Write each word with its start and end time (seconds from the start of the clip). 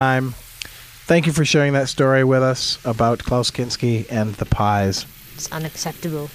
time. 0.00 0.32
Thank 1.04 1.26
you 1.26 1.32
for 1.34 1.44
sharing 1.44 1.74
that 1.74 1.86
story 1.90 2.24
with 2.24 2.42
us 2.42 2.78
about 2.86 3.18
Klaus 3.18 3.50
Kinski 3.50 4.06
and 4.10 4.32
the 4.36 4.46
pies. 4.46 5.04
It's 5.34 5.52
unacceptable. 5.52 6.30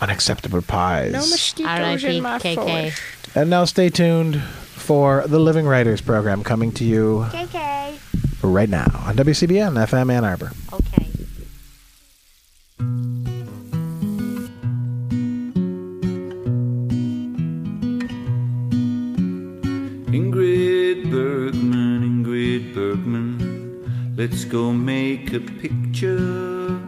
Unacceptable 0.00 0.62
pies. 0.62 1.10
No 1.12 1.18
mosquitoes 1.18 2.04
in 2.04 2.22
my 2.22 2.38
KK. 2.38 2.54
forest. 2.54 3.02
and 3.34 3.50
now 3.50 3.64
stay 3.64 3.88
tuned 3.88 4.40
for 4.40 5.26
the 5.26 5.40
Living 5.40 5.66
Writers 5.66 6.00
program 6.00 6.44
coming 6.44 6.70
to 6.70 6.84
you 6.84 7.26
KK. 7.32 7.98
right 8.44 8.68
now 8.68 8.86
on 9.04 9.16
WCBN 9.16 9.74
FM 9.88 10.12
Ann 10.12 10.24
Arbor. 10.24 10.52
Okay. 10.72 11.09
Let's 24.20 24.44
go 24.44 24.70
make 24.70 25.32
a 25.32 25.40
picture 25.40 26.78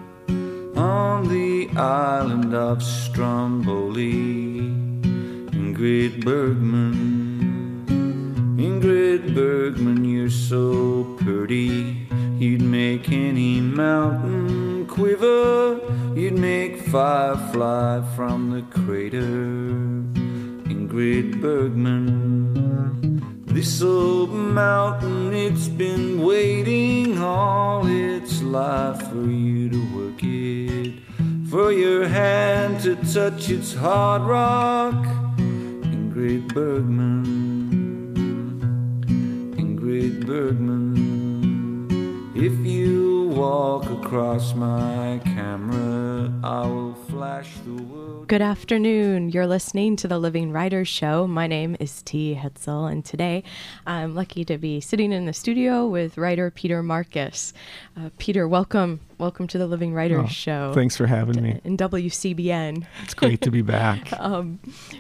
on 0.77 1.27
the 1.31 1.67
island 1.79 2.55
of 2.55 2.83
Stromboli. 2.83 4.69
Ingrid 5.61 6.23
Bergman, 6.27 7.87
Ingrid 8.59 9.35
Bergman, 9.35 10.05
you're 10.05 10.29
so 10.29 11.17
pretty, 11.23 12.07
you'd 12.39 12.61
make 12.61 13.11
any 13.11 13.63
mountain 13.63 14.85
quiver, 14.87 15.81
you'd 16.15 16.39
make 16.39 16.83
fire 16.83 17.39
fly 17.51 18.03
from 18.15 18.51
the 18.51 18.61
crater. 18.77 19.33
Ingrid 20.69 21.41
Bergman. 21.41 23.32
This 23.53 23.83
old 23.83 24.31
mountain, 24.33 25.35
it's 25.35 25.69
been 25.69 26.25
waiting 26.25 27.19
all 27.19 27.87
its 27.87 28.41
life 28.41 29.11
for 29.11 29.27
you 29.27 29.69
to 29.69 29.95
work 29.95 30.23
it. 30.23 30.95
For 31.51 31.71
your 31.71 32.09
hand 32.09 32.81
to 32.81 32.97
touch 33.13 33.51
its 33.51 33.75
hard 33.75 34.23
rock. 34.23 35.05
Ingrid 35.37 36.49
Bergman. 36.55 37.35
Ingrid 39.59 40.25
Bergman. 40.27 40.97
If 42.35 42.59
you 42.67 43.29
walk 43.37 43.85
across 43.91 44.55
my 44.55 45.21
camera, 45.25 46.33
I 46.43 46.67
will. 46.67 46.93
Good 47.23 48.43
afternoon. 48.43 49.31
You're 49.31 49.47
listening 49.47 49.95
to 49.97 50.09
the 50.09 50.19
Living 50.19 50.51
Writers 50.51 50.89
Show. 50.89 51.29
My 51.29 51.47
name 51.47 51.77
is 51.79 52.03
T. 52.03 52.35
Hetzel, 52.35 52.91
and 52.91 53.05
today 53.05 53.45
I'm 53.87 54.17
lucky 54.17 54.45
to 54.47 54.59
be 54.59 54.81
sitting 54.81 55.13
in 55.13 55.27
the 55.27 55.33
studio 55.33 55.87
with 55.87 56.19
writer 56.19 56.51
Peter 56.51 56.83
Markus. 56.83 57.53
Uh, 57.97 58.11
Peter, 58.19 58.49
welcome. 58.49 58.99
Welcome 59.19 59.47
to 59.49 59.59
the 59.59 59.69
Living 59.69 59.95
Writers 59.95 60.25
Oh, 60.25 60.27
Show. 60.27 60.73
Thanks 60.75 60.97
for 60.97 61.07
having 61.07 61.41
me. 61.41 61.61
In 61.63 61.77
WCBN. 61.77 62.85
It's 63.05 63.15
great 63.15 63.41
to 63.43 63.53
be 63.53 63.63
back. 63.77 64.13
Um, 64.19 64.59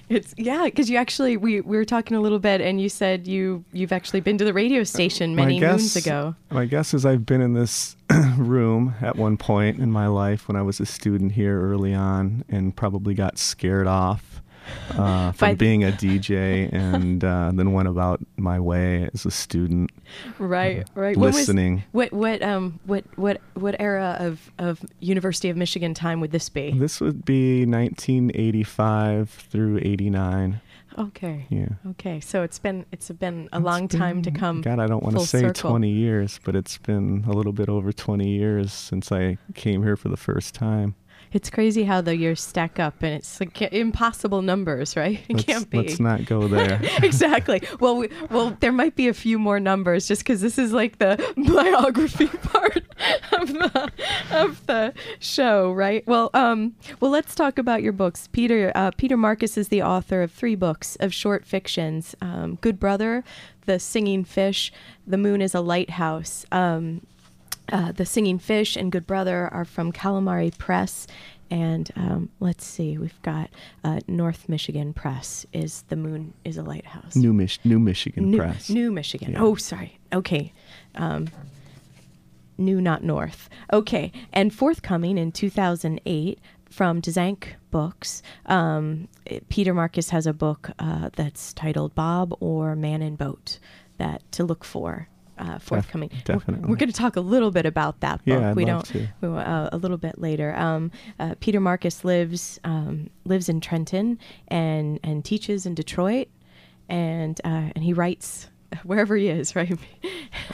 it's 0.09 0.33
yeah, 0.37 0.67
because 0.67 0.89
you 0.89 0.97
actually 0.98 1.37
we, 1.37 1.61
we 1.61 1.77
were 1.77 1.84
talking 1.84 2.17
a 2.17 2.20
little 2.20 2.39
bit, 2.39 2.61
and 2.61 2.81
you 2.81 2.89
said 2.89 3.27
you 3.27 3.65
you've 3.73 3.91
actually 3.93 4.20
been 4.20 4.39
to 4.39 4.45
the 4.45 4.53
radio 4.53 4.84
station 4.84 5.34
many 5.34 5.59
my 5.59 5.67
moons 5.73 5.97
ago. 5.97 6.37
My 6.50 6.67
guess 6.67 6.95
is 6.95 7.05
I've 7.05 7.27
been 7.27 7.41
in 7.41 7.55
this 7.55 7.97
room 8.37 8.95
at 9.00 9.17
one 9.17 9.37
point 9.37 9.81
in 9.81 9.91
my 9.91 10.06
life 10.06 10.47
when 10.47 10.56
I 10.56 10.62
was 10.62 10.78
a 10.78 10.87
student 10.87 11.33
here 11.33 11.61
early 11.61 11.95
on, 11.95 12.12
and 12.49 12.75
probably 12.77 13.15
got 13.15 13.39
scared 13.39 13.87
off 13.87 14.41
uh, 14.97 15.33
from 15.39 15.57
being 15.57 15.83
a 15.85 15.89
DJ, 16.03 16.73
and 16.73 17.25
uh, 17.25 17.51
then 17.55 17.73
went 17.73 17.89
about 17.89 18.21
my 18.37 18.61
way 18.61 19.09
as 19.13 19.27
a 19.27 19.31
student, 19.31 19.91
Right, 20.39 20.87
right. 20.95 21.17
When 21.17 21.27
was- 21.27 21.35
listening. 21.37 21.83
what 21.93 22.13
what 22.13 22.43
um 22.43 22.79
what 22.85 23.05
what 23.17 23.41
what 23.55 23.75
era 23.81 24.17
of 24.21 24.53
of 24.59 24.81
University 25.01 25.49
of 25.51 25.57
Michigan 25.57 25.95
time 25.95 26.21
would 26.21 26.31
this 26.33 26.49
be? 26.49 26.71
This 26.79 27.01
would 27.01 27.25
be 27.25 27.65
1985 27.67 29.31
through 29.31 29.78
89. 29.78 30.61
Okay. 30.99 31.47
Yeah. 31.49 31.69
Okay, 31.93 32.21
so 32.21 32.43
it's 32.43 32.59
been 32.59 32.84
it's 32.93 33.09
been 33.11 33.49
a 33.53 33.59
long 33.61 33.89
time 33.89 34.21
to 34.22 34.31
come. 34.31 34.61
God, 34.61 34.78
I 34.78 34.87
don't 34.87 35.03
want 35.03 35.19
to 35.19 35.25
say 35.27 35.41
circle. 35.41 35.71
20 35.71 35.89
years, 35.89 36.39
but 36.45 36.55
it's 36.55 36.77
been 36.77 37.25
a 37.27 37.33
little 37.33 37.53
bit 37.53 37.71
over 37.71 37.93
20 37.93 38.28
years 38.28 38.72
since 38.75 39.11
I 39.11 39.39
came 39.55 39.83
here 39.83 39.97
for 39.97 40.11
the 40.11 40.19
first 40.19 40.55
time. 40.55 40.95
It's 41.32 41.48
crazy 41.48 41.84
how 41.84 42.00
the 42.03 42.15
years 42.16 42.43
stack 42.43 42.78
up, 42.78 43.03
and 43.03 43.15
it's 43.15 43.41
like 43.41 43.60
impossible 43.72 44.43
numbers, 44.43 44.97
right? 44.97 45.20
It 45.28 45.37
Let's, 45.37 45.44
can't 45.44 45.70
be. 45.70 45.78
let's 45.78 45.98
not 45.98 46.26
go 46.26 46.47
there. 46.47 46.81
exactly. 47.03 47.62
Well, 47.81 47.97
we, 47.97 48.09
well, 48.31 48.56
there 48.60 48.72
might 48.72 48.97
be 48.97 49.09
a 49.09 49.15
few 49.15 49.38
more 49.38 49.59
numbers 49.59 50.06
just 50.06 50.22
because 50.22 50.41
this 50.41 50.59
is 50.59 50.72
like 50.72 50.98
the 50.98 51.16
biography 51.53 52.26
part 52.42 52.76
of 53.32 53.48
the 53.48 53.92
of 54.31 54.66
the 54.66 54.92
show, 55.21 55.72
right? 55.72 56.06
Well, 56.06 56.31
um, 56.34 56.75
well, 57.00 57.10
let's 57.10 57.34
talk 57.34 57.59
about 57.59 57.82
your 57.82 57.92
books. 57.92 58.28
Peter 58.32 58.71
uh, 58.75 58.91
Peter 58.97 59.16
Markus 59.16 59.56
is 59.56 59.69
the 59.69 59.82
author 59.82 60.22
of 60.22 60.31
three 60.31 60.54
books 60.54 60.97
of 60.97 61.15
short 61.15 61.47
fictions: 61.47 62.15
um, 62.21 62.56
Good 62.60 62.78
Brother, 62.78 63.25
The 63.65 63.78
Singing 63.78 64.25
Fish, 64.25 64.72
The 65.06 65.16
Moon 65.16 65.41
is 65.41 65.54
a 65.54 65.60
Lighthouse. 65.60 66.44
Um, 66.53 67.00
uh, 67.71 67.93
the 67.93 68.05
Singing 68.06 68.39
Fish 68.39 68.77
and 68.77 68.91
Good 68.91 69.06
Brother 69.06 69.49
are 69.53 69.65
from 69.65 69.93
Calamari 69.93 70.56
Press. 70.56 71.06
And 71.50 71.91
um, 71.97 72.31
let's 72.41 72.65
see, 72.65 72.97
we've 72.97 73.21
got 73.23 73.50
uh, 73.84 74.00
North 74.09 74.49
Michigan 74.49 74.95
Press. 74.95 75.45
Is 75.53 75.83
the 75.89 75.97
moon 75.97 76.33
is 76.45 76.56
a 76.56 76.62
lighthouse? 76.62 77.15
New, 77.15 77.33
Mich- 77.34 77.61
New 77.65 77.78
Michigan 77.78 78.31
New, 78.31 78.39
Press. 78.39 78.71
New 78.71 78.91
Michigan. 78.91 79.33
Yeah. 79.33 79.43
Oh, 79.43 79.55
sorry. 79.56 79.99
Okay. 80.15 80.53
Um, 80.95 81.28
new, 82.56 82.81
not 82.81 83.05
North. 83.05 83.51
Okay. 83.72 84.12
And 84.33 84.53
forthcoming 84.55 85.19
in 85.19 85.31
2008 85.31 86.39
from 86.71 87.03
Dzanc 87.03 87.45
Books, 87.71 88.22
um, 88.47 89.09
it- 89.27 89.47
Peter 89.51 89.75
Markus 89.75 90.09
has 90.09 90.27
a 90.27 90.33
book 90.33 90.71
uh, 90.78 91.11
that's 91.17 91.53
titled 91.53 91.95
Bob 91.95 92.34
or 92.41 92.75
Man 92.75 93.03
in 93.03 93.17
Boat 93.17 93.59
that 93.99 94.22
to 94.33 94.43
look 94.45 94.65
for. 94.65 95.06
Uh, 95.38 95.59
forthcoming. 95.59 96.10
We're- 96.12 96.22
definitely. 96.25 96.69
We're, 96.69 96.76
going 96.76 96.91
to 96.91 96.94
talk 96.97 97.16
a 97.16 97.20
little 97.20 97.50
bit 97.50 97.66
about 97.66 98.00
that 98.00 98.25
book. 98.25 98.41
Yeah, 98.41 98.50
I'd 98.50 98.56
we 98.56 98.65
love 98.66 98.84
don't. 98.84 99.09
to. 99.20 99.28
we 99.28 99.28
Uh, 99.38 99.69
a 99.72 99.76
little 99.78 99.97
bit 99.97 100.19
later. 100.20 100.54
Um, 100.54 100.91
uh, 101.19 101.34
Peter 101.41 101.59
Markus 101.59 102.04
lives 102.04 102.60
um, 102.65 103.09
lives 103.25 103.48
in 103.48 103.60
Trenton 103.60 104.19
and 104.48 105.00
and 105.03 105.25
teaches 105.25 105.65
in 105.66 105.75
Detroit, 105.75 106.28
and 106.88 107.41
uh, 107.44 107.71
and 107.75 107.82
he 107.82 107.92
writes 107.92 108.48
wherever 108.84 109.16
he 109.16 109.28
is. 109.28 109.54
Right. 109.56 109.78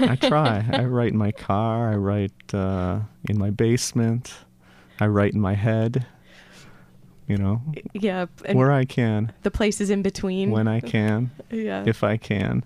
I 0.00 0.16
try. 0.16 0.64
I 0.72 0.84
write 0.84 1.12
in 1.12 1.18
my 1.18 1.32
car. 1.32 1.90
I 1.92 1.96
write 1.96 2.54
uh, 2.54 3.00
in 3.28 3.36
my 3.38 3.50
basement. 3.50 4.32
I 5.00 5.06
write 5.06 5.34
in 5.34 5.40
my 5.40 5.54
head. 5.54 6.06
You 7.26 7.36
know, 7.36 7.60
yeah. 7.92 8.26
Where 8.52 8.72
I 8.72 8.84
can, 8.86 9.32
the 9.42 9.50
places 9.50 9.90
in 9.90 10.00
between. 10.02 10.50
when 10.50 10.66
I 10.66 10.80
can, 10.94 11.30
yeah. 11.50 11.84
if 11.86 12.02
I 12.02 12.16
can. 12.16 12.64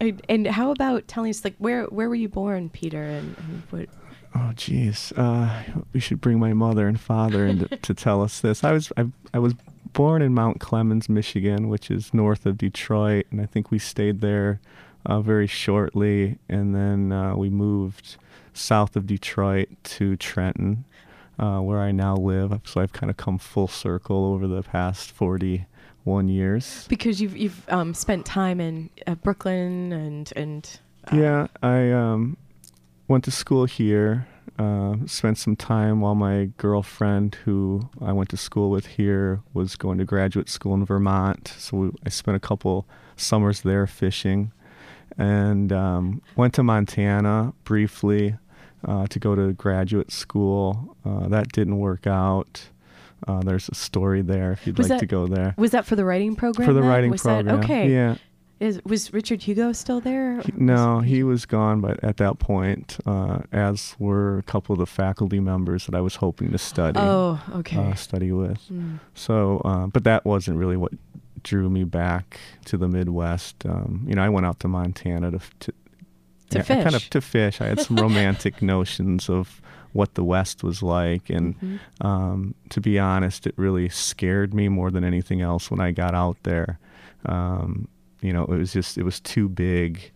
And, 0.00 0.20
and 0.28 0.46
how 0.46 0.70
about 0.70 1.08
telling 1.08 1.30
us 1.30 1.44
like 1.44 1.56
where 1.58 1.84
where 1.84 2.08
were 2.08 2.14
you 2.14 2.28
born, 2.28 2.70
Peter, 2.70 3.02
and, 3.02 3.36
and 3.38 3.62
what? 3.70 3.88
Oh, 4.34 4.52
geez. 4.54 5.12
Uh, 5.16 5.62
we 5.92 6.00
should 6.00 6.20
bring 6.20 6.38
my 6.38 6.52
mother 6.52 6.88
and 6.88 7.00
father 7.00 7.46
in 7.46 7.66
to, 7.82 7.94
tell 7.94 8.22
us 8.22 8.40
this. 8.40 8.64
I 8.64 8.72
was 8.72 8.92
I, 8.96 9.06
I 9.32 9.38
was 9.38 9.54
born 9.92 10.20
in 10.20 10.34
Mount 10.34 10.60
Clemens, 10.60 11.08
Michigan, 11.08 11.68
which 11.68 11.90
is 11.90 12.12
north 12.12 12.44
of 12.44 12.58
Detroit, 12.58 13.26
and 13.30 13.40
I 13.40 13.46
think 13.46 13.70
we 13.70 13.78
stayed 13.78 14.20
there 14.20 14.60
uh, 15.06 15.20
very 15.22 15.46
shortly, 15.46 16.38
and 16.48 16.74
then 16.74 17.12
uh, 17.12 17.34
we 17.34 17.48
moved 17.48 18.16
south 18.52 18.96
of 18.96 19.06
Detroit 19.06 19.68
to 19.84 20.16
Trenton, 20.16 20.84
uh, 21.38 21.60
where 21.60 21.80
I 21.80 21.92
now 21.92 22.16
live. 22.16 22.58
So 22.64 22.80
I've 22.80 22.92
kind 22.92 23.10
of 23.10 23.16
come 23.16 23.38
full 23.38 23.68
circle 23.68 24.34
over 24.34 24.46
the 24.46 24.62
past 24.62 25.12
forty-one 26.06 26.28
years. 26.28 26.86
Because 26.88 27.20
you've 27.20 27.36
you've 27.36 27.68
um, 27.68 27.94
spent 27.94 28.24
time 28.26 28.60
in 28.60 28.90
uh, 29.06 29.14
Brooklyn 29.16 29.92
and 29.92 30.32
and. 30.36 30.80
uh, 31.12 31.16
Yeah, 31.16 31.46
I 31.62 31.90
um, 31.92 32.36
went 33.08 33.24
to 33.24 33.30
school 33.30 33.66
here. 33.66 34.26
Uh, 34.58 34.96
spent 35.04 35.36
some 35.36 35.54
time 35.54 36.00
while 36.00 36.14
my 36.14 36.48
girlfriend, 36.56 37.34
who 37.44 37.90
I 38.00 38.12
went 38.12 38.30
to 38.30 38.38
school 38.38 38.70
with 38.70 38.86
here, 38.86 39.40
was 39.52 39.76
going 39.76 39.98
to 39.98 40.04
graduate 40.04 40.48
school 40.48 40.72
in 40.74 40.84
Vermont. 40.86 41.52
So 41.58 41.76
we, 41.76 41.90
I 42.06 42.08
spent 42.08 42.36
a 42.36 42.40
couple 42.40 42.86
summers 43.16 43.60
there 43.60 43.86
fishing, 43.86 44.52
and 45.18 45.72
um, 45.72 46.22
went 46.36 46.54
to 46.54 46.62
Montana 46.62 47.52
briefly 47.64 48.36
uh, 48.88 49.06
to 49.08 49.18
go 49.18 49.34
to 49.34 49.52
graduate 49.52 50.10
school. 50.10 50.96
Uh, 51.04 51.28
that 51.28 51.52
didn't 51.52 51.78
work 51.78 52.06
out. 52.06 52.70
Uh, 53.26 53.40
there's 53.40 53.68
a 53.68 53.74
story 53.74 54.22
there 54.22 54.52
if 54.52 54.66
you'd 54.66 54.76
Was 54.78 54.88
like 54.90 54.96
that- 54.96 55.00
to 55.00 55.06
go 55.06 55.26
there. 55.26 55.54
Was 55.56 55.70
that 55.72 55.86
for 55.86 55.96
the 55.96 56.04
writing 56.04 56.36
program? 56.36 56.66
For 56.66 56.72
the 56.72 56.80
then? 56.80 56.88
writing 56.88 57.10
was 57.10 57.22
that- 57.22 57.44
program. 57.44 57.64
okay. 57.64 57.90
Yeah. 57.90 58.16
Is 58.58 58.80
was 58.86 59.12
Richard 59.12 59.42
Hugo 59.42 59.72
still 59.72 60.00
there? 60.00 60.40
He- 60.40 60.52
No, 60.56 61.00
he 61.00 61.22
was 61.22 61.44
gone, 61.44 61.82
but 61.82 62.02
at 62.02 62.16
that 62.16 62.38
point, 62.38 62.96
uh, 63.04 63.40
as 63.52 63.94
were 63.98 64.38
a 64.38 64.42
couple 64.42 64.72
of 64.72 64.78
the 64.78 64.86
faculty 64.86 65.40
members 65.40 65.84
that 65.86 65.94
I 65.94 66.00
was 66.00 66.16
hoping 66.16 66.52
to 66.52 66.58
study, 66.58 66.98
Oh, 66.98 67.38
okay. 67.56 67.76
uh, 67.76 67.94
study 67.94 68.32
with. 68.32 68.58
Mm. 68.72 68.98
So, 69.14 69.60
uh, 69.64 69.86
but 69.88 70.04
that 70.04 70.24
wasn't 70.24 70.56
really 70.56 70.78
what 70.78 70.92
drew 71.42 71.68
me 71.68 71.84
back 71.84 72.40
to 72.64 72.78
the 72.78 72.88
Midwest. 72.88 73.66
Um, 73.66 74.04
you 74.08 74.14
know, 74.14 74.22
I 74.22 74.30
went 74.30 74.46
out 74.46 74.58
to 74.60 74.68
Montana 74.68 75.32
to, 75.32 75.38
to 75.60 75.72
To 76.50 76.58
yeah, 76.58 76.78
I 76.80 76.82
kind 76.82 76.94
of 76.94 77.10
to 77.10 77.20
fish. 77.20 77.60
I 77.60 77.66
had 77.66 77.80
some 77.80 77.96
romantic 78.06 78.62
notions 78.62 79.28
of 79.28 79.60
what 79.96 80.14
the 80.14 80.24
West 80.24 80.62
was 80.62 80.82
like, 80.82 81.30
and 81.30 81.54
Mm-hmm. 81.60 82.06
um, 82.06 82.54
to 82.70 82.80
be 82.80 82.98
honest, 82.98 83.46
it 83.46 83.54
really 83.56 83.88
scared 83.88 84.52
me 84.54 84.68
more 84.68 84.90
than 84.90 85.04
anything 85.04 85.40
else 85.40 85.70
when 85.70 85.80
I 85.80 85.90
got 85.92 86.14
out 86.14 86.36
there. 86.42 86.78
Um, 87.24 87.88
you 88.20 88.32
know, 88.32 88.44
it 88.44 88.58
was 88.58 88.72
just 88.72 88.98
it 88.98 89.02
was 89.04 89.20
too 89.20 89.48
big. 89.48 90.12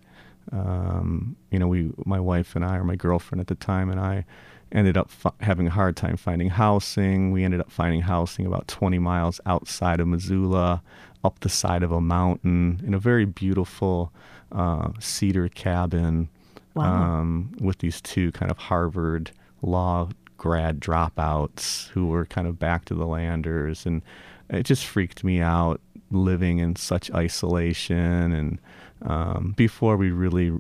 Um, 0.52 1.36
you 1.50 1.58
know, 1.58 1.68
we, 1.68 1.90
my 2.04 2.18
wife 2.20 2.56
and 2.56 2.64
I, 2.64 2.76
or 2.76 2.84
my 2.84 2.96
girlfriend 2.96 3.40
at 3.40 3.46
the 3.46 3.54
time, 3.54 3.90
and 3.90 4.00
I 4.00 4.24
ended 4.72 4.96
up 4.96 5.10
fi- 5.10 5.32
having 5.40 5.66
a 5.66 5.70
hard 5.70 5.96
time 5.96 6.16
finding 6.16 6.48
housing. 6.50 7.30
We 7.32 7.44
ended 7.44 7.60
up 7.60 7.70
finding 7.70 8.02
housing 8.02 8.46
about 8.46 8.66
20 8.68 8.98
miles 8.98 9.40
outside 9.46 10.00
of 10.00 10.08
Missoula, 10.08 10.82
up 11.24 11.40
the 11.40 11.48
side 11.48 11.82
of 11.82 11.92
a 11.92 12.00
mountain, 12.00 12.80
in 12.84 12.94
a 12.94 12.98
very 12.98 13.24
beautiful 13.24 14.12
uh, 14.52 14.90
cedar 14.98 15.48
cabin 15.48 16.28
Wow. 16.74 16.84
um, 17.20 17.52
with 17.60 17.78
these 17.78 18.00
two 18.00 18.30
kind 18.30 18.48
of 18.50 18.56
Harvard 18.58 19.32
law 19.62 20.08
grad 20.36 20.80
dropouts 20.80 21.88
who 21.88 22.06
were 22.06 22.24
kind 22.26 22.46
of 22.46 22.58
back 22.58 22.86
to 22.86 22.94
the 22.94 23.06
landers. 23.06 23.84
And 23.84 24.02
it 24.48 24.64
just 24.64 24.86
freaked 24.86 25.22
me 25.22 25.40
out 25.40 25.80
living 26.10 26.58
in 26.58 26.76
such 26.76 27.10
isolation. 27.12 28.32
And 28.32 28.58
um, 29.02 29.54
before 29.56 29.96
we 29.96 30.10
really 30.10 30.52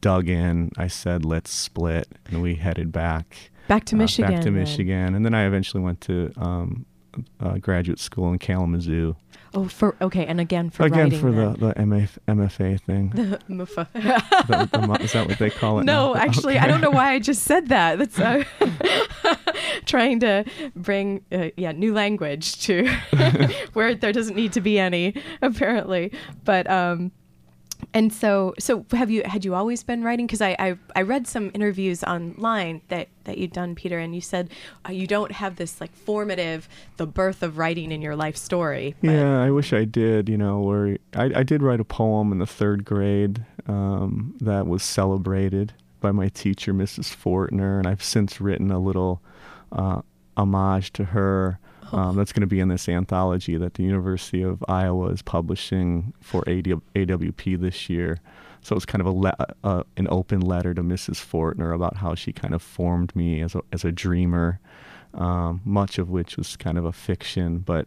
dug 0.00 0.28
in, 0.28 0.70
I 0.76 0.88
said, 0.88 1.24
let's 1.24 1.50
split. 1.50 2.08
And 2.30 2.42
we 2.42 2.54
headed 2.54 2.92
back. 2.92 3.50
Back 3.68 3.84
to 3.86 3.96
uh, 3.96 3.98
Michigan. 3.98 4.32
Back 4.32 4.40
to 4.40 4.50
then. 4.50 4.54
Michigan. 4.54 5.14
And 5.14 5.24
then 5.24 5.34
I 5.34 5.46
eventually 5.46 5.82
went 5.82 6.00
to 6.02 6.32
um, 6.36 6.86
uh, 7.40 7.58
graduate 7.58 7.98
school 7.98 8.32
in 8.32 8.38
Kalamazoo. 8.38 9.16
Oh, 9.54 9.68
for 9.68 9.96
okay, 10.02 10.26
and 10.26 10.38
again 10.40 10.68
for 10.70 10.84
Again, 10.84 11.04
writing. 11.04 11.20
for 11.20 11.30
the, 11.30 11.56
then. 11.74 11.88
the 11.88 11.96
MF, 11.96 12.18
MFA 12.28 12.80
thing. 12.80 13.08
the 13.14 13.38
MFA. 13.48 13.86
The- 14.46 14.68
the 14.78 15.02
is 15.02 15.12
that 15.12 15.28
what 15.28 15.38
they 15.38 15.50
call 15.50 15.78
it? 15.80 15.84
No, 15.84 16.12
now? 16.12 16.20
actually, 16.20 16.58
I 16.58 16.66
don't 16.66 16.80
know 16.80 16.90
why 16.90 17.12
I 17.12 17.18
just 17.18 17.42
said 17.44 17.68
that. 17.68 17.98
That's 17.98 18.18
uh, 18.18 18.44
trying 19.86 20.20
to 20.20 20.44
bring 20.74 21.24
uh, 21.32 21.48
yeah 21.56 21.72
new 21.72 21.94
language 21.94 22.60
to 22.64 22.86
where 23.72 23.94
there 23.94 24.12
doesn't 24.12 24.36
need 24.36 24.52
to 24.54 24.60
be 24.60 24.78
any 24.78 25.14
apparently. 25.42 26.12
But 26.44 26.68
um, 26.70 27.12
and 27.94 28.12
so 28.12 28.54
so 28.58 28.84
have 28.92 29.10
you 29.10 29.22
had 29.24 29.44
you 29.44 29.54
always 29.54 29.82
been 29.82 30.02
writing? 30.02 30.26
Because 30.26 30.40
I, 30.40 30.56
I 30.58 30.78
I 30.94 31.02
read 31.02 31.26
some 31.26 31.50
interviews 31.54 32.02
online 32.04 32.80
that 32.88 33.08
that 33.24 33.38
you'd 33.38 33.52
done, 33.52 33.74
Peter, 33.74 33.98
and 33.98 34.14
you 34.14 34.20
said 34.20 34.50
uh, 34.88 34.92
you 34.92 35.06
don't 35.06 35.32
have 35.32 35.56
this 35.56 35.80
like 35.80 35.92
formative 35.94 36.68
the 36.96 37.06
birth 37.06 37.42
of 37.42 37.58
writing 37.58 37.90
in 37.92 38.00
your 38.02 38.16
life 38.16 38.36
story. 38.36 38.94
but- 39.00 39.10
Yeah, 39.10 39.42
I 39.42 39.50
wish 39.50 39.72
I 39.72 39.84
did. 39.84 40.28
You 40.28 40.36
know, 40.38 40.60
where 40.60 40.98
I, 41.14 41.24
I 41.36 41.42
did 41.42 41.62
write 41.62 41.80
a 41.80 41.84
poem 41.84 42.32
in 42.32 42.38
the 42.38 42.46
third 42.46 42.84
grade 42.84 43.44
um, 43.66 44.34
that 44.40 44.66
was 44.66 44.82
celebrated 44.82 45.72
by 46.00 46.12
my 46.12 46.28
teacher, 46.28 46.72
Mrs. 46.74 47.14
Fortner, 47.14 47.78
and 47.78 47.86
I've 47.86 48.02
since 48.02 48.40
written 48.40 48.70
a 48.70 48.78
little 48.78 49.22
uh, 49.72 50.02
homage 50.36 50.92
to 50.94 51.04
her. 51.06 51.58
Um, 51.92 52.16
that's 52.16 52.32
going 52.32 52.42
to 52.42 52.46
be 52.46 52.60
in 52.60 52.68
this 52.68 52.88
anthology 52.88 53.56
that 53.56 53.74
the 53.74 53.82
University 53.82 54.42
of 54.42 54.64
Iowa 54.68 55.08
is 55.08 55.22
publishing 55.22 56.12
for 56.20 56.40
AD, 56.48 56.64
AWP 56.94 57.60
this 57.60 57.88
year. 57.88 58.18
So 58.62 58.74
it's 58.74 58.86
kind 58.86 59.00
of 59.00 59.06
a 59.06 59.12
le- 59.12 59.54
uh, 59.62 59.84
an 59.96 60.08
open 60.10 60.40
letter 60.40 60.74
to 60.74 60.82
Mrs. 60.82 61.24
Fortner 61.24 61.72
about 61.72 61.96
how 61.96 62.14
she 62.16 62.32
kind 62.32 62.54
of 62.54 62.62
formed 62.62 63.14
me 63.14 63.40
as 63.40 63.54
a 63.54 63.62
as 63.72 63.84
a 63.84 63.92
dreamer, 63.92 64.58
um, 65.14 65.60
much 65.64 65.98
of 65.98 66.10
which 66.10 66.36
was 66.36 66.56
kind 66.56 66.76
of 66.76 66.84
a 66.84 66.92
fiction. 66.92 67.58
But 67.58 67.86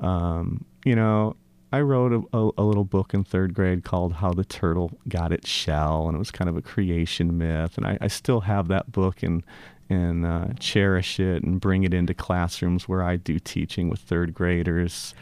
um, 0.00 0.64
you 0.84 0.96
know, 0.96 1.36
I 1.74 1.80
wrote 1.80 2.12
a, 2.12 2.38
a, 2.38 2.50
a 2.56 2.62
little 2.62 2.84
book 2.84 3.12
in 3.12 3.24
third 3.24 3.52
grade 3.52 3.84
called 3.84 4.14
"How 4.14 4.32
the 4.32 4.44
Turtle 4.44 4.92
Got 5.08 5.32
Its 5.32 5.48
Shell," 5.48 6.06
and 6.06 6.14
it 6.14 6.18
was 6.18 6.30
kind 6.30 6.48
of 6.48 6.56
a 6.56 6.62
creation 6.62 7.36
myth. 7.36 7.76
And 7.76 7.86
I, 7.86 7.98
I 8.00 8.08
still 8.08 8.40
have 8.40 8.68
that 8.68 8.92
book 8.92 9.22
and 9.22 9.44
and 9.94 10.26
uh, 10.26 10.48
cherish 10.58 11.20
it 11.20 11.42
and 11.42 11.60
bring 11.60 11.84
it 11.84 11.94
into 11.94 12.14
classrooms 12.14 12.88
where 12.88 13.02
I 13.02 13.16
do 13.16 13.38
teaching 13.38 13.88
with 13.88 14.00
third 14.00 14.34
graders. 14.34 15.14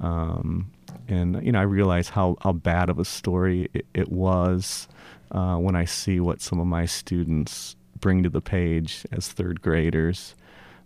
Um, 0.00 0.70
and 1.08 1.44
you 1.44 1.52
know, 1.52 1.60
I 1.60 1.62
realize 1.62 2.08
how, 2.10 2.36
how 2.40 2.52
bad 2.52 2.90
of 2.90 2.98
a 2.98 3.04
story 3.04 3.68
it, 3.72 3.86
it 3.94 4.12
was 4.12 4.88
uh, 5.32 5.56
when 5.56 5.74
I 5.74 5.84
see 5.84 6.20
what 6.20 6.40
some 6.40 6.60
of 6.60 6.66
my 6.66 6.86
students 6.86 7.76
bring 8.00 8.22
to 8.22 8.28
the 8.28 8.40
page 8.40 9.04
as 9.12 9.28
third 9.28 9.60
graders. 9.60 10.34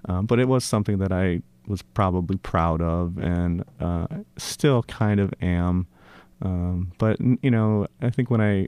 Um, 0.09 0.27
but 0.27 0.39
it 0.39 0.49
was 0.49 0.65
something 0.65 0.99
that 0.99 1.13
I 1.13 1.43
was 1.67 1.83
probably 1.83 2.37
proud 2.39 2.83
of, 2.83 3.19
and 3.19 3.65
uh, 3.81 4.07
still 4.37 4.83
kind 4.85 5.21
of 5.21 5.33
am. 5.41 5.87
Um, 6.41 6.93
but 6.99 7.21
you 7.21 7.51
know, 7.51 7.87
I 8.01 8.11
think 8.11 8.31
when 8.31 8.41
I, 8.41 8.67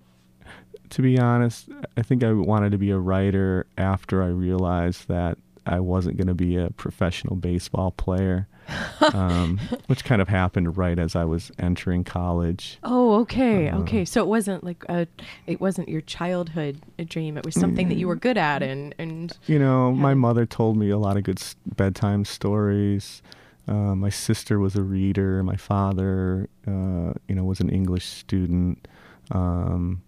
to 0.94 1.02
be 1.02 1.18
honest, 1.18 1.68
I 1.96 2.02
think 2.02 2.22
I 2.24 2.32
wanted 2.32 2.72
to 2.72 2.78
be 2.78 2.90
a 2.90 2.98
writer 2.98 3.66
after 3.78 4.22
I 4.22 4.28
realized 4.28 5.08
that 5.08 5.38
I 5.66 5.80
wasn't 5.80 6.16
going 6.16 6.26
to 6.26 6.34
be 6.34 6.56
a 6.56 6.70
professional 6.70 7.36
baseball 7.36 7.90
player, 7.90 8.46
um, 9.12 9.58
which 9.86 10.04
kind 10.04 10.20
of 10.20 10.28
happened 10.28 10.76
right 10.76 10.98
as 10.98 11.16
I 11.16 11.24
was 11.24 11.50
entering 11.58 12.04
college. 12.04 12.78
Oh, 12.82 13.20
okay, 13.22 13.68
Uh, 13.68 13.78
okay. 13.80 14.04
So 14.04 14.20
it 14.22 14.26
wasn't 14.28 14.62
like 14.64 14.84
a, 14.88 15.06
it 15.46 15.60
wasn't 15.60 15.88
your 15.88 16.00
childhood 16.02 16.80
dream. 17.06 17.36
It 17.38 17.44
was 17.46 17.54
something 17.54 17.88
that 17.88 17.96
you 17.96 18.06
were 18.08 18.16
good 18.16 18.36
at, 18.38 18.62
and 18.62 18.94
and 18.98 19.36
You 19.46 19.58
know, 19.58 19.90
my 19.92 20.14
mother 20.14 20.44
told 20.46 20.76
me 20.76 20.90
a 20.90 20.98
lot 20.98 21.16
of 21.16 21.22
good 21.24 21.40
s- 21.40 21.56
bedtime 21.76 22.24
stories. 22.24 23.22
Uh, 23.66 23.94
my 23.94 24.10
sister 24.10 24.58
was 24.58 24.76
a 24.76 24.82
reader. 24.82 25.42
My 25.42 25.56
father, 25.56 26.48
uh, 26.66 27.14
you 27.28 27.34
know, 27.34 27.44
was 27.44 27.60
an 27.60 27.70
English 27.70 28.04
student. 28.06 28.86
Um, 29.30 30.02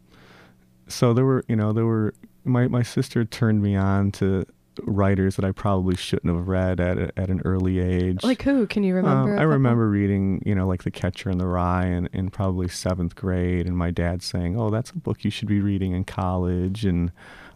so 0.89 1.13
there 1.15 1.25
were, 1.25 1.45
you 1.49 1.57
know, 1.57 1.73
there 1.73 1.87
were. 1.87 2.15
My 2.45 2.69
my 2.69 2.83
sister 2.83 3.25
turned 3.25 3.61
me 3.63 3.75
on 3.77 4.13
to 4.13 4.45
writers 4.83 5.37
that 5.37 5.45
I 5.45 5.53
probably 5.53 5.97
shouldn't 5.97 6.33
have 6.35 6.47
read 6.49 6.81
at 6.81 6.99
a, 6.99 7.11
at 7.19 7.31
an 7.31 7.41
early 7.47 7.79
age. 7.81 8.23
like 8.23 8.43
who 8.43 8.67
can 8.67 8.83
you 8.85 8.93
Um, 8.99 9.05
remember? 9.07 9.35
a 9.37 9.41
I 9.41 9.43
remember 9.45 9.89
reading, 9.89 10.43
you 10.45 10.55
know, 10.55 10.67
like 10.67 10.83
The 10.85 10.91
Catcher 10.91 11.31
in 11.31 11.39
the 11.39 11.47
Rye 11.47 11.87
in, 11.87 12.07
in 12.13 12.29
probably 12.31 12.69
seventh 12.69 13.15
grade, 13.17 13.67
and 13.67 13.77
my 13.77 13.91
dad 13.91 14.23
saying, 14.23 14.59
"Oh, 14.61 14.71
that's 14.71 14.91
a 14.91 14.97
book 14.99 15.25
you 15.25 15.31
should 15.31 15.49
be 15.49 15.61
reading 15.61 15.93
in 15.93 16.05
college," 16.05 16.85
and 16.85 17.11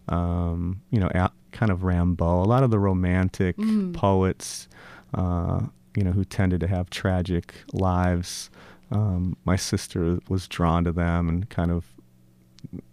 um, 0.08 0.80
you 0.90 0.98
know, 0.98 1.08
a, 1.14 1.30
kind 1.52 1.70
of 1.70 1.80
Rimbaud. 1.80 2.44
A 2.44 2.48
lot 2.48 2.62
of 2.62 2.70
the 2.70 2.78
romantic 2.78 3.56
Mm. 3.58 3.92
poets, 3.94 4.66
uh, 5.14 5.60
you 5.96 6.02
know, 6.02 6.12
who 6.12 6.24
tended 6.24 6.60
to 6.60 6.66
have 6.68 6.90
tragic 6.90 7.54
lives. 7.72 8.50
Um, 8.90 9.36
my 9.44 9.56
sister 9.56 10.18
was 10.28 10.48
drawn 10.48 10.84
to 10.84 10.92
them, 10.92 11.28
and 11.28 11.48
kind 11.48 11.70
of, 11.70 11.84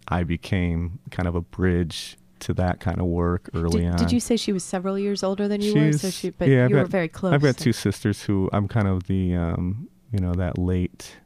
I 0.08 0.24
became 0.24 0.98
kind 1.10 1.28
of 1.28 1.34
a 1.34 1.40
bridge 1.40 2.16
to 2.40 2.54
that 2.54 2.78
kind 2.80 3.00
of 3.00 3.06
work 3.06 3.50
early 3.54 3.80
Did, 3.82 3.90
on. 3.92 3.96
did 3.98 4.12
you 4.12 4.20
say 4.20 4.36
she 4.36 4.52
was 4.52 4.62
several 4.62 4.96
years 4.98 5.22
older 5.24 5.48
than 5.48 5.60
you 5.60 5.74
were? 5.74 5.92
So 5.92 6.08
she, 6.10 6.30
but 6.30 6.48
yeah, 6.48 6.64
I've 6.64 6.70
you 6.70 6.76
were 6.76 6.82
got- 6.82 6.90
very 6.90 7.08
close. 7.08 7.32
I've 7.34 7.42
got 7.42 7.56
two 7.56 7.72
sisters 7.72 8.22
who 8.22 8.48
I'm 8.52 8.68
kind 8.68 8.86
of 8.88 9.04
the 9.08 9.34
um, 9.34 9.88
you 10.12 10.20
know 10.20 10.32
that 10.34 10.56
late 10.58 11.16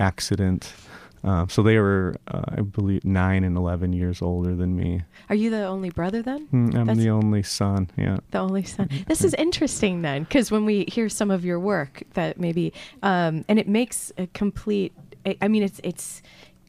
accident. 0.00 0.72
Um, 1.24 1.48
so 1.48 1.62
they 1.62 1.78
were, 1.78 2.14
uh, 2.28 2.42
I 2.48 2.60
believe, 2.60 3.04
nine 3.04 3.42
and 3.42 3.56
eleven 3.56 3.92
years 3.92 4.22
older 4.22 4.54
than 4.54 4.76
me. 4.76 5.02
Are 5.28 5.34
you 5.34 5.50
the 5.50 5.64
only 5.64 5.90
brother 5.90 6.22
then? 6.22 6.46
Mm, 6.52 6.74
I'm 6.76 6.86
That's- 6.86 6.98
the 6.98 7.10
only 7.10 7.42
son. 7.42 7.90
Yeah. 7.96 8.18
The 8.30 8.38
only 8.38 8.62
son. 8.62 8.88
This 9.08 9.24
is 9.24 9.34
interesting 9.34 10.02
then, 10.02 10.22
because 10.22 10.50
when 10.52 10.64
we 10.64 10.84
hear 10.86 11.08
some 11.08 11.30
of 11.32 11.44
your 11.44 11.58
work, 11.58 12.02
that 12.14 12.38
maybe, 12.38 12.72
um, 13.02 13.44
and 13.48 13.58
it 13.58 13.66
makes 13.66 14.12
a 14.18 14.26
complete. 14.28 14.92
I 15.42 15.48
mean, 15.48 15.64
it's 15.64 15.80
it's 15.82 16.22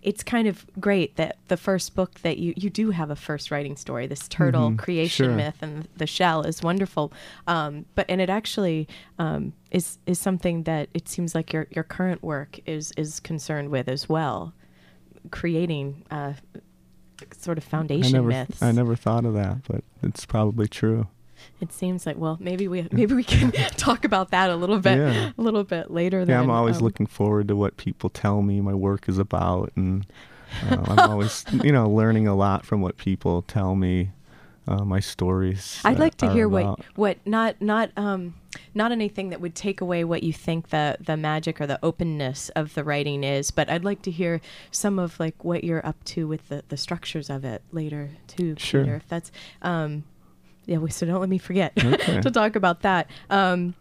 it's 0.07 0.23
kind 0.23 0.47
of 0.47 0.65
great 0.79 1.17
that 1.17 1.35
the 1.49 1.57
first 1.57 1.93
book 1.93 2.11
that 2.21 2.37
you 2.37 2.53
you 2.55 2.69
do 2.69 2.91
have 2.91 3.09
a 3.11 3.15
first 3.15 3.51
writing 3.51 3.75
story, 3.75 4.07
this 4.07 4.27
turtle 4.29 4.71
Mhm, 4.71 4.77
creation 4.77 5.25
sure. 5.25 5.35
myth 5.35 5.57
and 5.61 5.87
the 5.97 6.07
shell 6.07 6.43
is 6.43 6.63
wonderful, 6.63 7.11
um, 7.45 7.85
but 7.95 8.05
and 8.07 8.21
it 8.21 8.29
actually 8.29 8.87
um, 9.19 9.51
is 9.69 9.97
is 10.05 10.17
something 10.17 10.63
that 10.63 10.87
it 10.93 11.09
seems 11.09 11.35
like 11.35 11.51
your 11.51 11.67
your 11.71 11.83
current 11.83 12.23
work 12.23 12.59
is 12.65 12.93
is 12.95 13.19
concerned 13.19 13.69
with 13.69 13.87
as 13.89 14.07
well, 14.07 14.53
creating. 15.31 16.05
Uh, 16.09 16.33
sort 17.35 17.57
of 17.57 17.65
I 17.65 17.67
foundation 17.67 18.11
never, 18.13 18.27
myths 18.27 18.61
I 18.61 18.71
never 18.71 18.95
thought 18.95 19.25
of 19.25 19.33
that, 19.33 19.57
but 19.67 19.83
it's 20.03 20.25
probably 20.25 20.67
true. 20.67 21.07
It 21.59 21.71
seems 21.73 22.05
like 22.05 22.17
well 22.17 22.37
maybe 22.39 22.67
we 22.67 22.87
maybe 22.91 23.13
we 23.15 23.23
can 23.23 23.51
talk 23.77 24.05
about 24.05 24.31
that 24.31 24.49
a 24.49 24.55
little 24.55 24.79
bit 24.79 24.97
Yeah. 24.97 25.31
a 25.37 25.41
little 25.41 25.63
bit 25.63 25.89
later 25.91 26.19
Yeah, 26.19 26.25
then. 26.25 26.39
I'm 26.43 26.49
always 26.49 26.77
Um, 26.77 26.83
looking 26.83 27.07
forward 27.07 27.47
to 27.47 27.55
what 27.55 27.77
people 27.77 28.09
tell 28.09 28.41
me 28.41 28.61
my 28.61 28.73
work 28.73 29.09
is 29.09 29.17
about, 29.17 29.71
and 29.75 30.05
uh, 30.69 30.77
I'm 30.87 31.09
always, 31.11 31.43
you 31.51 31.71
know, 31.71 31.89
learning 31.89 32.27
a 32.27 32.35
lot 32.35 32.65
from 32.65 32.81
what 32.81 32.97
people 32.97 33.41
tell 33.41 33.75
me. 33.75 34.11
Uh, 34.69 34.83
my 34.83 34.99
stories. 34.99 35.79
I'd 35.85 35.97
like 35.97 36.15
to 36.17 36.29
hear 36.29 36.49
what 36.49 36.81
what 36.97 37.25
not 37.25 37.61
not 37.61 37.89
um 37.95 38.33
not 38.75 38.91
anything 38.91 39.29
that 39.29 39.39
would 39.39 39.55
take 39.55 39.79
away 39.79 40.03
what 40.03 40.23
you 40.23 40.33
think 40.33 40.71
the 40.71 40.97
the 40.99 41.15
magic 41.15 41.61
or 41.61 41.67
the 41.67 41.79
openness 41.81 42.49
of 42.49 42.73
the 42.73 42.83
writing 42.83 43.23
is, 43.23 43.49
but 43.49 43.69
I'd 43.69 43.85
like 43.85 44.01
to 44.01 44.11
hear 44.11 44.41
some 44.69 44.99
of 44.99 45.17
like 45.21 45.45
what 45.45 45.63
you're 45.63 45.85
up 45.87 46.03
to 46.15 46.27
with 46.27 46.49
the 46.49 46.63
the 46.67 46.75
structures 46.75 47.29
of 47.29 47.45
it 47.45 47.61
later 47.71 48.09
too, 48.27 48.55
Sure. 48.57 48.83
Peter. 48.83 48.95
If 48.97 49.07
that's 49.07 49.31
um 49.61 50.03
yeah, 50.67 50.77
so 50.89 51.05
don't 51.07 51.19
let 51.19 51.29
me 51.29 51.37
forget 51.39 51.73
Okay. 51.83 52.21
to 52.21 52.29
talk 52.29 52.55
about 52.55 52.81
that. 52.81 53.09
Um 53.29 53.73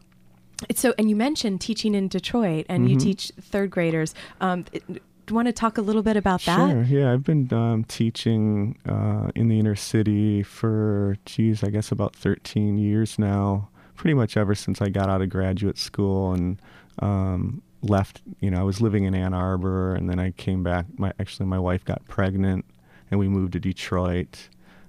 so 0.74 0.94
and 0.98 1.10
you 1.10 1.16
mentioned 1.16 1.60
teaching 1.60 1.94
in 1.94 2.08
Detroit 2.08 2.64
and 2.70 2.88
you 2.88 2.96
Mhm. 2.96 3.00
teach 3.02 3.32
third 3.40 3.70
graders. 3.70 4.14
Um 4.40 4.64
it- 4.72 5.02
want 5.28 5.46
to 5.48 5.52
talk 5.52 5.76
a 5.76 5.82
little 5.82 6.04
bit 6.04 6.16
about 6.16 6.40
that? 6.42 6.70
Sure. 6.70 6.82
Yeah, 6.84 7.12
I've 7.12 7.24
been 7.24 7.52
um, 7.52 7.82
teaching 7.82 8.78
uh, 8.88 9.32
in 9.34 9.48
the 9.48 9.58
inner 9.58 9.74
city 9.74 10.44
for, 10.44 11.16
geez, 11.24 11.64
I 11.64 11.70
guess 11.70 11.90
about 11.90 12.14
13 12.14 12.78
years 12.78 13.18
now. 13.18 13.68
Pretty 13.96 14.14
much 14.14 14.36
ever 14.36 14.54
since 14.54 14.80
I 14.80 14.88
got 14.88 15.08
out 15.08 15.22
of 15.22 15.28
graduate 15.28 15.78
school 15.78 16.32
and 16.32 16.62
um, 17.00 17.60
left. 17.82 18.22
You 18.38 18.52
know, 18.52 18.60
I 18.60 18.62
was 18.62 18.80
living 18.80 19.02
in 19.02 19.16
Ann 19.16 19.34
Arbor, 19.34 19.96
and 19.96 20.08
then 20.08 20.20
I 20.20 20.30
came 20.30 20.62
back. 20.62 20.86
My 20.96 21.12
actually, 21.18 21.46
my 21.46 21.58
wife 21.58 21.84
got 21.84 22.06
pregnant, 22.06 22.64
and 23.10 23.18
we 23.18 23.26
moved 23.26 23.54
to 23.54 23.58
Detroit. 23.58 24.48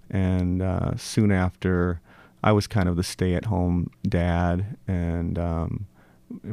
And 0.10 0.62
uh, 0.62 0.96
soon 0.96 1.32
after, 1.32 2.02
I 2.44 2.52
was 2.52 2.68
kind 2.68 2.88
of 2.88 2.96
the 2.96 3.04
stay-at-home 3.04 3.92
dad, 4.08 4.78
and 4.88 5.38
um, 5.38 5.88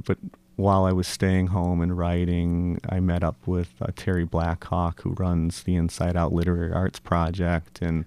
but 0.05 0.19
while 0.57 0.85
I 0.85 0.93
was 0.93 1.07
staying 1.07 1.49
home 1.49 1.81
and 1.81 1.97
writing, 1.97 2.81
I 2.89 3.01
met 3.01 3.25
up 3.25 3.37
with 3.47 3.71
uh, 3.81 3.87
Terry 3.97 4.25
Blackhawk, 4.25 5.03
who 5.03 5.11
runs 5.11 5.65
the 5.65 5.77
Inside 5.77 6.17
Out 6.17 6.33
Literary 6.33 6.73
Arts 6.73 7.01
Project, 7.01 7.81
and 7.83 8.05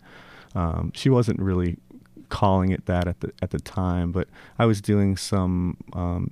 um, 0.56 0.92
she 0.96 1.10
wasn't 1.10 1.40
really 1.40 1.78
calling 2.30 2.72
it 2.72 2.86
that 2.88 3.08
at 3.08 3.20
the 3.22 3.32
at 3.42 3.52
the 3.52 3.60
time, 3.60 4.12
but 4.12 4.28
I 4.60 4.66
was 4.66 4.82
doing 4.82 5.18
some 5.18 5.78
um, 5.94 6.32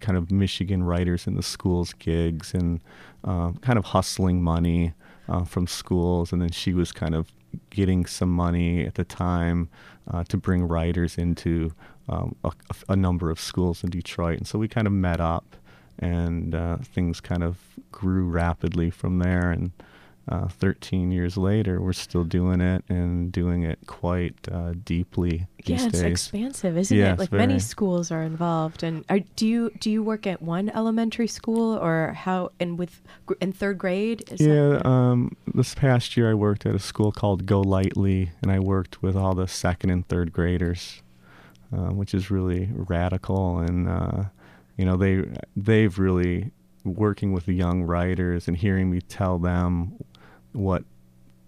kind 0.00 0.16
of 0.16 0.30
Michigan 0.30 0.82
writers 0.84 1.26
in 1.26 1.34
the 1.34 1.42
schools 1.42 1.92
gigs 1.94 2.54
and 2.54 2.80
uh, 3.24 3.52
kind 3.62 3.78
of 3.78 3.86
hustling 3.86 4.42
money 4.42 4.92
uh, 5.28 5.44
from 5.44 5.66
schools, 5.66 6.32
and 6.32 6.40
then 6.40 6.50
she 6.50 6.72
was 6.72 6.92
kind 6.92 7.14
of 7.14 7.32
getting 7.70 8.06
some 8.06 8.30
money 8.30 8.86
at 8.86 8.94
the 8.94 9.04
time 9.04 9.68
uh, 10.10 10.24
to 10.24 10.36
bring 10.36 10.62
writers 10.62 11.18
into 11.18 11.72
um, 12.08 12.36
a, 12.44 12.52
a, 12.90 12.96
number 12.96 13.30
of 13.30 13.40
schools 13.40 13.82
in 13.82 13.90
Detroit, 13.90 14.38
and 14.38 14.46
so 14.46 14.58
we 14.58 14.68
kind 14.68 14.86
of 14.86 14.92
met 14.92 15.20
up, 15.20 15.56
and 15.98 16.54
uh, 16.54 16.76
things 16.78 17.20
kind 17.20 17.42
of 17.42 17.58
grew 17.90 18.28
rapidly 18.28 18.90
from 18.90 19.18
there, 19.18 19.50
and 19.50 19.70
uh, 20.26 20.48
13 20.48 21.10
years 21.10 21.36
later, 21.36 21.82
we're 21.82 21.92
still 21.92 22.24
doing 22.24 22.60
it 22.60 22.82
and 22.88 23.30
doing 23.30 23.62
it 23.62 23.78
quite 23.86 24.34
uh, 24.50 24.72
deeply 24.84 25.46
these 25.64 25.80
yeah, 25.80 25.86
it's 25.86 26.00
days. 26.00 26.12
expansive, 26.12 26.78
isn't 26.78 26.98
it? 26.98 27.18
Like 27.18 27.32
many 27.32 27.58
schools 27.58 28.10
are 28.10 28.22
involved. 28.22 28.82
And 28.82 29.04
are, 29.10 29.20
do 29.36 29.46
you 29.46 29.70
do 29.80 29.90
you 29.90 30.02
work 30.02 30.26
at 30.26 30.40
one 30.40 30.70
elementary 30.70 31.26
school 31.26 31.76
or 31.76 32.14
how? 32.14 32.52
And 32.58 32.78
with 32.78 33.02
in 33.40 33.52
third 33.52 33.76
grade? 33.76 34.24
Is 34.30 34.40
yeah, 34.40 34.80
um, 34.84 35.36
this 35.52 35.74
past 35.74 36.16
year 36.16 36.30
I 36.30 36.34
worked 36.34 36.64
at 36.64 36.74
a 36.74 36.78
school 36.78 37.12
called 37.12 37.44
Golightly, 37.44 38.30
and 38.40 38.50
I 38.50 38.60
worked 38.60 39.02
with 39.02 39.16
all 39.16 39.34
the 39.34 39.48
second 39.48 39.90
and 39.90 40.08
third 40.08 40.32
graders, 40.32 41.02
uh, 41.70 41.90
which 41.90 42.14
is 42.14 42.30
really 42.30 42.70
radical. 42.72 43.58
And 43.58 43.88
uh, 43.88 44.24
you 44.78 44.86
know, 44.86 44.96
they 44.96 45.24
they've 45.54 45.98
really 45.98 46.50
working 46.84 47.32
with 47.32 47.46
the 47.46 47.54
young 47.54 47.82
writers 47.82 48.48
and 48.48 48.56
hearing 48.56 48.90
me 48.90 49.00
tell 49.00 49.38
them 49.38 49.94
what 50.54 50.84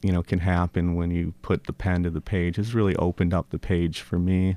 you 0.02 0.12
know 0.12 0.22
can 0.22 0.38
happen 0.38 0.94
when 0.94 1.10
you 1.10 1.32
put 1.42 1.64
the 1.64 1.72
pen 1.72 2.02
to 2.02 2.10
the 2.10 2.20
page 2.20 2.56
has 2.56 2.74
really 2.74 2.94
opened 2.96 3.32
up 3.32 3.50
the 3.50 3.58
page 3.58 4.00
for 4.00 4.18
me. 4.18 4.56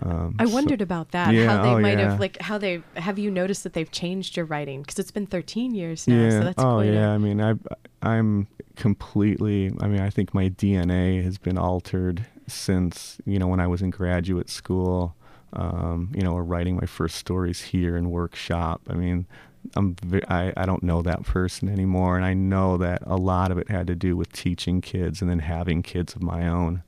Um, 0.00 0.36
I 0.38 0.46
so- 0.46 0.54
wondered 0.54 0.80
about 0.80 1.10
that. 1.10 1.34
Yeah, 1.34 1.46
how 1.46 1.62
they 1.62 1.70
oh, 1.70 1.80
might 1.80 1.98
yeah. 1.98 2.10
have 2.10 2.20
like 2.20 2.40
how 2.40 2.58
they 2.58 2.82
have 2.94 3.18
you 3.18 3.30
noticed 3.30 3.64
that 3.64 3.72
they've 3.72 3.90
changed 3.90 4.36
your 4.36 4.46
writing 4.46 4.82
because 4.82 4.98
it's 4.98 5.10
been 5.10 5.26
13 5.26 5.74
years 5.74 6.06
now. 6.06 6.22
Yeah. 6.22 6.30
So 6.30 6.40
that's 6.40 6.62
oh 6.62 6.74
quite 6.76 6.92
yeah. 6.92 7.10
I 7.12 7.18
mean, 7.18 7.40
I 7.40 7.54
I'm 8.02 8.46
completely. 8.76 9.72
I 9.80 9.88
mean, 9.88 10.00
I 10.00 10.10
think 10.10 10.34
my 10.34 10.48
DNA 10.50 11.22
has 11.24 11.38
been 11.38 11.58
altered 11.58 12.24
since 12.46 13.20
you 13.26 13.38
know 13.38 13.48
when 13.48 13.60
I 13.60 13.66
was 13.66 13.82
in 13.82 13.90
graduate 13.90 14.50
school. 14.50 15.14
Um, 15.54 16.12
you 16.14 16.20
know, 16.20 16.32
or 16.32 16.44
writing 16.44 16.76
my 16.76 16.84
first 16.84 17.16
stories 17.16 17.62
here 17.62 17.96
in 17.96 18.10
workshop. 18.10 18.82
I 18.86 18.92
mean, 18.92 19.26
I'm 19.74 19.96
I, 20.28 20.52
I 20.56 20.66
don't 20.66 20.82
know 20.82 21.02
that 21.02 21.24
person 21.24 21.68
anymore, 21.68 22.16
and 22.16 22.24
I 22.24 22.34
know 22.34 22.76
that 22.78 23.02
a 23.06 23.16
lot 23.16 23.50
of 23.50 23.58
it 23.58 23.68
had 23.68 23.86
to 23.88 23.94
do 23.94 24.16
with 24.16 24.32
teaching 24.32 24.80
kids 24.80 25.20
and 25.20 25.30
then 25.30 25.40
having 25.40 25.82
kids 25.82 26.14
of 26.14 26.22
my 26.22 26.48
own. 26.48 26.82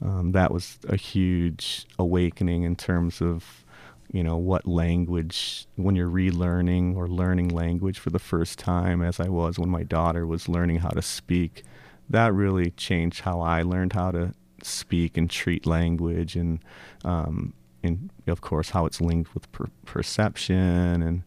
Um, 0.00 0.32
that 0.32 0.52
was 0.52 0.78
a 0.88 0.96
huge 0.96 1.86
awakening 1.98 2.62
in 2.62 2.76
terms 2.76 3.20
of 3.20 3.64
you 4.12 4.22
know 4.22 4.36
what 4.36 4.66
language 4.66 5.66
when 5.76 5.94
you're 5.94 6.08
relearning 6.08 6.96
or 6.96 7.08
learning 7.08 7.48
language 7.48 7.98
for 7.98 8.10
the 8.10 8.18
first 8.18 8.58
time 8.58 9.02
as 9.02 9.20
i 9.20 9.28
was 9.28 9.58
when 9.58 9.68
my 9.68 9.82
daughter 9.82 10.26
was 10.26 10.48
learning 10.48 10.78
how 10.78 10.88
to 10.88 11.02
speak 11.02 11.62
that 12.08 12.32
really 12.32 12.70
changed 12.70 13.20
how 13.20 13.40
i 13.40 13.60
learned 13.60 13.92
how 13.92 14.10
to 14.10 14.32
speak 14.62 15.16
and 15.16 15.30
treat 15.30 15.66
language 15.66 16.36
and 16.36 16.60
um, 17.04 17.52
and 17.82 18.10
of 18.26 18.40
course 18.40 18.70
how 18.70 18.86
it's 18.86 19.00
linked 19.00 19.34
with 19.34 19.50
per- 19.52 19.70
perception 19.84 21.02
and 21.02 21.22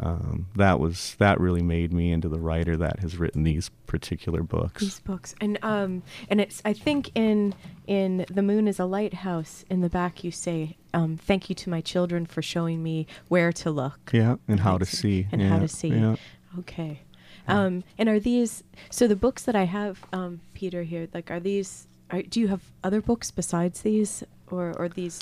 um, 0.00 0.46
that 0.56 0.80
was 0.80 1.16
that 1.18 1.38
really 1.38 1.62
made 1.62 1.92
me 1.92 2.12
into 2.12 2.28
the 2.28 2.38
writer 2.38 2.76
that 2.78 3.00
has 3.00 3.18
written 3.18 3.42
these 3.42 3.70
particular 3.86 4.42
books. 4.42 4.80
These 4.80 5.00
books. 5.00 5.34
And 5.40 5.58
um 5.62 6.02
and 6.30 6.40
it's 6.40 6.62
i 6.64 6.72
think 6.72 7.10
in 7.14 7.54
in 7.86 8.24
the 8.30 8.42
moon 8.42 8.68
is 8.68 8.78
a 8.78 8.86
lighthouse 8.86 9.64
in 9.68 9.82
the 9.82 9.90
back 9.90 10.24
you 10.24 10.30
say 10.30 10.76
um 10.94 11.18
thank 11.18 11.48
you 11.50 11.54
to 11.56 11.68
my 11.68 11.82
children 11.82 12.24
for 12.24 12.40
showing 12.40 12.82
me 12.82 13.06
where 13.28 13.52
to 13.52 13.70
look. 13.70 14.10
Yeah 14.12 14.36
and 14.48 14.60
how 14.60 14.78
to 14.78 14.86
see. 14.86 15.26
And 15.30 15.42
how 15.42 15.58
to 15.58 15.68
see. 15.68 15.88
yeah. 15.88 16.16
okay. 16.60 17.00
Um 17.46 17.84
and 17.98 18.08
are 18.08 18.20
these 18.20 18.64
so 18.90 19.06
the 19.06 19.16
books 19.16 19.42
that 19.42 19.56
i 19.56 19.64
have 19.64 20.04
um 20.12 20.40
peter 20.54 20.84
here 20.84 21.08
like 21.12 21.30
are 21.30 21.40
these 21.40 21.86
are, 22.10 22.22
do 22.22 22.40
you 22.40 22.48
have 22.48 22.62
other 22.82 23.00
books 23.02 23.30
besides 23.30 23.82
these 23.82 24.24
or 24.50 24.72
or 24.78 24.88
these 24.88 25.20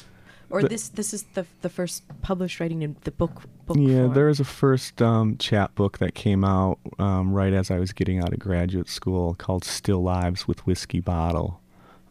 or 0.50 0.62
The- 0.62 0.69
this 0.69 0.88
this 0.88 1.14
is 1.14 1.23
the 1.35 1.47
the 1.62 1.69
first 1.69 2.02
published 2.23 2.61
writing 2.61 2.83
in 2.83 2.97
the 3.04 3.11
book 3.11 3.42
book 3.66 3.76
Yeah, 3.78 4.02
form? 4.04 4.14
there 4.14 4.28
is 4.28 4.40
a 4.40 4.45
first 4.45 5.00
um, 5.00 5.37
chapbook 5.38 5.99
that 5.99 6.14
came 6.14 6.45
out 6.45 6.78
um, 6.99 7.33
right 7.33 7.52
as 7.52 7.71
I 7.71 7.78
was 7.78 7.92
getting 7.92 8.19
out 8.19 8.33
of 8.33 8.38
graduate 8.38 8.88
school 8.88 9.35
called 9.35 9.64
Still 9.64 10.02
Lives 10.02 10.47
with 10.49 10.66
Whiskey 10.66 11.00
Bottle, 11.00 11.61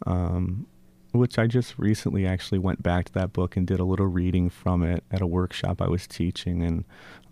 um, 0.06 0.66
which 1.12 1.38
I 1.38 1.46
just 1.46 1.78
recently 1.78 2.26
actually 2.26 2.58
went 2.58 2.82
back 2.82 3.06
to 3.06 3.12
that 3.14 3.32
book 3.32 3.56
and 3.56 3.66
did 3.66 3.80
a 3.80 3.84
little 3.84 4.06
reading 4.06 4.48
from 4.48 4.82
it 4.82 5.02
at 5.10 5.20
a 5.20 5.26
workshop 5.26 5.82
I 5.82 5.88
was 5.88 6.06
teaching, 6.06 6.62
and 6.62 6.84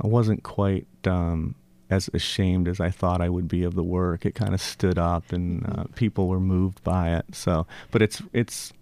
I 0.03 0.07
wasn't 0.09 0.43
quite 0.43 0.87
um, 1.07 1.55
as 1.91 2.11
ashamed 2.13 2.69
as 2.69 2.81
I 2.81 2.91
thought 2.91 3.21
I 3.23 3.29
would 3.31 3.49
be 3.49 3.63
of 3.63 3.75
the 3.75 3.83
work. 3.85 4.27
It 4.27 4.35
kind 4.35 4.53
of 4.53 4.61
stood 4.61 4.99
up, 4.99 5.33
and 5.33 5.65
uh, 5.67 5.85
people 5.95 6.29
were 6.29 6.41
moved 6.41 6.83
by 6.85 7.15
it. 7.17 7.25
So, 7.33 7.67
but 7.91 8.03
it's 8.03 8.21
it's 8.33 8.73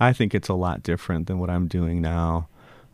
I 0.00 0.12
think 0.12 0.34
it's 0.34 0.48
a 0.48 0.54
lot 0.54 0.82
different 0.82 1.26
than 1.26 1.38
what 1.38 1.50
I'm 1.50 1.68
doing 1.68 2.00
now. 2.00 2.48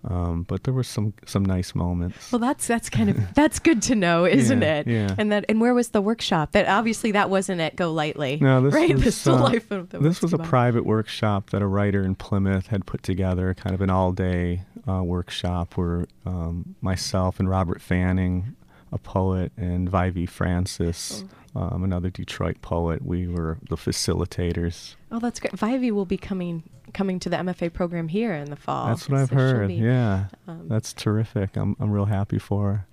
Um, 0.05 0.43
but 0.49 0.65
there 0.65 0.75
were 0.75 0.83
some 0.83 1.15
some 1.27 1.45
nice 1.45 1.77
moments. 1.77 2.33
Well, 2.33 2.41
that's 2.41 2.67
that's 2.67 2.91
kind 2.91 3.09
of 3.09 3.35
that's 3.35 3.61
good 3.61 3.83
to 3.83 3.95
know, 3.95 4.25
isn't 4.25 4.61
Yeah, 4.61 4.79
it? 4.81 4.87
yeah. 4.89 5.15
And 5.17 5.31
that 5.31 5.45
and 5.49 5.61
where 5.61 5.75
was 5.75 5.91
the 5.91 6.03
workshop? 6.03 6.53
That 6.53 6.67
obviously 6.67 7.13
that 7.13 7.31
wasn't 7.31 7.61
at 7.61 7.77
Golightly. 7.77 8.39
No, 8.41 8.61
this 8.63 8.75
right. 8.75 8.93
was 8.95 9.05
the 9.05 9.13
still 9.13 9.35
uh, 9.37 9.43
life 9.45 9.71
of 9.71 9.91
the 9.91 10.01
this 10.01 10.21
was 10.21 10.33
a 10.33 10.39
Whiskey 10.39 10.49
private 10.49 10.85
workshop 10.87 11.51
that 11.51 11.63
a 11.63 11.69
writer 11.69 12.03
in 12.03 12.17
Plymouth 12.17 12.67
had 12.67 12.85
put 12.85 13.05
together, 13.05 13.55
kind 13.55 13.75
of 13.75 13.81
an 13.81 13.91
all-day 13.91 14.63
uh, 14.89 15.05
workshop 15.05 15.77
where 15.77 16.07
um, 16.27 16.75
myself 16.81 17.39
and 17.39 17.49
Robert 17.49 17.81
Fanning, 17.81 18.57
a 18.91 18.99
poet, 18.99 19.53
and 19.57 19.89
Vievee 19.89 20.29
Francis, 20.29 21.23
um, 21.55 21.85
another 21.85 22.11
Detroit 22.11 22.61
poet, 22.61 23.03
we 23.07 23.29
were 23.29 23.59
the 23.69 23.77
facilitators. 23.77 24.97
Oh, 25.13 25.21
that's 25.21 25.39
great. 25.39 25.53
Vivi 25.57 25.93
will 25.93 26.07
be 26.07 26.17
coming 26.17 26.65
coming 26.93 27.19
to 27.21 27.29
the 27.29 27.37
MFA 27.37 27.73
program 27.73 28.09
here 28.09 28.33
in 28.35 28.51
the 28.51 28.57
fall. 28.57 28.87
That's 28.89 29.09
what 29.09 29.21
I've 29.21 29.29
So 29.29 29.35
heard. 29.35 29.69
be- 29.69 29.75
yeah, 29.75 30.27
um, 30.47 30.69
that's 30.69 30.93
terrific. 30.93 31.57
I'm 31.57 31.77
I'm 31.81 31.91
real 31.91 32.07
happy 32.07 32.39
for 32.39 32.73
her. 32.73 32.87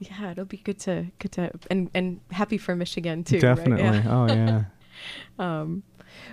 Yeah, 0.00 0.32
it'll 0.32 0.44
be 0.44 0.56
good 0.58 0.78
to 0.80 1.06
good 1.18 1.32
to 1.32 1.50
and 1.70 1.90
and 1.94 2.20
happy 2.32 2.58
for 2.58 2.74
Michigan 2.76 3.24
too. 3.24 3.36
right? 3.36 3.40
Definitely. 3.42 3.84
Yeah. 3.84 4.02
Oh 4.08 4.26
yeah. 4.26 4.64
Um, 5.38 5.82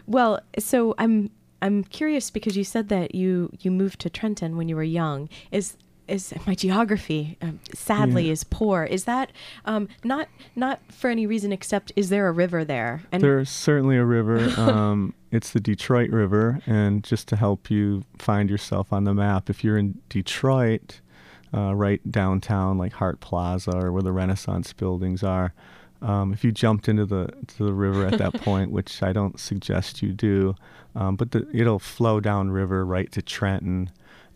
well, 0.05 0.39
so 0.59 0.93
I'm 0.97 1.31
I'm 1.61 1.83
curious 1.83 2.29
because 2.29 2.55
you 2.55 2.63
said 2.63 2.89
that 2.89 3.15
you 3.15 3.51
you 3.59 3.71
moved 3.71 3.99
to 4.01 4.09
Trenton 4.09 4.55
when 4.57 4.69
you 4.69 4.75
were 4.75 4.83
young. 4.83 5.29
Is 5.51 5.77
is 6.07 6.33
my 6.45 6.55
geography 6.55 7.37
um, 7.41 7.59
sadly 7.73 8.25
Yeah. 8.25 8.33
is 8.33 8.43
poor? 8.43 8.83
Is 8.83 9.05
that 9.05 9.31
um, 9.65 9.87
not 10.03 10.27
not 10.55 10.79
for 10.91 11.09
any 11.09 11.25
reason 11.25 11.51
except 11.51 11.91
is 11.95 12.09
there 12.09 12.27
a 12.27 12.31
river 12.31 12.65
there? 12.65 13.03
And 13.11 13.23
There's 13.23 13.49
certainly 13.49 13.97
a 13.97 14.05
river. 14.05 14.39
Um, 14.59 15.13
it's 15.31 15.51
the 15.51 15.59
Detroit 15.59 16.09
River, 16.09 16.61
and 16.65 17.03
just 17.03 17.27
to 17.29 17.35
help 17.35 17.69
you 17.71 18.03
find 18.17 18.49
yourself 18.49 18.91
on 18.91 19.05
the 19.05 19.13
map, 19.13 19.49
if 19.49 19.63
you're 19.63 19.77
in 19.77 19.99
Detroit, 20.09 20.99
uh, 21.53 21.73
right 21.75 22.01
downtown, 22.11 22.77
like 22.77 22.93
Hart 22.93 23.19
Plaza 23.21 23.71
or 23.75 23.91
where 23.91 24.01
the 24.01 24.11
Renaissance 24.11 24.73
buildings 24.73 25.23
are, 25.23 25.53
um, 26.01 26.33
if 26.33 26.43
you 26.43 26.51
jumped 26.51 26.89
into 26.89 27.05
the 27.05 27.27
to 27.47 27.63
the 27.63 27.73
river 27.73 28.05
at 28.05 28.17
that 28.17 28.33
point, 28.41 28.71
which 28.71 29.01
I 29.03 29.13
don't 29.13 29.39
suggest 29.39 30.01
you 30.01 30.11
do, 30.13 30.55
um, 30.95 31.15
but 31.15 31.31
the, 31.31 31.47
it'll 31.53 31.79
flow 31.79 32.19
down 32.19 32.51
river 32.51 32.85
right 32.85 33.11
to 33.13 33.21
Trenton. 33.21 33.91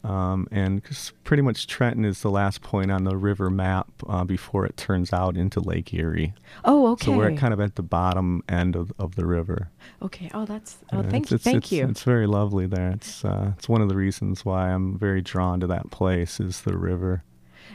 Um, 0.06 0.48
and 0.52 0.84
'cause 0.84 1.14
pretty 1.24 1.42
much 1.42 1.66
Trenton 1.68 2.06
is 2.06 2.22
the 2.22 2.30
last 2.30 2.62
point 2.62 2.92
on 2.92 3.06
the 3.06 3.18
river 3.18 3.50
map 3.50 3.88
uh, 4.08 4.24
before 4.24 4.66
it 4.66 4.78
turns 4.78 5.12
out 5.12 5.36
into 5.36 5.60
Lake 5.60 5.94
Erie. 5.94 6.34
oh, 6.64 6.92
okay, 6.92 7.06
So 7.06 7.18
we're 7.18 7.32
kind 7.34 7.54
of 7.54 7.60
at 7.60 7.76
the 7.76 7.82
bottom 7.84 8.44
end 8.48 8.76
of, 8.76 8.92
of 9.00 9.16
the 9.16 9.26
river. 9.26 9.70
okay. 10.02 10.30
Oh, 10.34 10.46
that's 10.46 10.78
oh, 10.94 11.00
Uh, 11.00 11.04
thank 11.10 11.24
it's, 11.26 11.32
it's, 11.34 11.44
thank 11.44 11.58
it's, 11.58 11.72
you. 11.72 11.88
It's 11.90 12.04
very 12.04 12.28
lovely 12.28 12.68
there. 12.68 12.92
It's 12.92 13.26
uh, 13.26 13.54
it's 13.58 13.68
one 13.68 13.82
of 13.82 13.90
the 13.90 13.96
reasons 13.96 14.46
why 14.46 14.70
I'm 14.72 14.98
very 14.98 15.22
drawn 15.22 15.60
to 15.62 15.68
that 15.68 15.90
place 15.92 16.40
is 16.40 16.62
the 16.62 16.78
river. 16.78 17.24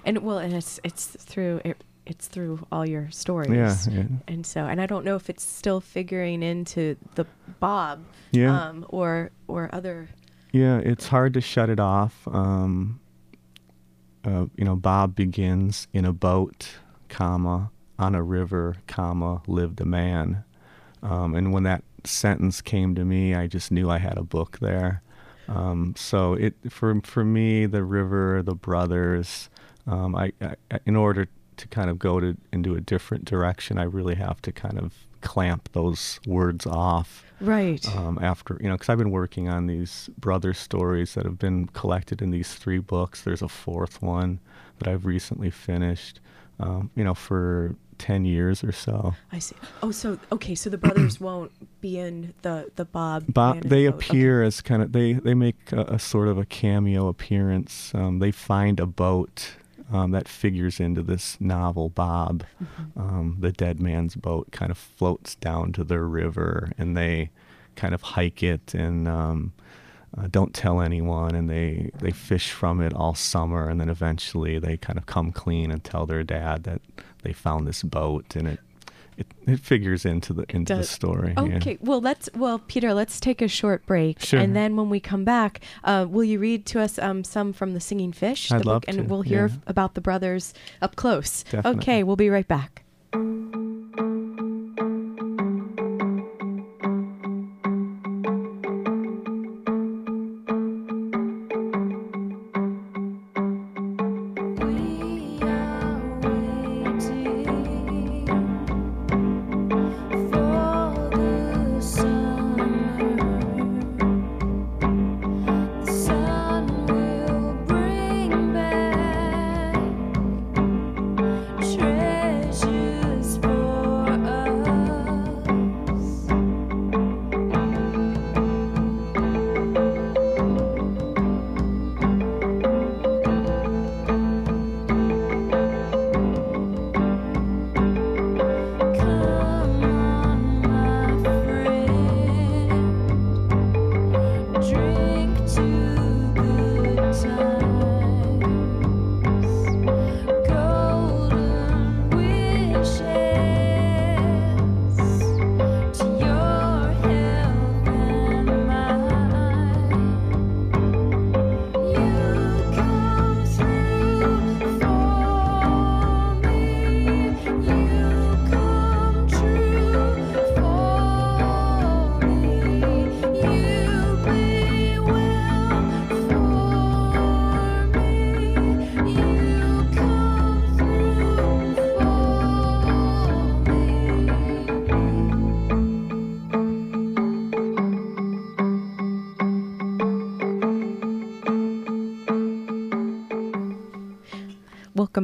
and 0.04 0.18
well, 0.18 0.38
and 0.38 0.52
it's 0.54 0.78
it's 0.84 1.06
through 1.06 1.60
it, 1.64 1.82
it's 2.06 2.28
through 2.28 2.66
all 2.72 2.88
your 2.88 3.10
stories. 3.10 3.50
Yeah, 3.50 3.74
yeah. 3.92 4.04
And 4.28 4.46
so, 4.46 4.64
and 4.66 4.80
I 4.80 4.86
don't 4.86 5.04
know 5.04 5.16
if 5.16 5.28
it's 5.28 5.44
still 5.44 5.80
figuring 5.80 6.42
into 6.42 6.96
the 7.16 7.26
Bob, 7.60 8.04
Yeah. 8.32 8.68
um, 8.68 8.86
or 8.88 9.30
or 9.48 9.68
other. 9.72 10.08
Yeah, 10.52 10.78
it's 10.78 11.08
hard 11.08 11.34
to 11.34 11.40
shut 11.40 11.70
it 11.70 11.78
off. 11.78 12.26
Um, 12.28 13.00
uh, 14.24 14.46
you 14.56 14.64
know, 14.64 14.76
Bob 14.76 15.14
begins 15.14 15.86
in 15.92 16.04
a 16.04 16.12
boat, 16.12 16.68
comma, 17.08 17.70
on 17.98 18.14
a 18.14 18.22
river, 18.22 18.76
comma, 18.86 19.42
lived 19.46 19.80
a 19.80 19.84
man. 19.84 20.44
Um, 21.02 21.34
and 21.34 21.52
when 21.52 21.62
that 21.64 21.84
sentence 22.04 22.60
came 22.60 22.94
to 22.94 23.04
me, 23.04 23.34
I 23.34 23.46
just 23.46 23.70
knew 23.70 23.90
I 23.90 23.98
had 23.98 24.18
a 24.18 24.22
book 24.22 24.58
there. 24.60 25.02
Um, 25.48 25.94
so 25.96 26.34
it 26.34 26.54
for 26.68 27.00
for 27.02 27.24
me, 27.24 27.66
the 27.66 27.84
river, 27.84 28.42
the 28.42 28.54
brothers. 28.54 29.50
Um, 29.86 30.14
I, 30.14 30.32
I 30.40 30.54
in 30.86 30.96
order 30.96 31.28
to 31.56 31.68
kind 31.68 31.90
of 31.90 31.98
go 31.98 32.20
to 32.20 32.36
into 32.52 32.74
a 32.74 32.80
different 32.80 33.24
direction, 33.24 33.78
I 33.78 33.84
really 33.84 34.14
have 34.14 34.40
to 34.42 34.52
kind 34.52 34.78
of 34.78 34.94
clamp 35.20 35.68
those 35.72 36.20
words 36.26 36.66
off 36.66 37.24
Right. 37.40 37.86
um, 37.96 38.18
after 38.20 38.58
you 38.60 38.68
know 38.68 38.74
because 38.74 38.88
I've 38.88 38.98
been 38.98 39.10
working 39.10 39.48
on 39.48 39.66
these 39.66 40.10
brother 40.18 40.52
stories 40.54 41.14
that 41.14 41.24
have 41.24 41.38
been 41.38 41.66
collected 41.68 42.20
in 42.20 42.30
these 42.30 42.54
three 42.54 42.78
books. 42.78 43.22
There's 43.22 43.42
a 43.42 43.48
fourth 43.48 44.02
one 44.02 44.40
that 44.78 44.88
I've 44.88 45.06
recently 45.06 45.50
finished. 45.50 46.20
Um, 46.58 46.90
you 46.94 47.02
know, 47.04 47.14
for 47.14 47.74
ten 47.96 48.26
years 48.26 48.62
or 48.62 48.72
so. 48.72 49.14
I 49.32 49.38
see. 49.38 49.56
Oh, 49.82 49.90
so 49.90 50.18
okay, 50.30 50.54
so 50.54 50.68
the 50.68 50.76
brothers 50.76 51.18
won't 51.26 51.52
be 51.80 51.98
in 51.98 52.34
the 52.42 52.70
the 52.76 52.84
Bob. 52.84 53.24
Bob, 53.32 53.62
they 53.62 53.84
the 53.86 53.90
Boat. 53.92 53.96
Okay. 53.96 54.06
appear 54.08 54.42
as 54.42 54.60
kind 54.60 54.82
of 54.82 54.92
they 54.92 55.14
they 55.14 55.32
make 55.32 55.56
a, 55.72 55.80
a 55.94 55.98
sort 55.98 56.28
of 56.28 56.36
a 56.36 56.44
cameo 56.44 57.08
appearance. 57.08 57.92
Um, 57.94 58.18
they 58.18 58.30
find 58.30 58.78
a 58.78 58.84
boat 58.86 59.52
um, 59.90 60.10
that 60.12 60.28
figures 60.28 60.80
into 60.80 61.02
this 61.02 61.36
novel. 61.40 61.88
Bob, 61.88 62.44
Mm-hmm. 62.62 63.00
um, 63.00 63.36
the 63.40 63.52
dead 63.52 63.80
man's 63.80 64.14
boat, 64.16 64.50
kind 64.52 64.70
of 64.70 64.78
floats 64.78 65.34
down 65.36 65.72
to 65.72 65.84
the 65.84 66.00
river, 66.00 66.72
and 66.78 66.96
they 66.96 67.30
kind 67.76 67.94
of 67.94 68.02
hike 68.02 68.42
it 68.42 68.74
and 68.74 69.08
um, 69.08 69.52
uh, 70.18 70.26
don't 70.30 70.52
tell 70.54 70.80
anyone, 70.80 71.34
and 71.34 71.48
they 71.48 71.90
they 72.00 72.10
fish 72.10 72.50
from 72.50 72.80
it 72.80 72.92
all 72.92 73.14
summer, 73.14 73.68
and 73.68 73.80
then 73.80 73.88
eventually 73.88 74.58
they 74.58 74.76
kind 74.76 74.98
of 74.98 75.06
come 75.06 75.30
clean 75.32 75.70
and 75.70 75.82
tell 75.84 76.04
their 76.06 76.24
dad 76.24 76.64
that 76.64 76.80
they 77.22 77.32
found 77.32 77.66
this 77.66 77.82
boat, 77.82 78.34
and 78.36 78.48
it. 78.48 78.60
It, 79.20 79.26
it 79.46 79.60
figures 79.60 80.06
into 80.06 80.32
the 80.32 80.46
into 80.48 80.72
the 80.72 80.80
does. 80.80 80.88
story. 80.88 81.34
yeah. 81.36 81.56
Okay, 81.56 81.76
well, 81.80 82.00
let's 82.00 82.30
well, 82.34 82.58
Peter, 82.58 82.94
let's 82.94 83.20
take 83.20 83.42
a 83.42 83.48
short 83.48 83.84
break, 83.84 84.20
Sure. 84.20 84.40
and 84.40 84.56
then 84.56 84.76
when 84.76 84.88
we 84.88 84.98
come 84.98 85.24
back, 85.24 85.60
uh, 85.84 86.06
will 86.08 86.24
you 86.24 86.38
read 86.38 86.64
to 86.66 86.80
us 86.80 86.98
um, 86.98 87.22
some 87.22 87.52
from 87.52 87.74
the 87.74 87.80
Singing 87.80 88.12
Fish? 88.12 88.50
I'd 88.50 88.62
the 88.62 88.66
love 88.66 88.82
book, 88.82 88.88
and 88.88 89.10
we'll 89.10 89.22
hear 89.22 89.48
yeah. 89.48 89.56
about 89.66 89.94
the 89.94 90.00
brothers 90.00 90.54
up 90.80 90.96
close. 90.96 91.42
Definitely. 91.44 91.80
Okay, 91.82 92.02
we'll 92.02 92.16
be 92.16 92.30
right 92.30 92.48
back. 92.48 92.82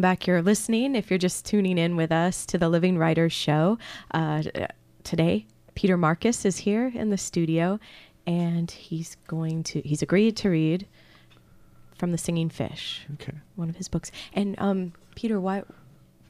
Back. 0.07 0.29
You're 0.29 0.41
listening. 0.41 0.95
If 0.95 1.11
you're 1.11 1.19
just 1.19 1.45
tuning 1.45 1.79
in 1.79 1.97
with 1.97 2.13
us 2.13 2.47
to 2.47 2.59
the 2.59 2.69
Living 2.69 2.97
Writers 2.97 3.33
Show, 3.33 3.77
uh, 4.13 4.45
today 5.03 5.47
Peter 5.75 5.97
Markus 5.97 6.45
is 6.45 6.59
here 6.59 6.93
in 6.95 7.11
the 7.11 7.19
studio, 7.19 7.81
and 8.25 8.71
he's 8.71 9.17
going 9.27 9.65
to 9.65 9.81
he's 9.81 10.03
agreed 10.03 10.37
to 10.37 10.49
read 10.49 10.87
from 11.99 12.13
the 12.13 12.19
Singing 12.19 12.49
Fish, 12.49 13.05
Okay. 13.15 13.33
one 13.57 13.69
of 13.69 13.75
his 13.75 13.89
books. 13.89 14.13
And 14.33 14.55
um, 14.59 14.93
Peter, 15.17 15.41
why? 15.41 15.65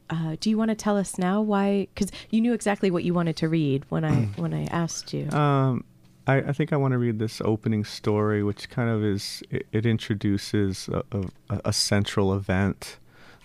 Uh, 0.09 0.37
do 0.41 0.49
you 0.49 0.57
want 0.57 0.71
to 0.71 0.75
tell 0.75 0.97
us 0.97 1.19
now 1.19 1.43
why? 1.43 1.87
Because 1.95 2.11
you 2.31 2.41
knew 2.41 2.55
exactly 2.55 2.91
what 2.91 3.05
you 3.05 3.13
wanted 3.13 3.37
to 3.37 3.49
read 3.51 3.85
when 3.91 4.07
I 4.07 4.23
when 4.37 4.55
I 4.55 4.65
asked 4.69 5.13
you. 5.13 5.29
Um, 5.33 5.85
I, 6.27 6.37
I 6.37 6.53
think 6.55 6.73
I 6.73 6.77
want 6.79 6.93
to 6.93 6.99
read 6.99 7.19
this 7.19 7.43
opening 7.43 7.85
story, 7.85 8.43
which 8.43 8.71
kind 8.71 8.89
of 8.89 9.05
is 9.05 9.43
it, 9.51 9.67
it 9.71 9.85
introduces 9.85 10.89
a, 10.89 11.03
a, 11.51 11.61
a 11.67 11.73
central 11.75 12.33
event 12.33 12.97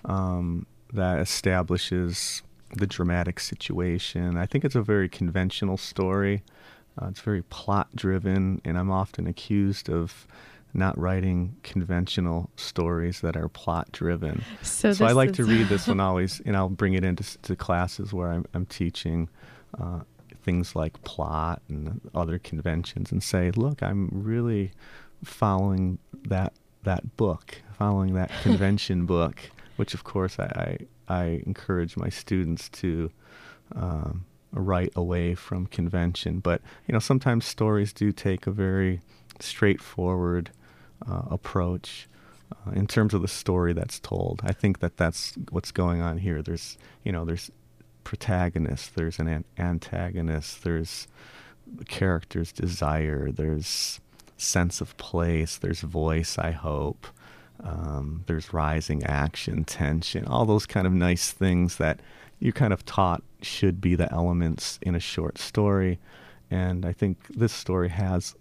um, 0.06 0.66
that 0.94 1.20
establishes 1.20 2.42
the 2.76 2.88
dramatic 2.88 3.40
situation. 3.40 4.38
I 4.38 4.46
think 4.46 4.64
it's 4.64 4.76
a 4.76 4.82
very 4.82 5.10
conventional 5.10 5.78
story. 5.78 6.44
Uh, 7.02 7.08
it's 7.08 7.22
very 7.22 7.44
plot 7.44 7.90
driven, 7.96 8.62
and 8.66 8.78
I'm 8.78 8.92
often 8.92 9.28
accused 9.28 9.90
of 9.90 10.28
not 10.74 10.98
writing 10.98 11.56
conventional 11.64 12.50
stories 12.56 13.22
that 13.22 13.36
are 13.36 13.50
plot 13.50 13.92
driven. 13.92 14.44
So 14.62 14.94
So 14.94 15.06
I 15.06 15.12
like 15.12 15.34
to 15.34 15.44
read 15.44 15.68
this 15.68 15.88
one 15.90 16.00
always, 16.00 16.42
and 16.46 16.56
I'll 16.56 16.70
bring 16.70 16.94
it 16.94 17.04
into 17.04 17.56
classes 17.56 18.14
where 18.14 18.30
I'm, 18.30 18.46
I'm 18.54 18.66
teaching 18.66 19.30
uh, 19.80 20.02
things 20.44 20.76
like 20.76 21.02
plot 21.04 21.62
and 21.68 22.00
other 22.16 22.40
conventions, 22.40 23.12
and 23.12 23.22
say, 23.22 23.52
look, 23.52 23.84
I'm 23.84 24.10
really 24.12 24.72
following 25.24 26.00
that 26.28 26.54
that 26.84 27.16
book, 27.16 27.62
following 27.78 28.14
that 28.16 28.32
convention 28.42 29.06
book, 29.06 29.40
which 29.75 29.93
of 29.93 30.03
course 30.03 30.39
I 30.39 30.77
I, 31.07 31.13
I 31.21 31.23
encourage 31.45 31.97
my 31.97 32.10
students 32.10 32.69
to. 32.69 33.12
Um, 33.75 34.25
write 34.53 34.91
away 34.97 35.34
from 35.34 35.65
convention 35.65 36.39
but 36.39 36.62
you 36.86 36.91
know 36.91 36.99
sometimes 36.99 37.45
stories 37.45 37.93
do 37.93 38.12
take 38.12 38.45
a 38.45 38.51
very 38.51 38.99
straightforward 39.39 40.51
uh, 41.07 41.21
approach 41.29 42.10
uh, 42.51 42.71
in 42.71 42.88
terms 42.88 43.13
of 43.13 43.21
the 43.21 43.27
story 43.27 43.73
that's 43.73 43.99
told. 43.99 44.41
I 44.43 44.53
think 44.53 44.79
that 44.79 44.97
that's 44.97 45.34
what's 45.49 45.71
going 45.71 46.01
on 46.01 46.17
here. 46.17 46.41
There's, 46.41 46.77
you 47.03 47.12
know, 47.12 47.25
there's 47.25 47.51
protagonist, 48.03 48.95
there's 48.95 49.19
an, 49.19 49.27
an 49.27 49.45
antagonist, 49.57 50.63
there's 50.63 51.07
the 51.65 51.86
character's 51.86 52.51
desire, 52.51 53.31
there's 53.31 53.99
sense 54.38 54.81
of 54.81 54.97
place, 54.97 55.57
there's 55.57 55.81
voice. 55.81 56.38
I 56.38 56.51
hope. 56.51 57.07
Um, 57.63 58.24
there's 58.28 58.54
rising 58.54 59.04
action, 59.04 59.63
tension, 59.65 60.26
all 60.26 60.45
those 60.45 60.65
kind 60.65 60.88
of 60.88 60.93
nice 60.93 61.32
things 61.32 61.78
that 61.78 62.00
you're 62.39 62.54
kind 62.54 62.74
of 62.74 62.84
taught 62.86 63.21
should 63.41 63.80
be 63.80 63.93
the 63.95 64.12
elements 64.12 64.80
in 64.82 64.95
a 64.95 65.00
short 65.00 65.38
story. 65.38 66.00
And 66.50 66.86
I 66.86 66.91
think 66.93 67.17
this 67.30 67.54
story 67.54 67.89
has 67.89 68.36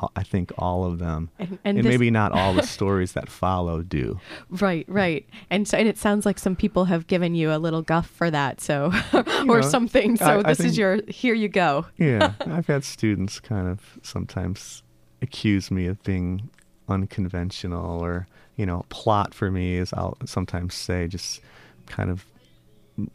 uh, 0.00 0.08
I 0.16 0.22
think 0.24 0.50
all 0.58 0.84
of 0.84 0.98
them, 0.98 1.30
And- 1.38 1.50
and, 1.50 1.58
and 1.64 1.78
this- 1.78 1.84
maybe 1.86 2.10
not 2.10 2.32
all 2.32 2.52
the 2.54 2.62
stories 2.76 3.12
that 3.12 3.28
follow 3.28 3.82
do. 3.82 4.18
Right, 4.50 4.84
right. 4.88 5.24
And 5.50 5.66
so 5.68 5.76
and 5.78 5.86
it 5.88 5.98
sounds 5.98 6.24
like 6.26 6.38
some 6.38 6.56
people 6.56 6.86
have 6.86 7.06
given 7.06 7.34
you 7.36 7.52
a 7.52 7.58
little 7.58 7.82
guff 7.82 8.08
for 8.08 8.28
that, 8.30 8.60
so 8.60 8.92
or 9.12 9.44
know, 9.44 9.60
something. 9.62 10.16
So 10.16 10.24
I- 10.26 10.38
I 10.38 10.42
this 10.42 10.60
is 10.60 10.76
your 10.78 11.00
here 11.08 11.34
you 11.34 11.48
go. 11.48 11.86
Yeah, 11.96 12.32
I've 12.46 12.66
had 12.66 12.82
students 12.84 13.38
kind 13.40 13.68
of 13.68 13.98
sometimes 14.02 14.82
accuse 15.22 15.70
me 15.70 15.86
of 15.86 16.02
being 16.02 16.50
unconventional 16.88 18.00
or, 18.02 18.26
you 18.56 18.66
know, 18.66 18.84
plot 18.88 19.34
for 19.34 19.50
me, 19.50 19.78
as 19.78 19.92
I'll 19.92 20.16
sometimes 20.24 20.74
say, 20.74 21.08
just 21.08 21.40
kind 21.86 22.10
of 22.10 22.24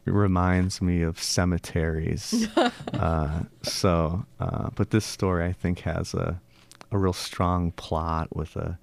reminds 0.06 0.82
me 0.82 1.02
of 1.02 1.22
cemeteries. 1.22 2.48
uh, 2.94 3.42
so, 3.62 4.26
uh, 4.40 4.70
but 4.76 4.90
this 4.90 5.06
story 5.06 5.46
I 5.46 5.54
think 5.54 5.80
has 5.82 6.14
a, 6.14 6.42
a 6.92 6.98
real 6.98 7.14
strong 7.14 7.72
plot 7.72 8.36
with 8.36 8.56
a, 8.56 8.78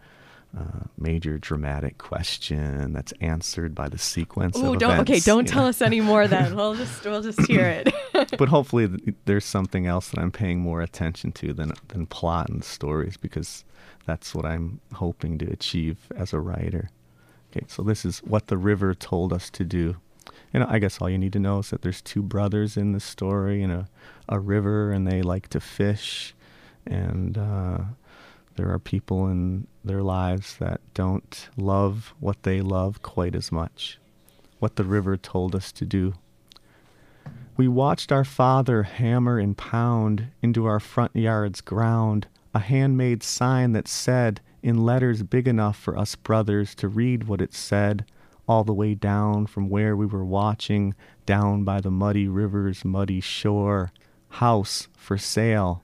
uh, 0.57 0.85
major 0.97 1.39
dramatic 1.39 1.99
question 1.99 2.93
that's 2.93 3.13
answered 3.21 3.75
by 3.75 3.89
the 3.89 3.99
sequence 3.99 4.57
of 4.57 4.79
don't 4.79 4.93
events. 4.93 5.11
okay, 5.11 5.21
don't 5.21 5.47
tell 5.47 5.65
know. 5.65 5.69
us 5.69 5.83
any 5.83 6.01
more 6.01 6.27
then. 6.27 6.57
We'll 6.57 6.75
just 6.75 7.05
we'll 7.05 7.23
just 7.23 7.41
hear 7.47 7.67
it. 7.67 7.93
but 8.39 8.49
hopefully 8.49 9.15
there's 9.27 9.45
something 9.45 9.87
else 9.87 10.09
that 10.11 10.19
I'm 10.19 10.31
paying 10.33 10.61
more 10.61 10.81
attention 10.81 11.33
to 11.33 11.53
than 11.53 11.73
than 11.89 12.07
plot 12.07 12.49
and 12.49 12.65
stories 12.65 13.17
because 13.17 13.65
that's 14.07 14.35
what 14.35 14.47
I'm 14.47 14.81
hoping 14.95 15.37
to 15.39 15.47
achieve 15.47 15.99
as 16.17 16.33
a 16.33 16.41
writer. 16.41 16.91
Okay, 17.51 17.67
so 17.69 17.83
this 17.83 18.05
is 18.05 18.21
what 18.21 18.47
the 18.47 18.57
river 18.57 18.95
told 18.95 19.33
us 19.33 19.51
to 19.51 19.65
do. 19.65 19.97
And 20.55 20.65
I 20.65 20.79
guess 20.79 21.01
all 21.01 21.11
you 21.11 21.19
need 21.19 21.33
to 21.35 21.39
know 21.39 21.59
is 21.59 21.71
that 21.71 21.83
there's 21.83 22.01
two 22.01 22.23
brothers 22.23 22.77
in 22.77 22.93
the 22.93 23.01
story 23.01 23.63
and 23.63 23.73
a, 23.73 23.89
a 24.29 24.39
river, 24.39 24.91
and 24.91 25.07
they 25.07 25.23
like 25.23 25.49
to 25.49 25.61
fish. 25.61 26.35
And 26.87 27.37
uh, 27.37 27.79
there 28.57 28.71
are 28.71 28.79
people 28.79 29.29
in 29.29 29.67
their 29.85 30.03
lives 30.03 30.57
that 30.57 30.81
don't 30.95 31.49
love 31.57 32.15
what 32.21 32.43
they 32.43 32.61
love 32.61 33.03
quite 33.03 33.35
as 33.35 33.53
much. 33.53 33.99
What 34.59 34.77
the 34.77 34.85
river 34.85 35.17
told 35.17 35.55
us 35.55 35.71
to 35.73 35.85
do. 35.85 36.15
We 37.57 37.69
watched 37.69 38.13
our 38.13 38.25
father 38.25 38.83
hammer 38.83 39.39
and 39.39 39.57
pound 39.57 40.29
into 40.43 40.67
our 40.67 40.81
front 40.81 41.15
yard's 41.15 41.61
ground 41.61 42.27
a 42.55 42.59
handmade 42.59 43.23
sign 43.23 43.73
that 43.73 43.87
said, 43.87 44.41
in 44.63 44.85
letters 44.85 45.23
big 45.23 45.47
enough 45.47 45.77
for 45.77 45.97
us 45.97 46.17
brothers 46.17 46.75
to 46.77 46.89
read 46.89 47.25
what 47.25 47.43
it 47.43 47.53
said, 47.53 48.05
all 48.49 48.65
the 48.65 48.73
way 48.73 48.95
down 48.95 49.47
from 49.47 49.69
where 49.69 49.95
we 49.95 50.07
were 50.07 50.25
watching, 50.25 50.95
down 51.27 51.65
by 51.65 51.81
the 51.81 51.91
muddy 51.91 52.27
river's 52.27 52.85
muddy 52.85 53.21
shore, 53.21 53.93
house 54.29 54.89
for 54.97 55.19
sale. 55.19 55.83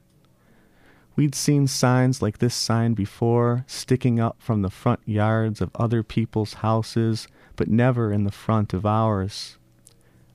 We'd 1.15 1.35
seen 1.35 1.67
signs 1.67 2.23
like 2.23 2.39
this 2.39 2.55
sign 2.55 2.95
before, 2.95 3.65
sticking 3.67 4.19
up 4.19 4.37
from 4.39 4.63
the 4.63 4.71
front 4.71 5.01
yards 5.05 5.61
of 5.61 5.71
other 5.75 6.03
people's 6.03 6.55
houses, 6.55 7.29
but 7.55 7.69
never 7.69 8.11
in 8.11 8.25
the 8.25 8.31
front 8.31 8.73
of 8.73 8.87
ours. 8.87 9.59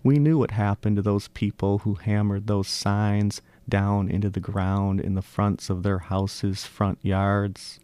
We 0.04 0.20
knew 0.20 0.38
what 0.38 0.52
happened 0.52 0.98
to 0.98 1.02
those 1.02 1.30
people 1.30 1.80
who 1.80 1.96
hammered 1.96 2.46
those 2.46 2.68
signs 2.68 3.42
down 3.68 4.08
into 4.08 4.30
the 4.30 4.40
ground 4.40 5.02
in 5.02 5.16
the 5.16 5.24
fronts 5.24 5.72
of 5.72 5.82
their 5.82 5.98
houses' 5.98 6.64
front 6.66 7.00
yards. 7.02 7.80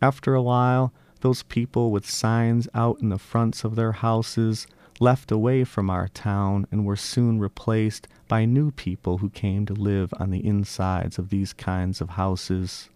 After 0.00 0.34
a 0.34 0.42
while, 0.42 0.94
those 1.20 1.42
people 1.42 1.90
with 1.90 2.08
signs 2.08 2.66
out 2.74 3.00
in 3.00 3.10
the 3.10 3.18
fronts 3.18 3.62
of 3.62 3.76
their 3.76 3.92
houses 3.92 4.66
left 5.00 5.30
away 5.30 5.64
from 5.64 5.90
our 5.90 6.08
town 6.08 6.66
and 6.70 6.86
were 6.86 6.96
soon 6.96 7.38
replaced 7.38 8.08
by 8.28 8.44
new 8.44 8.70
people 8.70 9.18
who 9.18 9.30
came 9.30 9.66
to 9.66 9.74
live 9.74 10.12
on 10.18 10.30
the 10.30 10.44
insides 10.44 11.18
of 11.18 11.30
these 11.30 11.52
kinds 11.52 12.00
of 12.00 12.10
houses. 12.10 12.90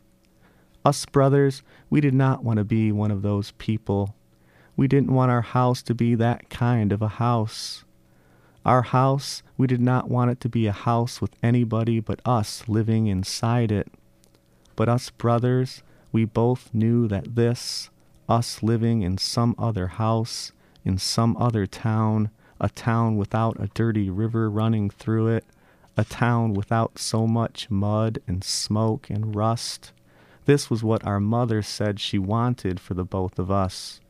Us 0.84 1.04
brothers, 1.06 1.62
we 1.88 2.00
did 2.00 2.14
not 2.14 2.42
want 2.42 2.56
to 2.58 2.64
be 2.64 2.90
one 2.90 3.10
of 3.10 3.22
those 3.22 3.52
people. 3.52 4.14
We 4.76 4.88
didn't 4.88 5.12
want 5.12 5.30
our 5.30 5.42
house 5.42 5.82
to 5.82 5.94
be 5.94 6.14
that 6.14 6.48
kind 6.48 6.92
of 6.92 7.02
a 7.02 7.08
house. 7.08 7.84
Our 8.64 8.82
house, 8.82 9.42
we 9.56 9.66
did 9.66 9.80
not 9.80 10.08
want 10.08 10.30
it 10.30 10.40
to 10.40 10.48
be 10.48 10.66
a 10.66 10.72
house 10.72 11.20
with 11.20 11.36
anybody 11.42 12.00
but 12.00 12.20
us 12.24 12.68
living 12.68 13.06
inside 13.06 13.70
it. 13.72 13.88
But 14.76 14.88
us 14.88 15.10
brothers, 15.10 15.82
we 16.12 16.24
both 16.24 16.70
knew 16.72 17.06
that 17.08 17.36
this, 17.36 17.90
us 18.28 18.62
living 18.62 19.02
in 19.02 19.18
some 19.18 19.54
other 19.58 19.88
house, 19.88 20.52
in 20.84 20.98
some 20.98 21.36
other 21.36 21.66
town, 21.66 22.30
a 22.60 22.68
town 22.68 23.16
without 23.16 23.56
a 23.58 23.70
dirty 23.74 24.10
river 24.10 24.50
running 24.50 24.90
through 24.90 25.28
it, 25.28 25.44
a 25.96 26.04
town 26.04 26.54
without 26.54 26.98
so 26.98 27.26
much 27.26 27.70
mud 27.70 28.18
and 28.26 28.44
smoke 28.44 29.08
and 29.10 29.34
rust, 29.34 29.92
this 30.46 30.70
was 30.70 30.82
what 30.82 31.04
our 31.04 31.20
mother 31.20 31.62
said 31.62 32.00
she 32.00 32.18
wanted 32.18 32.80
for 32.80 32.94
the 32.94 33.04
both 33.04 33.38
of 33.38 33.50
us. 33.50 34.00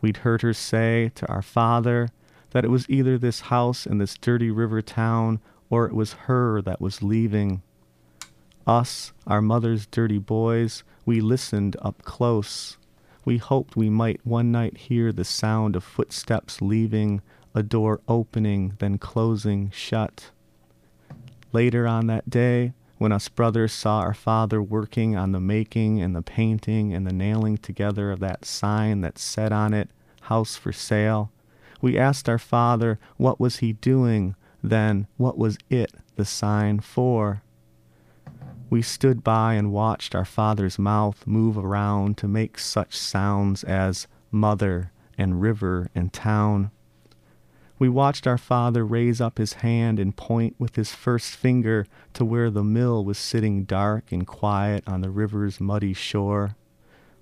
We'd 0.00 0.18
heard 0.18 0.42
her 0.42 0.52
say 0.52 1.10
to 1.16 1.26
our 1.26 1.42
father 1.42 2.10
that 2.50 2.64
it 2.64 2.70
was 2.70 2.88
either 2.88 3.18
this 3.18 3.40
house 3.42 3.86
in 3.86 3.98
this 3.98 4.16
dirty 4.16 4.50
river 4.50 4.80
town 4.82 5.40
or 5.70 5.86
it 5.86 5.94
was 5.94 6.12
her 6.12 6.62
that 6.62 6.80
was 6.80 7.02
leaving. 7.02 7.62
Us, 8.66 9.12
our 9.26 9.42
mother's 9.42 9.86
dirty 9.86 10.18
boys, 10.18 10.84
we 11.04 11.20
listened 11.20 11.76
up 11.82 12.02
close. 12.02 12.76
We 13.24 13.38
hoped 13.38 13.76
we 13.76 13.90
might 13.90 14.24
one 14.24 14.52
night 14.52 14.76
hear 14.76 15.12
the 15.12 15.24
sound 15.24 15.74
of 15.74 15.84
footsteps 15.84 16.62
leaving, 16.62 17.20
a 17.58 17.62
door 17.62 18.00
opening, 18.06 18.74
then 18.78 18.96
closing 18.98 19.70
shut. 19.70 20.30
Later 21.52 21.88
on 21.88 22.06
that 22.06 22.30
day, 22.30 22.72
when 22.98 23.10
us 23.10 23.28
brothers 23.28 23.72
saw 23.72 23.98
our 23.98 24.14
father 24.14 24.62
working 24.62 25.16
on 25.16 25.32
the 25.32 25.40
making 25.40 26.00
and 26.00 26.14
the 26.14 26.22
painting 26.22 26.94
and 26.94 27.04
the 27.04 27.12
nailing 27.12 27.58
together 27.58 28.12
of 28.12 28.20
that 28.20 28.44
sign 28.44 29.00
that 29.00 29.18
said 29.18 29.52
on 29.52 29.74
it, 29.74 29.90
House 30.22 30.56
for 30.56 30.72
Sale, 30.72 31.32
we 31.80 31.98
asked 31.98 32.28
our 32.28 32.38
father 32.38 32.98
what 33.16 33.40
was 33.40 33.56
he 33.56 33.72
doing, 33.72 34.36
then 34.62 35.08
what 35.16 35.36
was 35.36 35.58
it, 35.68 35.92
the 36.14 36.24
sign, 36.24 36.78
for? 36.78 37.42
We 38.70 38.82
stood 38.82 39.24
by 39.24 39.54
and 39.54 39.72
watched 39.72 40.14
our 40.14 40.24
father's 40.24 40.78
mouth 40.78 41.26
move 41.26 41.58
around 41.58 42.18
to 42.18 42.28
make 42.28 42.58
such 42.58 42.96
sounds 42.96 43.64
as 43.64 44.06
mother 44.30 44.92
and 45.16 45.40
river 45.40 45.88
and 45.94 46.12
town. 46.12 46.70
We 47.78 47.88
watched 47.88 48.26
our 48.26 48.38
father 48.38 48.84
raise 48.84 49.20
up 49.20 49.38
his 49.38 49.54
hand 49.54 50.00
and 50.00 50.16
point 50.16 50.56
with 50.58 50.74
his 50.74 50.92
first 50.92 51.36
finger 51.36 51.86
to 52.14 52.24
where 52.24 52.50
the 52.50 52.64
mill 52.64 53.04
was 53.04 53.18
sitting 53.18 53.64
dark 53.64 54.10
and 54.10 54.26
quiet 54.26 54.82
on 54.86 55.00
the 55.00 55.10
river's 55.10 55.60
muddy 55.60 55.94
shore. 55.94 56.56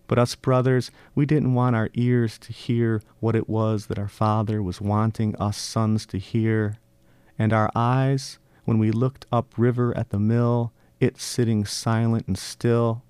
But 0.07 0.19
us 0.19 0.35
brothers, 0.35 0.91
we 1.15 1.27
didn't 1.27 1.55
want 1.55 1.77
our 1.77 1.91
ears 1.95 2.39
to 2.39 2.53
hear 2.53 3.03
what 3.21 3.37
it 3.37 3.49
was 3.49 3.87
that 3.87 3.99
our 3.99 4.09
father 4.09 4.63
was 4.63 4.81
wanting 4.81 5.37
us 5.37 5.59
sons 5.59 6.07
to 6.07 6.19
hear. 6.19 6.79
And 7.39 7.53
our 7.53 7.71
eyes, 7.75 8.39
when 8.65 8.79
we 8.79 8.91
looked 8.91 9.27
up 9.31 9.53
river 9.59 9.95
at 9.97 10.11
the 10.11 10.19
mill, 10.19 10.73
it 11.01 11.21
sitting 11.21 11.67
silent 11.67 12.27
and 12.27 12.39
still, 12.39 13.03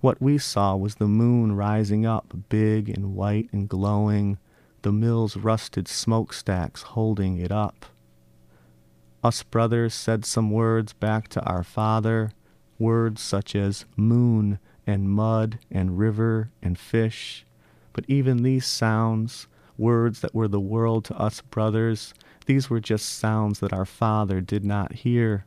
what 0.00 0.20
we 0.20 0.38
saw 0.38 0.76
was 0.76 0.96
the 0.96 1.08
moon 1.08 1.52
rising 1.52 2.04
up, 2.04 2.34
big 2.48 2.88
and 2.88 3.14
white 3.14 3.48
and 3.52 3.68
glowing, 3.68 4.38
the 4.82 4.92
mill's 4.92 5.36
rusted 5.36 5.86
smokestacks 5.88 6.82
holding 6.82 7.38
it 7.38 7.52
up. 7.52 7.86
Us 9.22 9.42
brothers 9.42 9.92
said 9.92 10.24
some 10.24 10.50
words 10.50 10.92
back 10.94 11.28
to 11.28 11.44
our 11.44 11.62
father, 11.62 12.30
words 12.78 13.20
such 13.20 13.54
as 13.54 13.84
moon 13.96 14.58
and 14.86 15.10
mud 15.10 15.58
and 15.70 15.98
river 15.98 16.50
and 16.62 16.78
fish. 16.78 17.44
But 17.92 18.04
even 18.08 18.42
these 18.42 18.66
sounds, 18.66 19.46
words 19.76 20.20
that 20.20 20.34
were 20.34 20.48
the 20.48 20.60
world 20.60 21.04
to 21.06 21.18
us 21.18 21.40
brothers, 21.42 22.14
these 22.46 22.70
were 22.70 22.80
just 22.80 23.08
sounds 23.08 23.60
that 23.60 23.72
our 23.72 23.84
father 23.84 24.40
did 24.40 24.64
not 24.64 24.92
hear. 24.92 25.44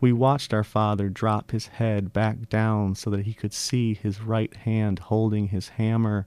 We 0.00 0.12
watched 0.12 0.52
our 0.52 0.64
father 0.64 1.08
drop 1.08 1.50
his 1.50 1.68
head 1.68 2.12
back 2.12 2.48
down 2.48 2.94
so 2.94 3.10
that 3.10 3.24
he 3.24 3.34
could 3.34 3.52
see 3.52 3.94
his 3.94 4.20
right 4.20 4.54
hand 4.54 4.98
holding 4.98 5.48
his 5.48 5.70
hammer. 5.70 6.26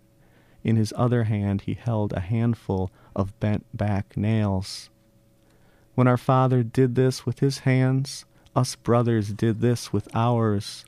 In 0.66 0.78
his 0.78 0.92
other 0.98 1.26
hand, 1.26 1.62
he 1.62 1.76
held 1.76 2.12
a 2.12 2.20
handful 2.20 2.90
of 3.16 3.40
bent 3.40 3.66
back 3.72 4.18
nails. 4.18 4.90
When 5.94 6.08
our 6.08 6.18
father 6.18 6.64
did 6.64 6.96
this 6.96 7.24
with 7.24 7.40
his 7.40 7.60
hands, 7.60 8.26
us 8.56 8.76
brothers 8.76 9.32
did 9.32 9.62
this 9.62 9.94
with 9.94 10.10
ours. 10.16 10.84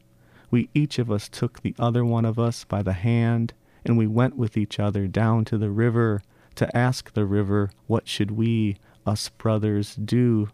We 0.49 0.69
each 0.73 0.97
of 0.97 1.11
us 1.11 1.29
took 1.29 1.61
the 1.61 1.75
other 1.77 2.03
one 2.03 2.25
of 2.25 2.39
us 2.39 2.63
by 2.63 2.81
the 2.81 2.93
hand, 2.93 3.53
and 3.85 3.99
we 3.99 4.07
went 4.07 4.35
with 4.35 4.57
each 4.57 4.79
other 4.79 5.05
down 5.05 5.45
to 5.45 5.59
the 5.59 5.69
river 5.69 6.23
to 6.55 6.75
ask 6.75 7.13
the 7.13 7.25
river, 7.25 7.69
What 7.85 8.07
should 8.07 8.31
we, 8.31 8.77
us 9.05 9.29
brothers, 9.29 9.93
do? 9.93 10.49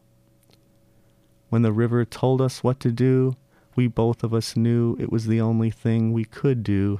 When 1.47 1.61
the 1.61 1.71
river 1.71 2.03
told 2.03 2.41
us 2.41 2.61
what 2.61 2.81
to 2.81 2.91
do, 2.91 3.37
we 3.73 3.87
both 3.87 4.21
of 4.21 4.33
us 4.33 4.57
knew 4.57 4.97
it 4.99 5.13
was 5.13 5.27
the 5.27 5.39
only 5.39 5.71
thing 5.71 6.11
we 6.11 6.25
could 6.25 6.61
do. 6.61 6.99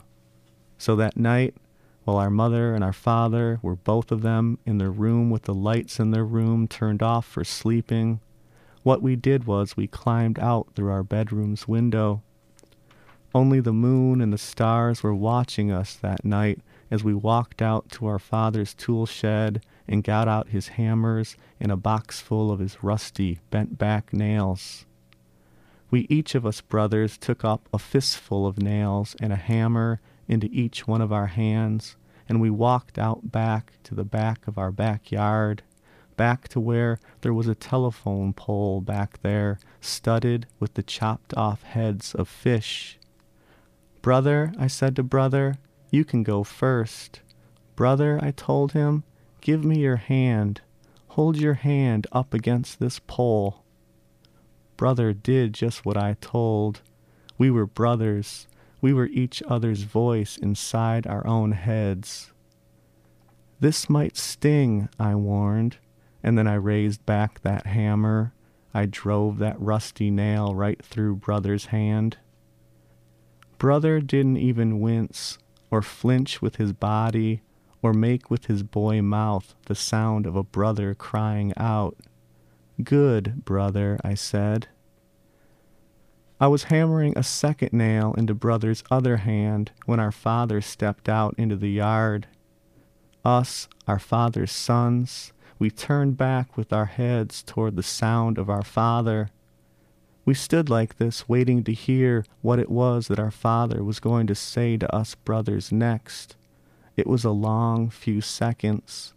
So 0.78 0.96
that 0.96 1.18
night, 1.18 1.56
while 2.04 2.18
our 2.18 2.30
mother 2.30 2.76
and 2.76 2.84
our 2.84 2.94
father 2.94 3.60
were 3.62 3.76
both 3.76 4.12
of 4.12 4.22
them 4.22 4.58
in 4.66 4.78
their 4.78 4.92
room 4.92 5.30
with 5.30 5.44
the 5.44 5.54
lights 5.54 6.00
in 6.00 6.12
their 6.12 6.26
room 6.26 6.68
turned 6.68 7.02
off 7.02 7.26
for 7.26 7.44
sleeping, 7.44 8.20
what 8.84 9.02
we 9.02 9.16
did 9.16 9.46
was 9.46 9.78
we 9.78 9.88
climbed 9.88 10.38
out 10.40 10.68
through 10.76 10.92
our 10.92 11.04
bedroom's 11.04 11.68
window. 11.68 12.22
Only 13.34 13.62
the 13.62 13.74
moon 13.74 14.22
and 14.22 14.32
the 14.32 14.38
stars 14.38 15.02
were 15.02 15.16
watching 15.16 15.72
us 15.72 15.96
that 15.96 16.26
night 16.26 16.60
as 16.92 17.04
we 17.04 17.14
walked 17.14 17.62
out 17.62 17.90
to 17.92 18.06
our 18.06 18.20
father's 18.20 18.74
tool 18.74 19.06
shed 19.06 19.64
and 19.88 20.04
got 20.04 20.28
out 20.28 20.50
his 20.50 20.70
hammers 20.70 21.36
and 21.60 21.72
a 21.72 21.78
box 21.78 22.20
full 22.20 22.52
of 22.52 22.60
his 22.60 22.84
rusty, 22.84 23.40
bent 23.50 23.78
back 23.78 24.14
nails. 24.14 24.86
We 25.90 26.06
each 26.10 26.36
of 26.36 26.46
us 26.46 26.62
brothers 26.62 27.18
took 27.18 27.46
up 27.46 27.70
a 27.74 27.80
fistful 27.80 28.46
of 28.46 28.62
nails 28.62 29.16
and 29.22 29.32
a 29.32 29.38
hammer 29.38 30.02
into 30.28 30.48
each 30.52 30.88
one 30.88 31.02
of 31.02 31.12
our 31.12 31.28
hands, 31.28 31.96
and 32.28 32.40
we 32.40 32.50
walked 32.50 32.98
out 32.98 33.32
back 33.32 33.74
to 33.84 33.96
the 33.96 34.04
back 34.04 34.48
of 34.48 34.58
our 34.58 34.72
backyard, 34.72 35.64
back 36.16 36.48
to 36.50 36.60
where 36.60 37.00
there 37.22 37.34
was 37.34 37.48
a 37.48 37.56
telephone 37.56 38.34
pole 38.34 38.82
back 38.82 39.22
there, 39.22 39.60
studded 39.82 40.46
with 40.60 40.76
the 40.76 40.84
chopped 40.84 41.34
off 41.36 41.64
heads 41.64 42.14
of 42.16 42.28
fish. 42.28 42.98
Brother, 44.02 44.54
I 44.58 44.68
said 44.68 44.96
to 44.98 45.04
brother, 45.04 45.56
you 45.90 46.04
can 46.04 46.24
go 46.24 46.44
first. 46.44 47.22
Brother, 47.76 48.20
I 48.22 48.32
told 48.32 48.74
him, 48.74 49.04
give 49.42 49.64
me 49.64 49.80
your 49.80 49.98
hand. 49.98 50.62
Hold 51.10 51.38
your 51.38 51.54
hand 51.56 52.08
up 52.12 52.34
against 52.34 52.80
this 52.80 53.00
pole. 53.00 53.64
Brother 54.78 55.14
did 55.14 55.54
just 55.54 55.86
what 55.86 55.98
I 55.98 56.18
told. 56.20 56.82
We 57.38 57.52
were 57.52 57.66
brothers. 57.66 58.48
We 58.84 58.92
were 58.92 59.06
each 59.06 59.42
other's 59.48 59.84
voice 59.84 60.36
inside 60.36 61.08
our 61.08 61.26
own 61.26 61.54
heads. 61.54 62.34
This 63.62 63.90
might 63.90 64.18
sting, 64.18 64.90
I 65.00 65.16
warned, 65.16 65.78
and 66.22 66.38
then 66.38 66.48
I 66.48 66.56
raised 66.56 67.06
back 67.06 67.40
that 67.44 67.66
hammer. 67.66 68.34
I 68.74 68.88
drove 68.88 69.38
that 69.38 69.58
rusty 69.58 70.12
nail 70.12 70.54
right 70.54 70.84
through 70.84 71.16
Brother's 71.16 71.68
hand. 71.68 72.18
Brother 73.58 74.02
didn't 74.02 74.36
even 74.36 74.82
wince, 74.82 75.38
or 75.72 75.82
flinch 75.82 76.42
with 76.42 76.58
his 76.58 76.74
body, 76.74 77.42
or 77.82 77.94
make 77.94 78.30
with 78.30 78.48
his 78.48 78.64
boy 78.64 79.02
mouth 79.02 79.56
the 79.68 79.76
sound 79.76 80.28
of 80.28 80.36
a 80.36 80.44
brother 80.44 80.94
crying 80.94 81.54
out. 81.56 81.96
Good, 82.84 83.46
brother, 83.46 83.98
I 84.04 84.16
said. 84.16 84.68
I 86.44 86.48
was 86.48 86.64
hammering 86.64 87.18
a 87.18 87.24
second 87.24 87.72
nail 87.72 88.14
into 88.18 88.34
brother's 88.34 88.84
other 88.92 89.16
hand 89.16 89.72
when 89.86 90.02
our 90.02 90.12
father 90.12 90.60
stepped 90.60 91.08
out 91.08 91.36
into 91.38 91.56
the 91.56 91.72
yard. 91.72 92.28
Us, 93.24 93.70
our 93.88 93.98
father's 93.98 94.52
sons, 94.52 95.32
we 95.58 95.72
turned 95.72 96.18
back 96.18 96.58
with 96.58 96.74
our 96.74 96.88
heads 96.88 97.44
toward 97.44 97.78
the 97.78 97.82
sound 97.82 98.38
of 98.38 98.50
our 98.50 98.62
father. 98.62 99.30
We 100.26 100.34
stood 100.34 100.70
like 100.70 100.98
this, 100.98 101.30
waiting 101.30 101.64
to 101.64 101.72
hear 101.72 102.26
what 102.42 102.60
it 102.60 102.70
was 102.70 103.08
that 103.08 103.20
our 103.20 103.32
father 103.32 103.82
was 103.82 104.02
going 104.02 104.28
to 104.28 104.36
say 104.36 104.76
to 104.76 104.94
us 104.94 105.16
brothers 105.16 105.72
next. 105.72 106.36
It 106.98 107.08
was 107.08 107.24
a 107.24 107.32
long 107.32 107.90
few 107.90 108.20
seconds. 108.20 109.14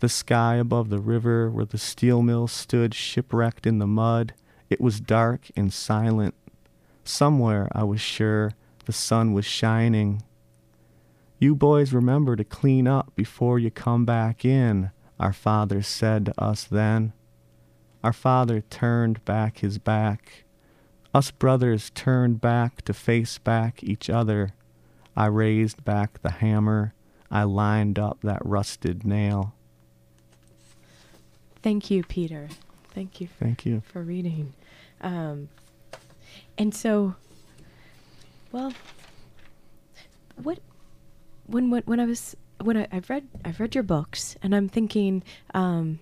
The 0.00 0.08
sky 0.08 0.56
above 0.56 0.88
the 0.88 0.98
river 0.98 1.48
where 1.48 1.66
the 1.66 1.78
steel 1.78 2.20
mill 2.20 2.48
stood 2.48 2.94
shipwrecked 2.94 3.64
in 3.64 3.78
the 3.78 3.86
mud, 3.86 4.34
it 4.72 4.80
was 4.80 5.00
dark 5.00 5.50
and 5.54 5.70
silent. 5.70 6.34
Somewhere, 7.04 7.68
I 7.72 7.84
was 7.84 8.00
sure, 8.00 8.52
the 8.86 8.92
sun 8.92 9.34
was 9.34 9.44
shining. 9.44 10.22
You 11.38 11.54
boys 11.54 11.92
remember 11.92 12.36
to 12.36 12.44
clean 12.44 12.88
up 12.88 13.12
before 13.14 13.58
you 13.58 13.70
come 13.70 14.06
back 14.06 14.46
in, 14.46 14.90
our 15.20 15.34
father 15.34 15.82
said 15.82 16.24
to 16.26 16.42
us 16.42 16.64
then. 16.64 17.12
Our 18.02 18.14
father 18.14 18.62
turned 18.62 19.22
back 19.26 19.58
his 19.58 19.76
back. 19.76 20.44
Us 21.12 21.30
brothers 21.30 21.90
turned 21.90 22.40
back 22.40 22.80
to 22.82 22.94
face 22.94 23.36
back 23.36 23.84
each 23.84 24.08
other. 24.08 24.54
I 25.14 25.26
raised 25.26 25.84
back 25.84 26.22
the 26.22 26.30
hammer. 26.30 26.94
I 27.30 27.42
lined 27.42 27.98
up 27.98 28.20
that 28.22 28.40
rusted 28.44 29.04
nail. 29.04 29.54
Thank 31.62 31.90
you, 31.90 32.02
Peter. 32.02 32.48
Thank 32.94 33.20
you 33.20 33.26
for, 33.26 33.44
Thank 33.44 33.66
you. 33.66 33.82
for 33.92 34.02
reading. 34.02 34.54
Um, 35.02 35.48
and 36.58 36.74
so, 36.74 37.14
well, 38.52 38.72
what 40.42 40.58
when 41.46 41.70
when 41.70 41.82
when 41.84 42.00
I 42.00 42.04
was 42.04 42.36
when 42.60 42.76
I, 42.76 42.86
I've 42.92 43.10
read 43.10 43.26
I've 43.44 43.60
read 43.60 43.74
your 43.74 43.84
books 43.84 44.36
and 44.42 44.54
I'm 44.54 44.68
thinking 44.68 45.22
um, 45.54 46.00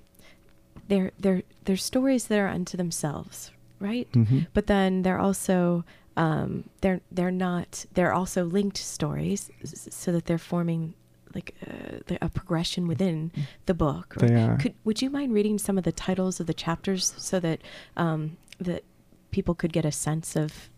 they're 0.88 1.12
they're 1.18 1.42
they're 1.64 1.76
stories 1.76 2.26
that 2.26 2.38
are 2.38 2.48
unto 2.48 2.76
themselves, 2.76 3.50
right? 3.78 4.10
Mhm. 4.12 4.46
But 4.52 4.66
then 4.66 5.02
they're 5.02 5.18
also 5.18 5.84
um, 6.16 6.68
they're 6.80 7.00
they're 7.10 7.30
not 7.30 7.86
they're 7.94 8.12
also 8.12 8.44
linked 8.44 8.76
stories 8.76 9.50
so 9.64 10.12
that 10.12 10.26
they're 10.26 10.38
forming 10.38 10.94
like 11.34 11.54
uh, 11.66 12.16
a 12.20 12.28
progression 12.28 12.88
within 12.88 13.30
the 13.66 13.74
book. 13.74 14.14
They 14.18 14.34
are. 14.34 14.56
Could 14.56 14.74
would 14.84 15.00
you 15.00 15.10
mind 15.10 15.32
reading 15.32 15.58
some 15.58 15.78
of 15.78 15.84
the 15.84 15.92
titles 15.92 16.40
of 16.40 16.46
the 16.46 16.54
chapters 16.54 17.14
so 17.16 17.38
that 17.40 17.60
um, 17.96 18.36
that 18.58 18.82
people 19.30 19.54
could 19.54 19.72
get 19.72 19.84
a 19.84 19.92
sense 19.92 20.36
of 20.36 20.70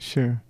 Sure. 0.00 0.42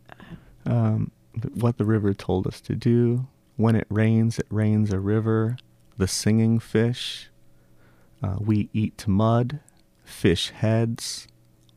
Um, 0.64 1.10
what 1.54 1.76
the 1.76 1.84
river 1.84 2.14
told 2.14 2.46
us 2.46 2.60
to 2.62 2.74
do. 2.74 3.26
When 3.56 3.76
it 3.76 3.86
rains, 3.90 4.38
it 4.38 4.46
rains 4.48 4.92
a 4.92 5.00
river. 5.00 5.56
The 5.98 6.06
singing 6.06 6.60
fish. 6.60 7.30
Uh, 8.22 8.36
we 8.38 8.70
eat 8.72 9.06
mud. 9.06 9.58
Fish 10.04 10.50
heads. 10.50 11.26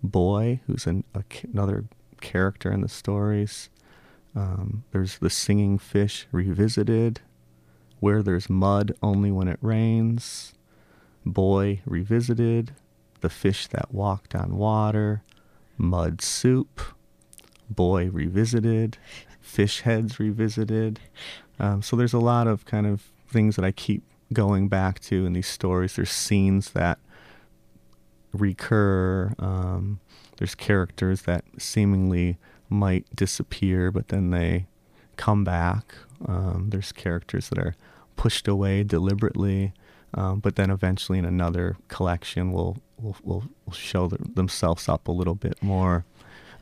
Boy, 0.03 0.62
who's 0.67 0.86
an, 0.86 1.03
a, 1.15 1.23
another 1.51 1.86
character 2.21 2.71
in 2.71 2.81
the 2.81 2.89
stories. 2.89 3.69
Um, 4.36 4.83
there's 4.91 5.17
the 5.17 5.29
singing 5.29 5.77
fish 5.77 6.27
revisited. 6.31 7.21
Where 7.99 8.21
there's 8.21 8.49
mud 8.49 8.95
only 9.01 9.31
when 9.31 9.47
it 9.47 9.59
rains. 9.62 10.53
Boy 11.25 11.81
revisited. 11.86 12.73
The 13.21 13.29
fish 13.29 13.67
that 13.67 13.93
walked 13.93 14.36
on 14.36 14.57
water. 14.57 15.23
Mud 15.77 16.21
soup. 16.21 16.81
Boy 17.69 18.09
revisited, 18.09 18.97
Fish 19.41 19.81
Heads 19.81 20.19
revisited. 20.19 20.99
Um, 21.59 21.81
so 21.81 21.95
there's 21.95 22.13
a 22.13 22.19
lot 22.19 22.47
of 22.47 22.65
kind 22.65 22.86
of 22.86 23.12
things 23.27 23.55
that 23.55 23.65
I 23.65 23.71
keep 23.71 24.03
going 24.31 24.67
back 24.67 24.99
to 25.01 25.25
in 25.25 25.33
these 25.33 25.47
stories. 25.47 25.95
There's 25.95 26.12
scenes 26.12 26.71
that 26.71 26.99
recur. 28.33 29.33
Um, 29.39 29.99
there's 30.38 30.55
characters 30.55 31.23
that 31.23 31.45
seemingly 31.57 32.38
might 32.69 33.05
disappear, 33.15 33.91
but 33.91 34.09
then 34.09 34.31
they 34.31 34.67
come 35.15 35.43
back. 35.43 35.95
Um, 36.25 36.67
there's 36.69 36.91
characters 36.91 37.49
that 37.49 37.59
are 37.59 37.75
pushed 38.15 38.47
away 38.47 38.83
deliberately, 38.83 39.73
um, 40.13 40.39
but 40.39 40.56
then 40.56 40.69
eventually 40.69 41.17
in 41.19 41.26
another 41.26 41.76
collection 41.88 42.52
will 42.52 42.78
will 43.02 43.15
will, 43.23 43.43
will 43.65 43.73
show 43.73 44.08
them, 44.08 44.32
themselves 44.36 44.88
up 44.89 45.08
a 45.08 45.12
little 45.12 45.36
bit 45.36 45.62
more 45.62 46.06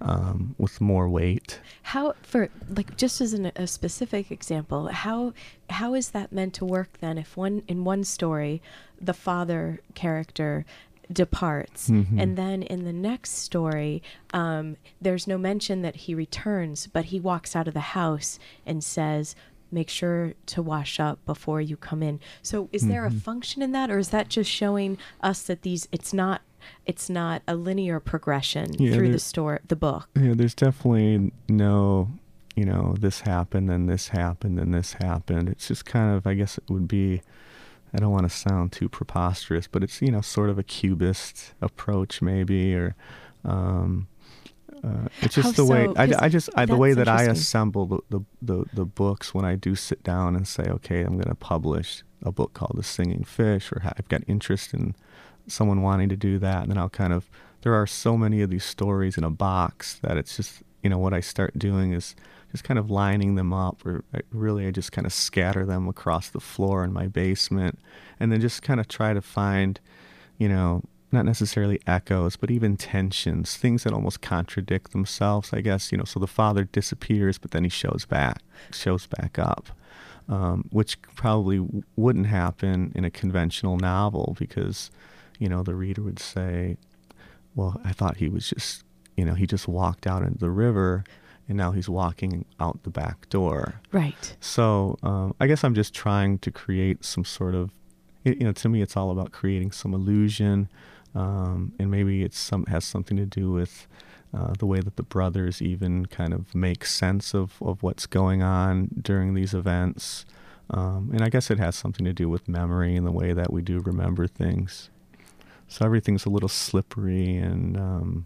um, 0.02 0.56
with 0.58 0.82
more 0.82 1.08
weight. 1.08 1.60
how 1.84 2.14
for 2.24 2.50
like 2.76 2.98
just 2.98 3.22
as 3.22 3.34
an, 3.34 3.52
a 3.56 3.68
specific 3.68 4.32
example 4.32 4.88
how 4.88 5.34
how 5.70 5.94
is 5.94 6.10
that 6.12 6.32
meant 6.32 6.54
to 6.56 6.66
work 6.66 6.90
then 7.02 7.18
if 7.20 7.38
one 7.38 7.62
in 7.68 7.84
one 7.84 8.04
story 8.04 8.62
the 9.00 9.14
father 9.14 9.80
character 9.94 10.66
departs 11.12 11.90
Mhm. 11.90 12.22
and 12.22 12.38
then 12.38 12.64
in 12.64 12.84
the 12.86 12.94
next 12.94 13.32
story 13.34 14.02
um, 14.34 14.78
there's 15.02 15.28
no 15.28 15.38
mention 15.38 15.82
that 15.82 15.96
he 16.08 16.16
returns 16.16 16.88
but 16.88 17.06
he 17.06 17.20
walks 17.20 17.56
out 17.56 17.68
of 17.68 17.74
the 17.74 17.92
house 18.00 18.40
and 18.66 18.84
says 18.84 19.36
make 19.72 19.90
sure 19.90 20.34
to 20.48 20.62
wash 20.62 21.00
up 21.00 21.24
before 21.26 21.62
you 21.62 21.78
come 21.78 22.04
in. 22.04 22.20
So 22.42 22.70
is 22.72 22.88
there 22.88 23.06
a 23.06 23.12
function 23.12 23.62
in 23.62 23.72
that 23.72 23.90
or 23.90 23.98
is 23.98 24.10
that 24.10 24.30
just 24.30 24.50
showing 24.50 24.98
us 25.22 25.44
that 25.44 25.62
these 25.62 25.88
it's 25.92 26.14
not 26.14 26.42
it's 26.86 27.10
not 27.10 27.42
a 27.48 27.56
linear 27.56 28.00
progression 28.00 28.74
Yeah, 28.78 28.94
through 28.94 29.12
the 29.12 29.20
store 29.20 29.62
the 29.68 29.76
book? 29.76 30.10
Yeah, 30.16 30.34
there's 30.36 30.54
definitely 30.54 31.32
no, 31.50 32.10
you 32.56 32.66
know, 32.66 32.96
this 33.00 33.22
happened, 33.22 33.70
then 33.70 33.88
this 33.88 34.10
happened, 34.10 34.58
then 34.60 34.72
this 34.72 34.94
happened. 34.94 35.50
It's 35.50 35.68
just 35.68 35.86
kind 35.86 36.16
of, 36.16 36.28
I 36.28 36.34
guess 36.36 36.58
it 36.58 36.66
would 36.70 36.88
be, 36.88 37.22
I 37.94 37.98
don't 37.98 38.12
want 38.12 38.24
to 38.24 38.30
sound 38.30 38.72
too 38.72 38.90
preposterous, 38.90 39.68
but 39.68 39.84
it's, 39.84 40.02
you 40.02 40.12
know, 40.12 40.22
sort 40.22 40.50
of 40.50 40.60
a 40.60 40.64
cubist 40.64 41.54
approach 41.62 42.22
maybe, 42.22 42.76
or, 42.76 42.96
um, 43.44 44.08
uh, 44.84 45.08
it's 45.22 45.36
just 45.36 45.56
How 45.56 45.64
the 45.64 45.66
way 45.66 45.86
so? 45.86 45.94
I, 45.96 46.26
I 46.26 46.30
just 46.30 46.50
I, 46.56 46.66
the 46.66 46.76
way 46.76 46.94
that 46.94 47.08
I 47.08 47.24
assemble 47.24 47.86
the, 47.86 48.00
the, 48.10 48.22
the, 48.42 48.66
the 48.74 48.86
books 48.86 49.34
when 49.34 49.46
I 49.46 49.56
do 49.56 49.76
sit 49.76 50.04
down 50.04 50.36
and 50.36 50.48
say 50.48 50.64
okay 50.64 51.02
I'm 51.02 51.14
going 51.14 51.30
to 51.30 51.36
publish 51.36 52.04
a 52.24 52.32
book 52.32 52.54
called 52.54 52.74
The 52.76 52.84
Singing 52.84 53.24
Fish 53.24 53.72
or 53.72 53.82
I've 53.84 54.08
got 54.08 54.24
interest 54.28 54.74
in 54.74 54.96
someone 55.48 55.82
wanting 55.82 56.10
to 56.10 56.16
do 56.16 56.40
that 56.40 56.64
and 56.64 56.72
then 56.72 56.78
I'll 56.78 56.90
kind 56.90 57.14
of 57.14 57.30
there 57.62 57.76
are 57.76 57.86
so 57.86 58.18
many 58.18 58.42
of 58.42 58.50
these 58.50 58.64
stories 58.64 59.18
in 59.18 59.24
a 59.24 59.30
box 59.30 60.00
that 60.02 60.18
it's 60.18 60.36
just 60.36 60.64
you 60.82 60.90
know 60.90 60.98
what 60.98 61.14
I 61.14 61.20
start 61.20 61.58
doing 61.60 61.94
is 61.94 62.16
just 62.52 62.64
kind 62.64 62.80
of 62.80 62.90
lining 62.90 63.36
them 63.36 63.54
up 63.54 63.86
or 63.86 64.04
I, 64.14 64.22
really 64.32 64.66
I 64.66 64.72
just 64.72 64.92
kind 64.92 65.06
of 65.06 65.14
scatter 65.14 65.66
them 65.66 65.88
across 65.88 66.30
the 66.30 66.40
floor 66.40 66.84
in 66.84 66.92
my 66.92 67.08
basement 67.08 67.80
and 68.20 68.32
then 68.32 68.42
just 68.42 68.64
kind 68.64 68.80
of 68.80 68.88
try 68.88 69.14
to 69.14 69.22
find 69.22 69.80
you 70.40 70.50
know 70.50 70.84
not 71.12 71.26
necessarily 71.26 71.80
echoes, 71.86 72.36
but 72.36 72.50
even 72.52 72.78
tensions, 72.78 73.58
things 73.58 73.84
that 73.84 73.94
almost 73.94 74.22
contradict 74.22 74.92
themselves, 74.92 75.52
I 75.54 75.62
guess. 75.62 75.92
You 75.92 75.98
know, 75.98 76.04
so 76.06 76.20
the 76.20 76.28
father 76.28 76.64
disappears, 76.64 77.38
but 77.38 77.52
then 77.52 77.64
he 77.64 77.70
shows 77.70 78.06
back, 78.06 78.42
shows 78.72 79.08
back 79.08 79.38
up, 79.38 79.68
um, 80.30 80.68
which 80.72 81.02
probably 81.16 81.58
w- 81.58 81.84
wouldn't 81.96 82.28
happen 82.28 82.92
in 82.96 83.04
a 83.04 83.12
conventional 83.12 83.78
novel 83.78 84.36
because, 84.40 84.92
you 85.40 85.50
know, 85.50 85.64
the 85.64 85.76
reader 85.76 86.02
would 86.02 86.20
say, 86.20 86.78
well, 87.56 87.80
I 87.84 87.92
thought 87.92 88.18
he 88.18 88.30
was 88.30 88.50
just, 88.50 88.84
you 89.18 89.26
know, 89.26 89.34
he 89.34 89.46
just 89.46 89.68
walked 89.68 90.08
out 90.08 90.24
into 90.24 90.40
the 90.40 90.50
river 90.50 91.04
and 91.48 91.58
now 91.58 91.72
he's 91.72 91.90
walking 91.90 92.46
out 92.62 92.84
the 92.84 92.90
back 92.90 93.28
door. 93.30 93.82
Right. 93.92 94.38
So 94.40 94.98
um, 95.04 95.36
I 95.40 95.48
guess 95.48 95.66
I'm 95.66 95.76
just 95.76 95.94
trying 95.94 96.40
to 96.40 96.52
create 96.52 97.04
some 97.04 97.26
sort 97.26 97.56
of, 97.56 97.72
you 98.24 98.36
know, 98.36 98.54
to 98.54 98.70
me 98.70 98.82
it's 98.82 98.96
all 98.96 99.12
about 99.12 99.34
creating 99.34 99.72
some 99.72 99.94
illusion, 99.94 100.70
um, 101.16 101.74
and 101.80 101.92
maybe 101.92 102.24
it's 102.24 102.40
some 102.40 102.66
has 102.66 102.86
something 102.86 103.18
to 103.18 103.26
do 103.26 103.52
with 103.52 103.88
uh, 104.34 104.54
the 104.58 104.66
way 104.66 104.80
that 104.80 104.96
the 104.96 105.04
brothers 105.04 105.62
even 105.62 106.06
kind 106.06 106.34
of 106.34 106.56
make 106.56 106.86
sense 106.86 107.34
of 107.34 107.62
of 107.62 107.84
what's 107.84 108.06
going 108.06 108.42
on 108.42 108.90
during 109.02 109.34
these 109.34 109.54
events, 109.54 110.26
um, 110.70 111.12
and 111.14 111.22
I 111.24 111.30
guess 111.30 111.52
it 111.52 111.60
has 111.60 111.76
something 111.76 112.06
to 112.06 112.14
do 112.14 112.30
with 112.30 112.48
memory 112.48 112.96
and 112.96 113.06
the 113.06 113.12
way 113.12 113.34
that 113.34 113.52
we 113.52 113.62
do 113.62 113.80
remember 113.80 114.28
things. 114.28 114.90
So 115.68 115.86
everything's 115.86 116.26
a 116.26 116.30
little 116.30 116.50
slippery 116.50 117.38
and. 117.38 117.78
Um, 117.78 118.26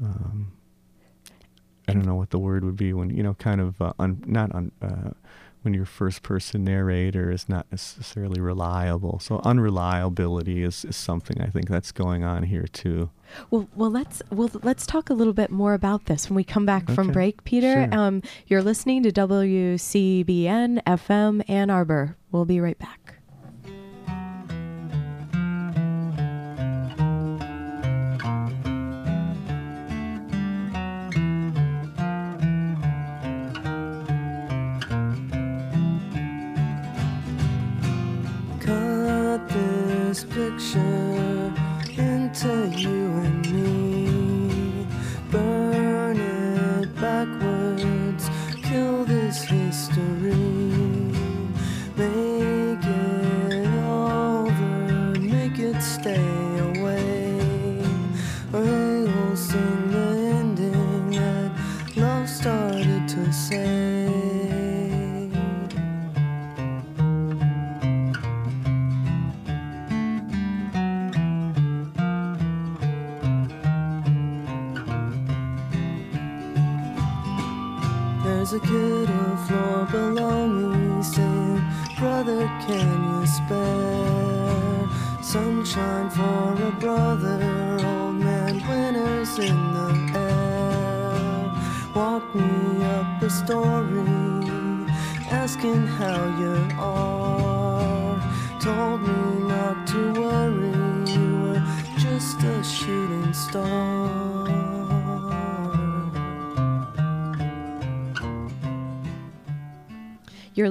um, 0.00 0.52
I 1.88 1.92
don't 1.92 2.06
know 2.06 2.14
what 2.14 2.30
the 2.30 2.38
word 2.38 2.64
would 2.64 2.76
be 2.76 2.92
when 2.92 3.10
you 3.10 3.22
know, 3.22 3.34
kind 3.34 3.60
of 3.60 3.80
uh, 3.82 3.92
un, 3.98 4.22
not 4.26 4.54
un, 4.54 4.70
uh, 4.80 5.10
when 5.62 5.74
your 5.74 5.86
first 5.86 6.22
person 6.22 6.64
narrator 6.64 7.30
is 7.30 7.48
not 7.48 7.66
necessarily 7.70 8.40
reliable. 8.40 9.18
So 9.20 9.40
unreliability 9.44 10.62
is, 10.62 10.84
is 10.84 10.96
something 10.96 11.40
I 11.40 11.46
think 11.46 11.68
that's 11.68 11.92
going 11.92 12.24
on 12.24 12.44
here 12.44 12.66
too. 12.66 13.10
Well, 13.50 13.68
well, 13.74 13.90
let's 13.90 14.22
well 14.30 14.50
let's 14.62 14.86
talk 14.86 15.08
a 15.08 15.14
little 15.14 15.32
bit 15.32 15.50
more 15.50 15.72
about 15.72 16.04
this 16.04 16.28
when 16.28 16.36
we 16.36 16.44
come 16.44 16.66
back 16.66 16.90
from 16.90 17.12
break, 17.12 17.44
Peter. 17.44 17.88
Sure. 17.90 17.98
Um, 17.98 18.22
you're 18.46 18.62
listening 18.62 19.02
to 19.04 19.12
WCBN 19.12 20.82
FM 20.84 21.48
Ann 21.48 21.70
Arbor. 21.70 22.16
We'll 22.30 22.44
be 22.44 22.60
right 22.60 22.78
back. 22.78 23.21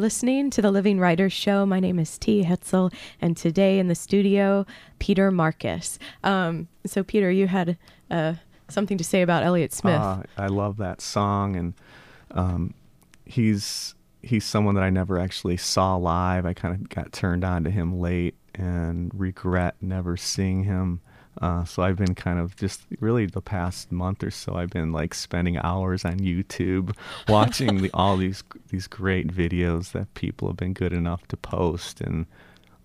Listening 0.02 0.50
to 0.50 0.64
the 0.64 0.72
Living 0.72 1.00
Writers 1.00 1.32
Show. 1.32 1.64
My 1.64 1.80
name 1.80 2.00
is 2.00 2.18
T. 2.18 2.44
Hetzel, 2.44 2.92
and 3.22 3.38
today 3.38 3.78
in 3.78 3.88
the 3.88 3.94
studio, 3.94 4.66
Peter 4.98 5.30
Markus. 5.30 6.00
Um, 6.24 6.70
so, 6.88 7.04
Peter, 7.04 7.30
you 7.30 7.46
had 7.46 7.78
uh, 8.10 8.34
something 8.68 8.98
to 8.98 9.04
say 9.04 9.22
about 9.22 9.44
Elliott 9.44 9.72
Smith. 9.74 10.00
Ah, 10.02 10.24
I 10.36 10.48
love 10.48 10.78
that 10.78 11.02
song, 11.02 11.56
and 11.56 11.76
um, 12.32 12.74
he's 13.26 13.94
he's 14.24 14.44
someone 14.44 14.74
that 14.74 14.84
I 14.84 14.90
never 14.90 15.20
actually 15.20 15.58
saw 15.58 15.98
live. 15.98 16.48
I 16.48 16.56
kind 16.56 16.74
of 16.74 16.90
got 16.90 17.14
turned 17.14 17.44
on 17.44 17.64
to 17.66 17.70
him 17.70 18.00
late, 18.00 18.34
and 18.56 19.12
regret 19.14 19.76
never 19.82 20.18
seeing 20.18 20.64
him. 20.64 21.02
Uh, 21.41 21.65
so 21.65 21.82
I've 21.82 21.97
been 21.97 22.13
kind 22.13 22.39
of 22.39 22.56
just 22.56 22.84
really 22.99 23.25
the 23.25 23.41
past 23.41 23.91
month 23.91 24.23
or 24.23 24.30
so. 24.30 24.56
I've 24.56 24.69
been 24.69 24.91
like 24.91 25.15
spending 25.15 25.58
hours 25.58 26.06
on 26.06 26.19
YouTube 26.19 26.95
watching 27.27 27.82
the, 27.82 27.89
all 27.93 28.15
these 28.15 28.43
these 28.69 28.88
great 28.88 29.27
videos 29.27 29.91
that 29.93 30.13
people 30.13 30.47
have 30.49 30.58
been 30.58 30.73
good 30.73 30.93
enough 30.93 31.27
to 31.30 31.38
post, 31.38 31.99
and 31.99 32.27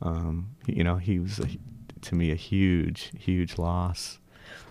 um, 0.00 0.48
you 0.66 0.82
know 0.82 0.96
he 0.96 1.18
was 1.18 1.38
a, 1.38 1.46
to 2.00 2.14
me 2.14 2.30
a 2.30 2.34
huge 2.34 3.12
huge 3.18 3.58
loss. 3.58 4.18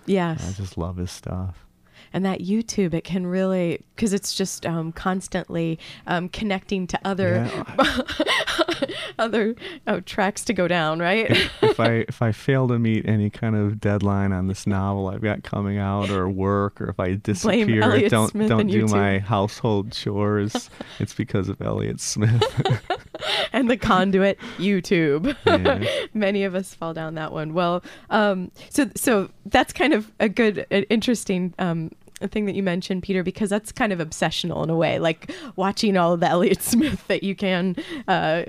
yes. 0.06 0.48
I 0.48 0.52
just 0.60 0.76
love 0.76 0.96
his 0.96 1.12
stuff. 1.12 1.64
and 2.12 2.24
that 2.24 2.40
YouTube, 2.40 2.92
it 2.94 3.04
can 3.04 3.26
really, 3.26 3.84
because 3.94 4.12
it's 4.12 4.34
just 4.34 4.66
um, 4.66 4.92
constantly 4.92 5.78
um, 6.06 6.28
connecting 6.28 6.86
to 6.88 6.98
other 7.04 7.48
other 9.18 9.54
uh, 9.86 10.00
tracks 10.04 10.44
to 10.44 10.52
go 10.52 10.68
down, 10.68 10.98
right? 10.98 11.30
if 11.62 11.80
I 11.80 12.04
if 12.08 12.22
I 12.22 12.32
fail 12.32 12.68
to 12.68 12.78
meet 12.78 13.08
any 13.08 13.30
kind 13.30 13.56
of 13.56 13.80
deadline 13.80 14.32
on 14.32 14.46
this 14.46 14.66
novel 14.66 15.08
I've 15.08 15.22
got 15.22 15.42
coming 15.42 15.78
out 15.78 16.10
or 16.10 16.28
work 16.28 16.80
or 16.80 16.88
if 16.88 17.00
I 17.00 17.14
disappear 17.14 18.08
don't 18.08 18.30
Smith 18.30 18.48
don't 18.48 18.66
do 18.66 18.86
my 18.86 19.18
household 19.18 19.92
chores 19.92 20.70
it's 20.98 21.14
because 21.14 21.48
of 21.48 21.60
Elliott 21.60 22.00
Smith. 22.00 22.42
and 23.52 23.70
the 23.70 23.76
conduit 23.76 24.38
YouTube. 24.58 25.36
Yeah. 25.44 26.06
Many 26.14 26.44
of 26.44 26.54
us 26.54 26.74
fall 26.74 26.94
down 26.94 27.14
that 27.14 27.32
one. 27.32 27.54
Well, 27.54 27.82
um, 28.10 28.50
so 28.70 28.90
so 28.94 29.30
that's 29.46 29.72
kind 29.72 29.92
of 29.92 30.10
a 30.20 30.28
good, 30.28 30.66
an 30.70 30.84
interesting 30.84 31.54
um, 31.58 31.90
thing 32.20 32.46
that 32.46 32.54
you 32.54 32.62
mentioned, 32.62 33.02
Peter, 33.02 33.22
because 33.22 33.50
that's 33.50 33.72
kind 33.72 33.92
of 33.92 33.98
obsessional 33.98 34.62
in 34.64 34.70
a 34.70 34.76
way, 34.76 34.98
like 34.98 35.30
watching 35.56 35.96
all 35.96 36.12
of 36.12 36.20
the 36.20 36.28
Elliott 36.30 36.62
Smith 36.62 37.06
that 37.08 37.22
you 37.22 37.34
can 37.34 37.76
uh, 38.08 38.42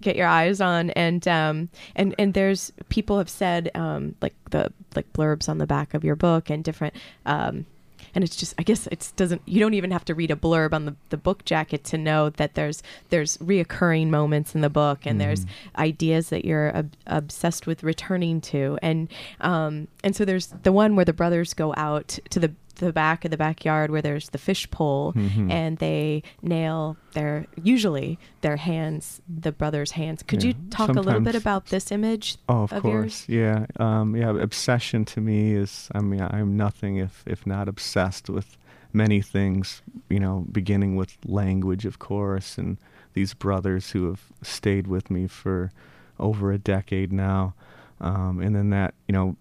get 0.00 0.16
your 0.16 0.26
eyes 0.26 0.60
on, 0.60 0.90
and 0.90 1.26
um, 1.28 1.68
and 1.96 2.14
and 2.18 2.34
there's 2.34 2.72
people 2.88 3.18
have 3.18 3.30
said 3.30 3.70
um, 3.74 4.14
like 4.22 4.34
the 4.50 4.72
like 4.96 5.12
blurbs 5.12 5.48
on 5.48 5.58
the 5.58 5.66
back 5.66 5.94
of 5.94 6.04
your 6.04 6.16
book 6.16 6.50
and 6.50 6.64
different. 6.64 6.94
Um, 7.26 7.66
and 8.14 8.24
it's 8.24 8.36
just 8.36 8.54
i 8.58 8.62
guess 8.62 8.86
it 8.88 9.12
doesn't 9.16 9.40
you 9.46 9.60
don't 9.60 9.74
even 9.74 9.90
have 9.90 10.04
to 10.04 10.14
read 10.14 10.30
a 10.30 10.36
blurb 10.36 10.72
on 10.72 10.84
the, 10.84 10.94
the 11.10 11.16
book 11.16 11.44
jacket 11.44 11.84
to 11.84 11.98
know 11.98 12.30
that 12.30 12.54
there's 12.54 12.82
there's 13.10 13.36
reoccurring 13.38 14.08
moments 14.08 14.54
in 14.54 14.60
the 14.60 14.70
book 14.70 15.00
and 15.04 15.20
there's 15.20 15.46
ideas 15.76 16.30
that 16.30 16.44
you're 16.44 16.76
ob- 16.76 16.92
obsessed 17.06 17.66
with 17.66 17.82
returning 17.82 18.40
to 18.40 18.78
and 18.82 19.08
um 19.40 19.86
and 20.02 20.16
so 20.16 20.24
there's 20.24 20.48
the 20.62 20.72
one 20.72 20.96
where 20.96 21.04
the 21.04 21.12
brothers 21.12 21.54
go 21.54 21.74
out 21.76 22.18
to 22.30 22.40
the 22.40 22.52
the 22.86 22.92
back 22.92 23.24
of 23.24 23.30
the 23.30 23.36
backyard 23.36 23.90
where 23.90 24.02
there's 24.02 24.30
the 24.30 24.38
fish 24.38 24.70
pole 24.70 25.12
Mhm. 25.14 25.50
and 25.50 25.78
they 25.78 26.22
nail 26.42 26.96
their 27.12 27.46
usually 27.62 28.18
their 28.40 28.56
hands 28.56 29.20
the 29.28 29.52
brothers 29.52 29.92
hands 29.92 30.22
could 30.22 30.42
you 30.42 30.50
Yeah. 30.50 30.56
talk 30.70 30.88
a 30.90 31.00
little 31.00 31.20
bit 31.20 31.34
about 31.34 31.66
this 31.66 31.92
image 31.92 32.36
Oh, 32.48 32.62
of, 32.64 32.72
Of 32.72 32.82
course. 32.82 33.28
Yeah. 33.28 33.66
Um, 33.78 34.16
yeah. 34.16 34.30
Obsession 34.30 35.04
to 35.06 35.20
me 35.20 35.54
is, 35.54 35.88
I 35.94 36.00
mean, 36.00 36.20
I'm 36.22 36.56
nothing 36.56 36.96
if, 36.96 37.22
if 37.26 37.46
not 37.46 37.68
obsessed 37.68 38.28
with 38.30 38.56
many 38.92 39.20
things, 39.22 39.82
you 40.08 40.18
know, 40.18 40.46
beginning 40.50 40.96
with 40.96 41.16
language, 41.24 41.84
of 41.86 41.98
course, 41.98 42.58
and 42.58 42.76
these 43.14 43.34
brothers 43.34 43.90
who 43.92 44.06
have 44.08 44.22
stayed 44.42 44.86
with 44.86 45.10
me 45.10 45.26
for 45.28 45.70
over 46.18 46.50
a 46.52 46.58
decade 46.58 47.12
now. 47.12 47.54
Um, 48.00 48.40
and 48.40 48.54
then 48.56 48.70
that, 48.70 48.94
you 49.06 49.12
know, 49.12 49.36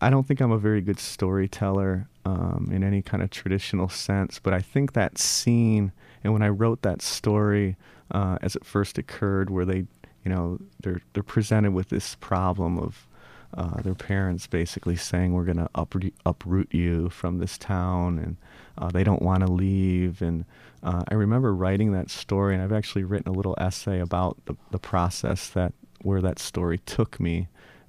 I 0.00 0.10
don't 0.10 0.26
think 0.26 0.40
I'm 0.40 0.52
a 0.52 0.58
very 0.58 0.80
good 0.80 0.98
storyteller 0.98 2.08
um, 2.24 2.68
in 2.72 2.82
any 2.82 3.02
kind 3.02 3.22
of 3.22 3.30
traditional 3.30 3.88
sense, 3.88 4.38
but 4.38 4.52
I 4.52 4.60
think 4.60 4.92
that 4.92 5.18
scene, 5.18 5.92
and 6.22 6.32
when 6.32 6.42
I 6.42 6.48
wrote 6.48 6.82
that 6.82 7.02
story 7.02 7.76
uh, 8.10 8.38
as 8.42 8.56
it 8.56 8.64
first 8.64 8.98
occurred, 8.98 9.50
where 9.50 9.64
they, 9.64 9.86
you 10.24 10.30
know, 10.30 10.58
they're 10.82 11.00
they're 11.12 11.22
presented 11.22 11.72
with 11.72 11.88
this 11.88 12.16
problem 12.16 12.78
of 12.78 13.06
uh, 13.54 13.80
their 13.82 13.94
parents 13.94 14.46
basically 14.46 14.96
saying 14.96 15.32
we're 15.32 15.44
going 15.44 15.56
to 15.56 15.68
uproot, 15.74 16.14
uproot 16.24 16.72
you 16.72 17.08
from 17.08 17.38
this 17.38 17.58
town 17.58 18.18
and 18.18 18.36
uh, 18.78 18.88
they 18.90 19.02
don't 19.02 19.22
want 19.22 19.44
to 19.44 19.50
leave 19.50 20.22
and 20.22 20.44
uh, 20.84 21.02
i 21.08 21.14
remember 21.14 21.52
writing 21.52 21.90
that 21.90 22.08
story 22.08 22.54
and 22.54 22.62
i've 22.62 22.72
actually 22.72 23.02
written 23.02 23.28
a 23.28 23.34
little 23.34 23.56
essay 23.58 23.98
about 23.98 24.36
the, 24.46 24.54
the 24.70 24.78
process 24.78 25.48
that 25.48 25.72
where 26.02 26.22
that 26.22 26.38
story 26.38 26.78
took 26.86 27.18
me 27.18 27.48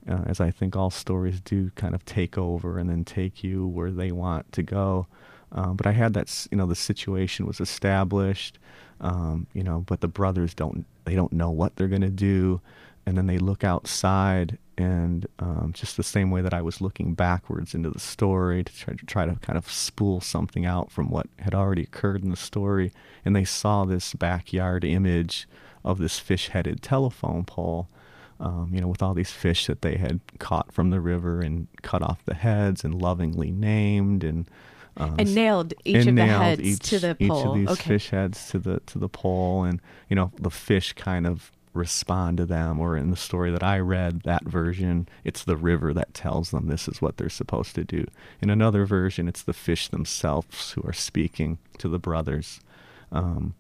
uh, 0.09 0.23
as 0.25 0.39
i 0.39 0.51
think 0.51 0.75
all 0.75 0.89
stories 0.89 1.41
do 1.41 1.69
kind 1.75 1.95
of 1.95 2.03
take 2.05 2.37
over 2.37 2.77
and 2.77 2.89
then 2.89 3.03
take 3.03 3.43
you 3.43 3.67
where 3.67 3.91
they 3.91 4.11
want 4.11 4.51
to 4.51 4.63
go. 4.63 5.07
Um, 5.53 5.75
but 5.75 5.85
i 5.85 5.91
had 5.91 6.13
that 6.13 6.47
you 6.49 6.57
know 6.57 6.65
the 6.65 6.75
situation 6.75 7.45
was 7.45 7.59
established 7.59 8.57
um, 9.01 9.47
you 9.53 9.63
know 9.63 9.83
but 9.85 10.01
the 10.01 10.07
brothers 10.07 10.53
don't 10.53 10.85
they 11.05 11.15
don't 11.15 11.33
know 11.33 11.49
what 11.51 11.75
they're 11.75 11.87
going 11.87 12.01
to 12.01 12.09
do. 12.09 12.61
And 13.05 13.17
then 13.17 13.27
they 13.27 13.39
look 13.39 13.63
outside 13.63 14.57
and 14.77 15.27
um, 15.39 15.71
just 15.73 15.97
the 15.97 16.03
same 16.03 16.31
way 16.31 16.41
that 16.41 16.53
I 16.53 16.61
was 16.61 16.81
looking 16.81 17.13
backwards 17.13 17.73
into 17.73 17.89
the 17.89 17.99
story 17.99 18.63
to 18.63 18.73
try, 18.73 18.93
to 18.93 19.05
try 19.05 19.25
to 19.25 19.35
kind 19.35 19.57
of 19.57 19.69
spool 19.69 20.21
something 20.21 20.65
out 20.65 20.91
from 20.91 21.09
what 21.09 21.27
had 21.39 21.53
already 21.53 21.83
occurred 21.83 22.23
in 22.23 22.29
the 22.29 22.35
story, 22.35 22.91
and 23.25 23.35
they 23.35 23.43
saw 23.43 23.85
this 23.85 24.13
backyard 24.13 24.83
image 24.83 25.47
of 25.83 25.97
this 25.97 26.19
fish-headed 26.19 26.81
telephone 26.81 27.43
pole, 27.43 27.89
um, 28.41 28.71
you 28.73 28.81
know, 28.81 28.87
with 28.87 29.03
all 29.03 29.13
these 29.13 29.31
fish 29.31 29.67
that 29.67 29.83
they 29.83 29.95
had 29.95 30.19
caught 30.39 30.73
from 30.73 30.89
the 30.89 30.99
river 30.99 31.41
and 31.41 31.67
cut 31.83 32.01
off 32.01 32.25
the 32.25 32.33
heads 32.33 32.83
and 32.83 32.99
lovingly 32.99 33.51
named 33.51 34.23
and 34.23 34.49
um, 34.97 35.15
and 35.19 35.33
nailed 35.33 35.73
each 35.85 36.07
and 36.07 36.09
of 36.09 36.15
the 36.15 36.25
heads 36.25 36.61
each, 36.61 36.79
to 36.79 36.99
the 36.99 37.15
pole. 37.15 37.39
each 37.39 37.45
of 37.45 37.55
these 37.55 37.69
okay. 37.69 37.89
fish 37.89 38.09
heads 38.09 38.49
to 38.49 38.59
the 38.59 38.81
to 38.87 38.97
the 38.97 39.07
pole, 39.07 39.63
and 39.63 39.79
you 40.09 40.15
know 40.15 40.31
the 40.37 40.49
fish 40.49 40.93
kind 40.93 41.27
of 41.27 41.51
respond 41.73 42.37
to 42.37 42.45
them. 42.45 42.79
Or 42.79 42.97
in 42.97 43.11
the 43.11 43.15
story 43.15 43.51
that 43.51 43.63
I 43.63 43.77
read, 43.79 44.23
that 44.23 44.43
version, 44.43 45.07
it's 45.23 45.43
the 45.43 45.55
river 45.55 45.93
that 45.93 46.13
tells 46.13 46.49
them 46.49 46.67
this 46.67 46.87
is 46.87 47.01
what 47.01 47.17
they're 47.17 47.29
supposed 47.29 47.75
to 47.75 47.83
do. 47.83 48.05
In 48.41 48.49
another 48.49 48.85
version, 48.85 49.27
it's 49.27 49.43
the 49.43 49.53
fish 49.53 49.87
themselves 49.87 50.71
who 50.71 50.81
are 50.83 50.93
speaking 50.93 51.59
to 51.77 51.87
the 51.87 51.99
brothers. 51.99 52.59
Um, 53.11 53.53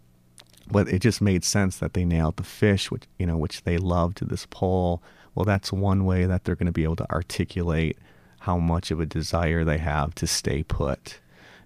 but 0.69 0.87
it 0.87 0.99
just 0.99 1.21
made 1.21 1.43
sense 1.43 1.77
that 1.77 1.93
they 1.93 2.05
nailed 2.05 2.37
the 2.37 2.43
fish, 2.43 2.91
which 2.91 3.03
you 3.17 3.25
know, 3.25 3.37
which 3.37 3.63
they 3.63 3.77
love 3.77 4.15
to 4.15 4.25
this 4.25 4.45
pole. 4.49 5.01
Well, 5.35 5.45
that's 5.45 5.71
one 5.71 6.05
way 6.05 6.25
that 6.25 6.43
they're 6.43 6.55
going 6.55 6.65
to 6.67 6.73
be 6.73 6.83
able 6.83 6.97
to 6.97 7.11
articulate 7.11 7.97
how 8.39 8.57
much 8.57 8.91
of 8.91 8.99
a 8.99 9.05
desire 9.05 9.63
they 9.63 9.77
have 9.77 10.13
to 10.15 10.27
stay 10.27 10.63
put. 10.63 11.19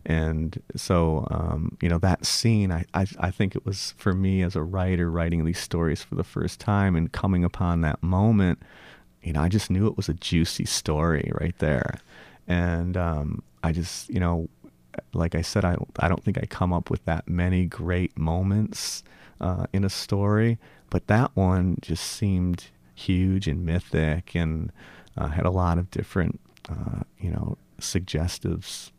And 0.05 0.61
so, 0.75 1.27
um, 1.31 1.77
you 1.81 1.89
know, 1.89 1.97
that 1.97 2.25
scene, 2.25 2.71
I, 2.71 2.85
I, 2.93 3.07
I 3.19 3.31
think 3.31 3.55
it 3.55 3.65
was 3.65 3.95
for 3.97 4.13
me 4.13 4.43
as 4.43 4.55
a 4.55 4.61
writer 4.61 5.09
writing 5.09 5.45
these 5.45 5.57
stories 5.57 6.03
for 6.03 6.13
the 6.13 6.23
first 6.23 6.59
time 6.59 6.95
and 6.95 7.11
coming 7.11 7.43
upon 7.43 7.81
that 7.81 8.03
moment, 8.03 8.59
you 9.23 9.33
know, 9.33 9.41
I 9.41 9.49
just 9.49 9.71
knew 9.71 9.87
it 9.87 9.97
was 9.97 10.07
a 10.07 10.13
juicy 10.13 10.65
story 10.65 11.31
right 11.41 11.57
there. 11.57 11.99
And 12.47 12.95
um, 12.95 13.41
I 13.63 13.71
just, 13.71 14.07
you 14.09 14.19
know, 14.19 14.47
like 15.13 15.35
I 15.35 15.41
said, 15.41 15.65
I 15.65 15.75
I 15.99 16.07
don't 16.07 16.23
think 16.23 16.37
I 16.37 16.45
come 16.45 16.73
up 16.73 16.89
with 16.89 17.05
that 17.05 17.27
many 17.27 17.65
great 17.65 18.17
moments 18.17 19.03
uh, 19.41 19.65
in 19.73 19.83
a 19.83 19.89
story, 19.89 20.57
but 20.89 21.07
that 21.07 21.31
one 21.35 21.77
just 21.81 22.03
seemed 22.03 22.65
huge 22.93 23.47
and 23.47 23.65
mythic 23.65 24.35
and 24.35 24.71
uh, 25.17 25.27
had 25.27 25.45
a 25.45 25.51
lot 25.51 25.77
of 25.77 25.91
different, 25.91 26.39
uh, 26.69 27.01
you 27.19 27.29
know, 27.29 27.57
suggestives. 27.79 28.91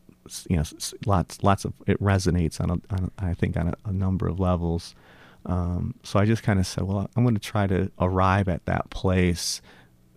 You 0.48 0.56
know, 0.56 0.64
lots, 1.06 1.42
lots 1.42 1.64
of 1.64 1.72
it 1.86 2.02
resonates 2.02 2.60
on, 2.60 2.70
a, 2.70 2.94
on 2.94 3.10
a, 3.18 3.24
I 3.24 3.34
think, 3.34 3.56
on 3.56 3.68
a, 3.68 3.74
a 3.84 3.92
number 3.92 4.26
of 4.26 4.40
levels. 4.40 4.94
Um, 5.46 5.94
so 6.02 6.18
I 6.18 6.26
just 6.26 6.42
kind 6.42 6.58
of 6.58 6.66
said, 6.66 6.84
well, 6.84 7.08
I'm 7.14 7.22
going 7.22 7.36
to 7.36 7.40
try 7.40 7.68
to 7.68 7.90
arrive 8.00 8.48
at 8.48 8.64
that 8.66 8.90
place 8.90 9.62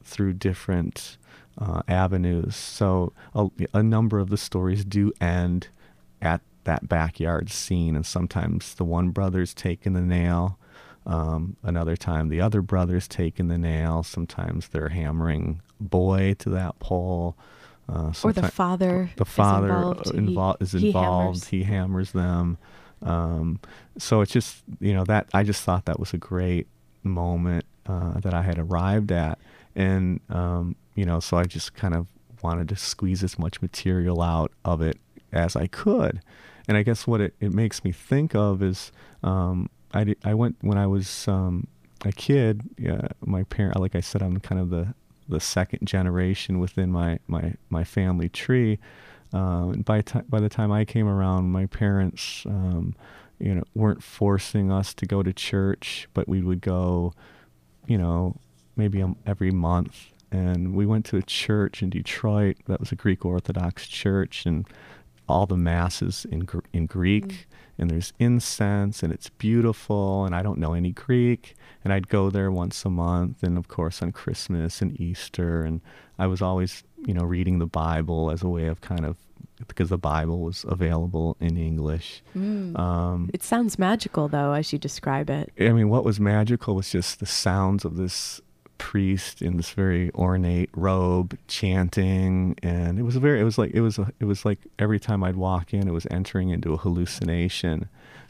through 0.03 0.33
different 0.33 1.18
uh, 1.59 1.81
avenues. 1.87 2.55
So 2.55 3.13
a, 3.35 3.47
a 3.73 3.83
number 3.83 4.17
of 4.19 4.29
the 4.29 4.37
stories 4.37 4.83
do 4.85 5.11
end 5.21 5.67
at 6.21 6.41
that 6.63 6.87
backyard 6.89 7.49
scene, 7.49 7.95
and 7.95 8.05
sometimes 8.05 8.75
the 8.75 8.83
one 8.85 9.09
brother's 9.09 9.53
taking 9.53 9.93
the 9.93 10.01
nail. 10.01 10.57
Um, 11.05 11.55
another 11.63 11.95
time, 11.95 12.29
the 12.29 12.41
other 12.41 12.61
brother's 12.61 13.07
taking 13.07 13.47
the 13.47 13.57
nail. 13.57 14.03
Sometimes 14.03 14.67
they're 14.67 14.89
hammering 14.89 15.61
boy 15.79 16.35
to 16.39 16.49
that 16.51 16.77
pole. 16.79 17.35
Uh, 17.87 18.11
Or 18.23 18.31
the 18.33 18.43
father 18.51 19.09
the 19.15 19.23
is 19.23 19.29
father 19.29 19.67
involved. 19.69 20.07
uh, 20.07 20.11
He- 20.13 20.19
invol- 20.19 20.61
is 20.61 20.71
he 20.73 20.87
involved. 20.87 21.23
hammers. 21.25 21.47
He 21.47 21.63
hammers 21.63 22.11
them. 22.11 22.57
Um, 23.01 23.59
so 23.97 24.21
it's 24.21 24.31
just 24.31 24.61
you 24.79 24.93
know 24.93 25.05
that 25.05 25.27
I 25.33 25.43
just 25.43 25.63
thought 25.63 25.85
that 25.85 25.99
was 25.99 26.13
a 26.13 26.17
great 26.17 26.67
moment 27.03 27.65
uh, 27.87 28.19
that 28.19 28.33
I 28.33 28.41
had 28.43 28.59
arrived 28.59 29.11
at, 29.11 29.39
and 29.75 30.19
um, 30.29 30.75
you 30.99 31.05
know 31.05 31.21
so 31.21 31.37
I 31.37 31.45
just 31.45 31.73
kind 31.75 31.93
of 31.93 32.07
wanted 32.41 32.67
to 32.69 32.75
squeeze 32.75 33.23
as 33.23 33.39
much 33.39 33.61
material 33.61 34.21
out 34.21 34.51
of 34.65 34.81
it 34.81 34.97
as 35.31 35.55
I 35.55 35.67
could, 35.67 36.21
and 36.67 36.75
I 36.75 36.83
guess 36.83 37.07
what 37.07 37.21
it, 37.21 37.33
it 37.39 37.53
makes 37.53 37.83
me 37.85 37.91
think 37.93 38.35
of 38.35 38.61
is 38.61 38.91
um, 39.23 39.69
I 39.93 40.15
I 40.25 40.33
went 40.33 40.57
when 40.59 40.77
I 40.77 40.87
was 40.87 41.27
um, 41.27 41.67
a 42.03 42.11
kid. 42.11 42.63
Yeah, 42.77 43.07
my 43.25 43.43
parent, 43.43 43.79
like 43.79 43.95
I 43.95 44.01
said, 44.01 44.21
I'm 44.21 44.39
kind 44.41 44.59
of 44.59 44.69
the 44.69 44.93
the 45.29 45.39
second 45.39 45.87
generation 45.87 46.59
within 46.59 46.91
my 46.91 47.19
my 47.27 47.53
my 47.69 47.85
family 47.85 48.27
tree. 48.27 48.79
Um, 49.31 49.71
and 49.73 49.85
by 49.85 50.01
ti 50.01 50.19
by 50.27 50.41
the 50.41 50.49
time 50.49 50.71
I 50.71 50.83
came 50.83 51.07
around, 51.07 51.51
my 51.51 51.65
parents, 51.67 52.43
um, 52.45 52.93
you 53.39 53.55
know, 53.55 53.63
weren't 53.73 54.03
forcing 54.03 54.69
us 54.71 54.93
to 54.95 55.05
go 55.05 55.23
to 55.23 55.31
church, 55.31 56.09
but 56.13 56.27
we 56.27 56.41
would 56.41 56.61
go, 56.61 57.13
you 57.87 57.97
know, 57.97 58.35
maybe 58.75 59.05
every 59.25 59.51
month. 59.51 60.11
And 60.31 60.73
we 60.75 60.85
went 60.85 61.05
to 61.05 61.17
a 61.17 61.21
church 61.21 61.81
in 61.81 61.89
Detroit 61.89 62.57
that 62.67 62.79
was 62.79 62.91
a 62.91 62.95
Greek 62.95 63.25
Orthodox 63.25 63.87
church, 63.87 64.45
and 64.45 64.67
all 65.27 65.45
the 65.45 65.57
masses 65.57 66.25
in 66.31 66.47
in 66.73 66.85
Greek, 66.87 67.47
and 67.77 67.89
there's 67.89 68.13
incense, 68.19 69.03
and 69.03 69.13
it's 69.13 69.29
beautiful. 69.29 70.25
And 70.25 70.35
I 70.35 70.41
don't 70.41 70.59
know 70.59 70.73
any 70.73 70.91
Greek, 70.91 71.55
and 71.83 71.93
I'd 71.93 72.09
go 72.09 72.29
there 72.29 72.51
once 72.51 72.83
a 72.85 72.89
month, 72.89 73.43
and 73.43 73.57
of 73.57 73.67
course 73.67 74.01
on 74.01 74.11
Christmas 74.11 74.81
and 74.81 74.99
Easter, 74.99 75.63
and 75.63 75.81
I 76.17 76.27
was 76.27 76.41
always, 76.41 76.83
you 77.05 77.13
know, 77.13 77.23
reading 77.23 77.59
the 77.59 77.67
Bible 77.67 78.31
as 78.31 78.43
a 78.43 78.49
way 78.49 78.67
of 78.67 78.81
kind 78.81 79.05
of 79.05 79.17
because 79.67 79.89
the 79.89 79.97
Bible 79.97 80.39
was 80.39 80.65
available 80.67 81.35
in 81.39 81.57
English. 81.57 82.23
Um, 82.35 83.29
It 83.33 83.43
sounds 83.43 83.77
magical, 83.77 84.27
though, 84.29 84.53
as 84.53 84.71
you 84.71 84.79
describe 84.79 85.29
it. 85.29 85.51
I 85.59 85.69
mean, 85.69 85.89
what 85.89 86.05
was 86.05 86.19
magical 86.19 86.75
was 86.75 86.89
just 86.89 87.19
the 87.19 87.25
sounds 87.25 87.83
of 87.83 87.97
this 87.97 88.41
priest 88.79 89.43
in 89.43 89.57
this 89.57 89.69
very 89.69 90.09
ornate 90.15 90.71
robe 90.73 91.37
chanting, 91.47 92.55
and 92.63 92.97
it 92.97 93.03
was 93.03 93.15
a 93.15 93.19
very, 93.19 93.39
it 93.39 93.43
was 93.43 93.59
like, 93.59 93.71
it 93.75 93.81
was, 93.81 93.99
a, 93.99 94.11
it 94.19 94.25
was 94.25 94.43
like 94.43 94.57
every 94.79 94.99
time 94.99 95.23
I'd 95.23 95.35
walk 95.35 95.71
in, 95.71 95.87
it 95.87 95.91
was 95.91 96.07
entering 96.09 96.49
into 96.49 96.73
a 96.73 96.77
hallucination. 96.77 97.87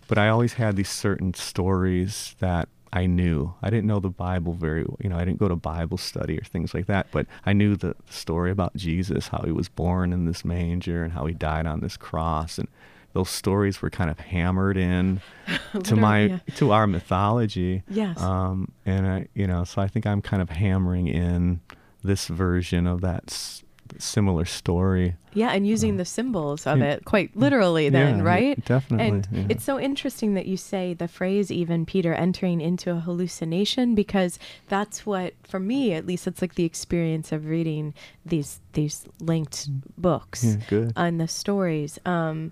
But 0.10 0.18
I 0.18 0.28
always 0.28 0.54
had 0.54 0.76
these 0.76 0.90
certain 0.90 1.34
stories 1.34 2.36
that 2.40 2.68
I 2.92 3.06
knew. 3.06 3.54
I 3.62 3.70
didn't 3.70 3.86
know 3.86 4.00
the 4.00 4.10
Bible 4.10 4.54
very, 4.54 4.84
you 5.00 5.10
know, 5.10 5.18
I 5.18 5.24
didn't 5.24 5.40
go 5.40 5.48
to 5.48 5.56
Bible 5.56 5.98
study 5.98 6.38
or 6.38 6.44
things 6.44 6.74
like 6.74 6.88
that, 6.88 7.08
but 7.12 7.28
I 7.46 7.54
knew 7.54 7.76
the 7.76 7.96
story 8.10 8.50
about 8.50 8.76
Jesus, 8.76 9.28
how 9.28 9.44
he 9.46 9.52
was 9.52 9.70
born 9.70 10.12
in 10.12 10.26
this 10.26 10.44
manger 10.44 11.04
and 11.04 11.14
how 11.14 11.28
he 11.28 11.34
died 11.34 11.68
on 11.68 11.80
this 11.80 11.96
cross, 11.96 12.58
and 12.58 12.68
those 13.14 13.30
stories 13.30 13.82
were 13.82 13.90
kind 13.90 14.10
of 14.10 14.20
hammered 14.20 14.78
in 14.78 15.22
to 15.84 15.96
my 15.96 16.20
yeah. 16.26 16.40
to 16.56 16.72
our 16.72 16.88
mythology. 16.88 17.84
Yes. 17.90 18.20
Um, 18.22 18.72
and 18.86 19.08
I, 19.08 19.28
you 19.34 19.48
know, 19.48 19.64
so 19.64 19.82
I 19.82 19.88
think 19.88 20.06
I'm 20.06 20.22
kind 20.22 20.42
of 20.42 20.50
hammering 20.50 21.08
in 21.08 21.60
this 22.04 22.28
version 22.28 22.88
of 22.88 23.02
that 23.02 23.24
s- 23.28 23.64
similar 23.98 24.46
story. 24.46 25.16
Yeah, 25.34 25.50
and 25.50 25.68
using 25.68 25.98
the 25.98 26.06
symbols 26.06 26.66
of 26.66 26.82
Uh, 26.82 26.86
it 26.86 27.06
quite 27.06 27.36
literally, 27.36 27.90
then, 27.90 28.18
Yeah, 28.20 28.24
right? 28.24 28.66
definitely, 28.66 29.08
And 29.08 29.28
yeah. 29.32 29.46
it's 29.50 29.64
so 29.64 29.80
interesting 29.80 30.34
that 30.36 30.46
you 30.48 30.58
say 30.58 30.94
the 30.96 31.08
phrase, 31.08 31.52
even 31.52 31.86
Peter 31.86 32.14
entering 32.14 32.62
into 32.62 32.92
a 32.92 33.00
hallucination, 33.00 33.94
because 33.96 34.40
that's 34.70 35.06
what, 35.06 35.34
for 35.44 35.60
me 35.60 35.94
at 35.94 36.06
least, 36.06 36.26
it's 36.28 36.42
like 36.42 36.56
the 36.56 36.64
experience 36.66 37.32
of 37.32 37.46
reading 37.48 37.94
these 38.26 38.60
these 38.74 39.06
linked 39.20 39.68
books 39.98 40.44
Mm. 40.46 40.60
Yeah, 40.60 40.66
good. 40.70 40.94
and 40.96 41.20
the 41.20 41.28
stories. 41.28 42.00
Um, 42.06 42.52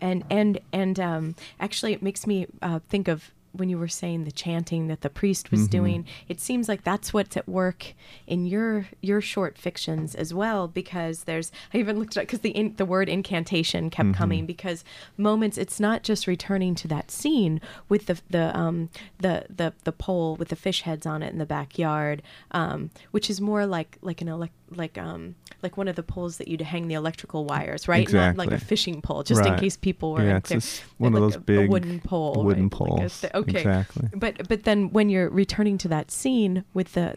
and 0.00 0.24
and 0.30 0.60
and 0.72 0.98
um, 1.00 1.34
actually, 1.60 1.92
it 1.92 2.02
makes 2.02 2.26
me 2.26 2.46
uh, 2.62 2.80
think 2.88 3.08
of 3.08 3.30
when 3.52 3.70
you 3.70 3.78
were 3.78 3.88
saying 3.88 4.24
the 4.24 4.30
chanting 4.30 4.88
that 4.88 5.00
the 5.00 5.08
priest 5.08 5.50
was 5.50 5.66
Mhm. 5.66 5.70
doing. 5.70 6.06
It 6.28 6.38
seems 6.38 6.68
like 6.68 6.84
that's 6.84 7.14
what's 7.14 7.34
at 7.36 7.48
work 7.48 7.94
in 8.26 8.44
your 8.46 8.86
your 9.00 9.20
short 9.22 9.56
fictions 9.56 10.14
as 10.14 10.32
well, 10.34 10.68
because 10.68 11.24
there's 11.24 11.50
I 11.72 11.78
even 11.78 11.98
looked 11.98 12.16
at 12.18 12.24
because 12.24 12.40
the 12.40 12.50
in, 12.50 12.74
the 12.76 12.84
word 12.84 13.08
incantation 13.08 13.88
kept 13.90 14.12
coming 14.14 14.44
because 14.46 14.84
moments. 15.16 15.56
It's 15.56 15.80
not 15.80 16.02
just 16.02 16.26
returning 16.26 16.74
to 16.76 16.88
that 16.88 17.10
scene 17.10 17.60
with 17.88 18.06
the 18.06 18.20
the 18.30 18.56
um 18.56 18.90
the 19.18 19.46
the 19.48 19.72
the 19.84 19.92
pole 19.92 20.36
with 20.36 20.48
the 20.48 20.56
fish 20.56 20.82
heads 20.82 21.06
on 21.06 21.22
it 21.22 21.32
in 21.32 21.38
the 21.38 21.46
backyard, 21.46 22.22
um, 22.52 22.90
which 23.12 23.30
is 23.30 23.40
more 23.40 23.64
like 23.66 23.96
like 24.02 24.20
an 24.20 24.28
elec 24.28 24.50
like 24.70 24.98
um 24.98 25.34
like 25.62 25.76
one 25.76 25.88
of 25.88 25.96
the 25.96 26.02
poles 26.02 26.38
that 26.38 26.48
you'd 26.48 26.60
hang 26.60 26.88
the 26.88 26.94
electrical 26.94 27.44
wires, 27.44 27.88
right? 27.88 28.10
Not 28.12 28.36
like 28.36 28.50
a 28.50 28.58
fishing 28.58 29.00
pole, 29.02 29.22
just 29.22 29.40
in 29.54 29.58
case 29.58 29.76
people 29.76 30.12
were 30.12 30.22
Yeah, 30.24 30.40
it's 30.50 30.80
one 30.98 31.14
of 31.14 31.20
Like 31.22 31.30
those 31.32 31.36
a- 31.36 31.40
big 31.40 31.68
a 31.68 31.70
wooden 31.70 32.00
pole, 32.00 32.44
wooden 32.44 32.64
right? 32.64 32.80
Like 32.80 32.88
poles. 32.90 33.20
th- 33.20 33.34
okay, 33.34 33.58
Exactly. 33.58 34.08
But 34.14 34.48
but 34.48 34.64
then 34.64 34.90
when 34.90 35.08
you're 35.10 35.28
returning 35.30 35.78
to 35.78 35.88
that 35.88 36.10
scene 36.10 36.64
with 36.74 36.92
the 36.92 37.16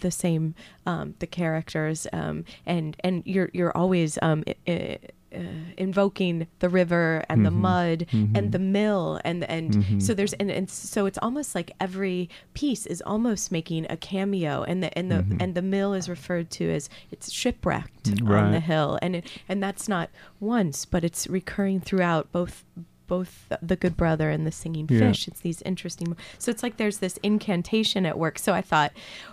the 0.00 0.10
same 0.10 0.54
um, 0.86 1.14
the 1.18 1.26
characters 1.26 2.06
um, 2.12 2.44
and 2.64 2.96
and 3.00 3.22
you're 3.26 3.50
you're 3.52 3.76
always 3.76 4.18
um, 4.22 4.44
i- 4.46 4.54
i- 4.68 4.98
uh, 5.34 5.38
invoking 5.76 6.46
the 6.58 6.68
river 6.68 7.24
and 7.28 7.46
the 7.46 7.50
mm-hmm. 7.50 7.60
mud 7.60 8.06
and 8.12 8.52
the 8.52 8.58
mm-hmm. 8.58 8.72
mill 8.72 9.20
and 9.24 9.44
and 9.44 9.72
mm-hmm. 9.72 10.00
so 10.00 10.12
there's 10.12 10.32
and, 10.34 10.50
and 10.50 10.68
so 10.68 11.06
it's 11.06 11.18
almost 11.22 11.54
like 11.54 11.70
every 11.80 12.28
piece 12.54 12.86
is 12.86 13.02
almost 13.06 13.52
making 13.52 13.86
a 13.90 13.96
cameo 13.96 14.62
and 14.64 14.82
the 14.82 14.96
and 14.98 15.10
the 15.10 15.24
and 15.38 15.54
the 15.54 15.62
mill 15.62 15.94
is 15.94 16.08
referred 16.08 16.50
to 16.50 16.70
as 16.70 16.88
it's 17.10 17.30
shipwrecked 17.30 18.08
on 18.26 18.52
the 18.52 18.60
hill. 18.60 18.98
And 19.02 19.16
it, 19.16 19.30
and 19.48 19.62
that's 19.62 19.88
not 19.88 20.10
once 20.40 20.84
but 20.84 21.04
it's 21.04 21.26
recurring 21.26 21.80
throughout 21.80 22.32
both 22.32 22.64
both 23.10 23.52
the 23.60 23.76
good 23.76 23.96
brother 23.96 24.30
and 24.30 24.46
the 24.46 24.52
singing 24.52 24.86
Yeah. 24.88 25.00
fish 25.00 25.26
it's 25.28 25.40
these 25.40 25.60
interesting 25.62 26.16
so 26.38 26.50
it's 26.50 26.62
like 26.62 26.76
there's 26.78 26.98
this 26.98 27.18
incantation 27.22 28.06
at 28.06 28.16
work 28.18 28.38
so 28.38 28.54
i 28.54 28.62
thought 28.62 28.92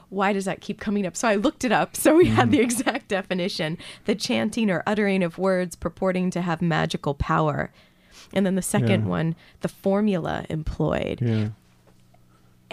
why 0.09 0.33
does 0.33 0.45
that 0.45 0.59
keep 0.61 0.79
coming 0.79 1.05
up 1.05 1.15
so 1.15 1.27
i 1.27 1.35
looked 1.35 1.63
it 1.63 1.71
up 1.71 1.95
so 2.03 2.15
we 2.15 2.25
Mm-hmm. 2.25 2.35
had 2.35 2.51
the 2.51 2.59
exact 2.59 3.07
definition 3.07 3.77
the 4.05 4.15
chanting 4.15 4.69
or 4.69 4.81
uttering 4.87 5.21
of 5.23 5.37
words 5.37 5.75
purporting 5.75 6.31
to 6.31 6.41
have 6.41 6.61
magical 6.61 7.13
power 7.13 7.71
and 8.33 8.45
then 8.45 8.55
the 8.55 8.61
second 8.63 9.03
Yeah. 9.03 9.07
one 9.17 9.35
the 9.61 9.69
formula 9.69 10.45
employed 10.49 11.19
Yeah. 11.21 11.49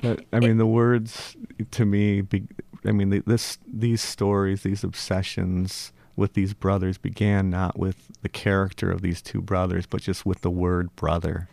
But, 0.02 0.24
I 0.32 0.40
mean, 0.40 0.56
the 0.56 0.66
words 0.66 1.36
to 1.70 1.84
me, 1.84 2.20
be, 2.20 2.42
I 2.84 2.90
mean, 2.90 3.10
the, 3.10 3.22
this 3.26 3.58
these 3.72 4.02
stories, 4.02 4.62
these 4.64 4.82
obsessions 4.82 5.92
with 6.16 6.34
these 6.34 6.54
brothers 6.54 6.98
began 6.98 7.50
not 7.50 7.78
with 7.78 8.10
the 8.22 8.28
character 8.28 8.90
of 8.90 9.02
these 9.02 9.20
two 9.20 9.40
brothers, 9.40 9.86
but 9.86 10.02
just 10.02 10.24
with 10.24 10.40
the 10.42 10.50
word 10.50 10.94
brother. 10.96 11.48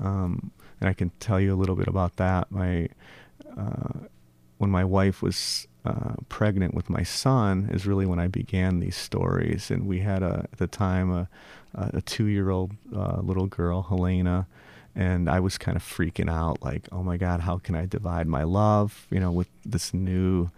Um, 0.00 0.52
and 0.80 0.88
I 0.88 0.92
can 0.92 1.10
tell 1.20 1.40
you 1.40 1.54
a 1.54 1.56
little 1.56 1.76
bit 1.76 1.88
about 1.88 2.16
that. 2.16 2.50
My 2.50 2.88
uh, 3.56 4.06
when 4.58 4.70
my 4.70 4.84
wife 4.84 5.22
was 5.22 5.66
uh, 5.84 6.14
pregnant 6.28 6.74
with 6.74 6.90
my 6.90 7.02
son 7.02 7.68
is 7.72 7.86
really 7.86 8.06
when 8.06 8.18
I 8.18 8.26
began 8.26 8.80
these 8.80 8.96
stories, 8.96 9.70
and 9.70 9.86
we 9.86 10.00
had 10.00 10.22
a 10.22 10.48
at 10.52 10.58
the 10.58 10.66
time 10.66 11.10
a 11.12 11.28
a 11.74 12.00
two 12.00 12.24
year 12.24 12.50
old 12.50 12.72
uh, 12.94 13.20
little 13.20 13.46
girl, 13.46 13.82
Helena, 13.82 14.46
and 14.94 15.28
I 15.28 15.40
was 15.40 15.58
kind 15.58 15.76
of 15.76 15.82
freaking 15.82 16.30
out, 16.30 16.62
like, 16.62 16.88
oh 16.90 17.02
my 17.02 17.18
God, 17.18 17.40
how 17.40 17.58
can 17.58 17.74
I 17.74 17.84
divide 17.84 18.26
my 18.26 18.44
love, 18.44 19.06
you 19.10 19.20
know, 19.20 19.30
with 19.30 19.48
this 19.64 19.92
new 19.92 20.50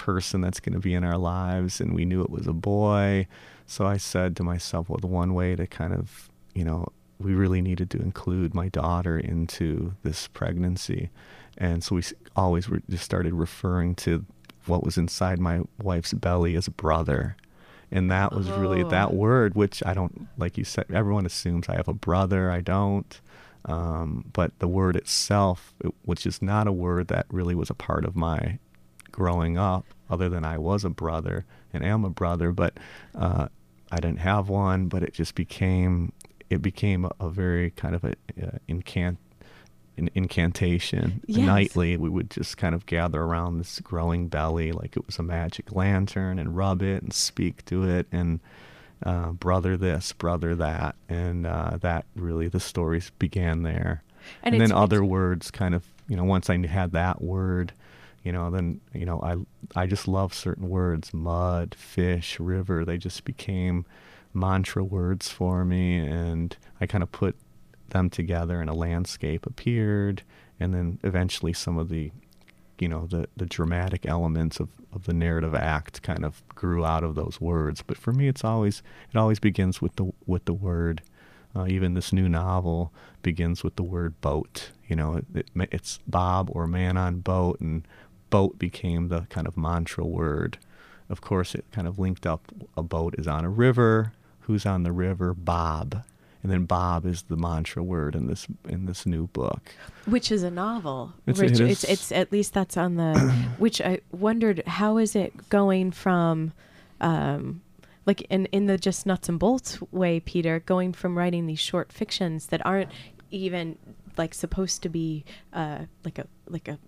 person 0.00 0.40
that's 0.40 0.60
going 0.60 0.72
to 0.72 0.80
be 0.80 0.94
in 0.94 1.04
our 1.04 1.18
lives, 1.18 1.80
and 1.80 1.94
we 1.94 2.04
knew 2.06 2.22
it 2.22 2.30
was 2.30 2.46
a 2.46 2.52
boy, 2.54 3.26
so 3.66 3.86
I 3.86 3.98
said 3.98 4.34
to 4.36 4.42
myself, 4.42 4.88
well, 4.88 4.98
the 4.98 5.06
one 5.06 5.34
way 5.34 5.54
to 5.56 5.66
kind 5.66 5.92
of, 5.92 6.30
you 6.54 6.64
know, 6.64 6.88
we 7.18 7.34
really 7.34 7.60
needed 7.60 7.90
to 7.90 7.98
include 8.00 8.54
my 8.54 8.68
daughter 8.68 9.18
into 9.18 9.94
this 10.02 10.26
pregnancy. 10.28 11.10
And 11.58 11.84
so 11.84 11.96
we 11.96 12.02
always 12.34 12.66
just 12.88 13.04
started 13.04 13.34
referring 13.34 13.94
to 13.96 14.24
what 14.66 14.82
was 14.84 14.96
inside 14.96 15.38
my 15.38 15.60
wife's 15.82 16.14
belly 16.14 16.56
as 16.56 16.68
brother. 16.68 17.36
And 17.92 18.10
that 18.10 18.32
was 18.32 18.48
really 18.50 18.82
Oh. 18.84 18.88
that 18.88 19.12
word, 19.12 19.54
which 19.54 19.82
I 19.84 19.92
don't, 19.94 20.28
like 20.38 20.56
you 20.56 20.64
said, 20.64 20.86
everyone 20.90 21.26
assumes 21.26 21.68
I 21.68 21.76
have 21.76 21.88
a 21.88 21.92
brother. 21.94 22.50
I 22.50 22.60
don't. 22.62 23.20
Um, 23.66 24.24
but 24.32 24.58
the 24.58 24.68
word 24.68 24.96
itself, 24.96 25.74
it- 25.84 25.94
which 26.04 26.24
is 26.24 26.40
not 26.40 26.66
a 26.66 26.72
word 26.72 27.08
that 27.08 27.26
really 27.30 27.54
was 27.54 27.68
a 27.68 27.74
part 27.74 28.04
of 28.06 28.16
my 28.16 28.58
growing 29.12 29.58
up, 29.58 29.84
other 30.08 30.28
than 30.28 30.44
I 30.44 30.58
was 30.58 30.84
a 30.84 30.90
brother 30.90 31.44
and 31.72 31.84
am 31.84 32.04
a 32.04 32.10
brother, 32.10 32.52
but 32.52 32.74
uh, 33.14 33.48
I 33.92 33.96
didn't 33.96 34.18
have 34.20 34.48
one. 34.48 34.86
But 34.88 35.02
it 35.02 35.14
just 35.14 35.34
became 35.34 36.12
it 36.48 36.62
became 36.62 37.04
a, 37.04 37.10
a 37.20 37.28
very 37.30 37.70
kind 37.70 37.94
of 37.94 38.04
a 38.04 38.14
uh, 38.42 38.58
incant 38.68 39.18
an 39.96 40.08
incantation 40.14 41.20
Yes. 41.26 41.46
nightly. 41.46 41.96
We 41.96 42.08
would 42.08 42.30
just 42.30 42.56
kind 42.56 42.74
of 42.74 42.86
gather 42.86 43.20
around 43.20 43.58
this 43.58 43.80
growing 43.80 44.28
belly 44.28 44.72
like 44.72 44.96
it 44.96 45.06
was 45.06 45.18
a 45.18 45.22
magic 45.22 45.74
lantern 45.74 46.38
and 46.38 46.56
rub 46.56 46.82
it 46.82 47.02
and 47.02 47.12
speak 47.12 47.64
to 47.66 47.84
it 47.84 48.06
and. 48.12 48.40
Uh, 49.02 49.32
brother 49.32 49.78
this, 49.78 50.12
brother 50.12 50.54
that, 50.54 50.94
and 51.08 51.46
uh, 51.46 51.78
that 51.80 52.04
really 52.14 52.48
the 52.48 52.60
stories 52.60 53.10
began 53.18 53.62
there 53.62 54.02
And 54.42 54.54
and, 54.54 54.60
then 54.60 54.72
other 54.72 55.02
words 55.02 55.50
kind 55.50 55.74
of 55.74 55.86
you 56.06 56.16
know 56.16 56.24
once 56.24 56.50
i 56.50 56.58
had 56.66 56.92
that 56.92 57.22
word 57.22 57.72
you 58.22 58.32
know 58.32 58.50
then 58.50 58.80
you 58.92 59.06
know 59.06 59.20
i 59.22 59.80
i 59.80 59.86
just 59.86 60.06
love 60.06 60.34
certain 60.34 60.68
words 60.68 61.12
mud 61.14 61.74
fish 61.78 62.38
river. 62.38 62.84
They 62.84 62.98
just 62.98 63.24
became 63.24 63.86
mantra 64.32 64.84
words 64.84 65.28
for 65.28 65.64
me 65.64 65.98
and 65.98 66.56
i 66.80 66.86
kind 66.86 67.02
of 67.02 67.10
put 67.10 67.36
them 67.88 68.08
together 68.08 68.60
and 68.60 68.70
a 68.70 68.74
landscape 68.74 69.44
appeared 69.44 70.22
and 70.60 70.72
then 70.72 71.00
eventually 71.02 71.52
some 71.52 71.78
of 71.78 71.88
the 71.88 72.12
you 72.78 72.88
know 72.88 73.06
the 73.06 73.28
the 73.36 73.46
dramatic 73.46 74.06
elements 74.06 74.60
of 74.60 74.68
of 74.92 75.04
the 75.04 75.12
narrative 75.12 75.54
act 75.54 76.02
kind 76.02 76.24
of 76.24 76.42
grew 76.48 76.84
out 76.84 77.04
of 77.04 77.14
those 77.14 77.40
words. 77.40 77.82
But 77.82 77.96
for 77.96 78.12
me 78.12 78.28
it's 78.28 78.44
always 78.44 78.82
it 79.12 79.18
always 79.18 79.38
begins 79.38 79.80
with 79.80 79.96
the 79.96 80.12
with 80.26 80.44
the 80.44 80.54
word. 80.54 81.02
Uh, 81.54 81.66
even 81.66 81.94
this 81.94 82.12
new 82.12 82.28
novel 82.28 82.92
begins 83.22 83.64
with 83.64 83.74
the 83.74 83.82
word 83.82 84.20
boat. 84.20 84.70
You 84.86 84.94
know, 84.94 85.14
it, 85.16 85.26
it, 85.34 85.68
it's 85.72 85.98
Bob 86.06 86.48
or 86.52 86.68
man 86.68 86.96
on 86.96 87.20
boat, 87.20 87.60
and 87.60 87.86
boat 88.30 88.58
became 88.58 89.08
the 89.08 89.22
kind 89.30 89.46
of 89.46 89.56
mantra 89.56 90.04
word. 90.04 90.58
Of 91.08 91.20
course, 91.20 91.54
it 91.54 91.64
kind 91.72 91.86
of 91.88 91.98
linked 91.98 92.26
up. 92.26 92.52
A 92.76 92.82
boat 92.82 93.14
is 93.18 93.26
on 93.26 93.44
a 93.44 93.48
river. 93.50 94.12
Who's 94.40 94.64
on 94.64 94.82
the 94.84 94.92
river? 94.92 95.34
Bob. 95.34 96.02
And 96.42 96.50
then 96.50 96.64
Bob 96.64 97.04
is 97.04 97.22
the 97.22 97.36
mantra 97.36 97.82
word 97.82 98.14
in 98.14 98.26
this 98.26 98.46
in 98.68 98.86
this 98.86 99.04
new 99.04 99.26
book. 99.26 99.74
which 100.06 100.32
is 100.32 100.42
a 100.42 100.50
novel 100.50 101.12
It's- 101.26 101.38
which 101.42 101.60
it 101.60 101.70
it's 101.70 101.84
it's 101.84 102.12
at 102.12 102.32
least 102.32 102.54
that's 102.54 102.76
on 102.78 102.94
the 102.96 103.12
which 103.58 103.80
i 103.82 104.00
wondered 104.10 104.62
how 104.66 104.96
is 104.96 105.14
it 105.14 105.50
going 105.50 105.90
from 105.90 106.52
um 107.02 107.60
like 108.06 108.22
in 108.30 108.46
in 108.46 108.64
the 108.66 108.78
just 108.78 109.04
nuts 109.04 109.28
and 109.28 109.38
bolts 109.38 109.78
way 109.92 110.18
peter 110.20 110.60
going 110.60 110.94
from 110.94 111.18
writing 111.18 111.44
these 111.46 111.60
short 111.60 111.92
fictions 111.92 112.46
that 112.46 112.64
aren't 112.64 112.88
even 113.30 113.76
like 114.16 114.34
supposed 114.34 114.82
to 114.82 114.88
be 114.88 115.24
uh 115.52 115.80
like 116.04 116.18
a 116.18 116.26
like 116.48 116.68
a 116.68 116.78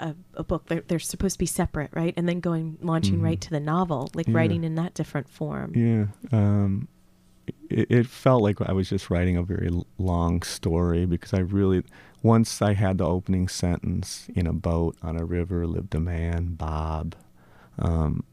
a, 0.00 0.14
a, 0.34 0.42
book 0.44 0.66
they're, 0.66 0.82
they're 0.88 0.98
supposed 0.98 1.34
to 1.34 1.38
be 1.38 1.46
separate 1.46 1.90
right 1.92 2.14
and 2.16 2.28
then 2.28 2.40
going 2.40 2.76
launching 2.82 3.20
right 3.22 3.40
to 3.40 3.50
the 3.50 3.60
novel 3.60 4.10
like 4.14 4.26
Yeah. 4.28 4.36
writing 4.36 4.64
in 4.64 4.74
that 4.76 4.94
different 4.94 5.28
form 5.28 5.72
Yeah. 5.74 6.06
Um, 6.30 6.88
it, 7.68 7.90
it 7.90 8.06
felt 8.06 8.42
like 8.42 8.60
I 8.60 8.72
was 8.72 8.88
just 8.90 9.10
writing 9.10 9.36
a 9.36 9.42
very 9.42 9.70
long 9.98 10.42
story 10.42 11.06
because 11.06 11.32
I 11.34 11.38
really, 11.40 11.82
once 12.22 12.60
I 12.62 12.74
had 12.74 12.98
the 12.98 13.06
opening 13.06 13.48
sentence, 13.48 14.28
in 14.34 14.46
a 14.46 14.52
boat 14.52 14.96
on 15.02 15.16
a 15.18 15.24
river 15.24 15.66
lived 15.66 15.94
a 15.94 16.00
man, 16.00 16.54
Bob, 16.54 17.14
um, 17.78 18.24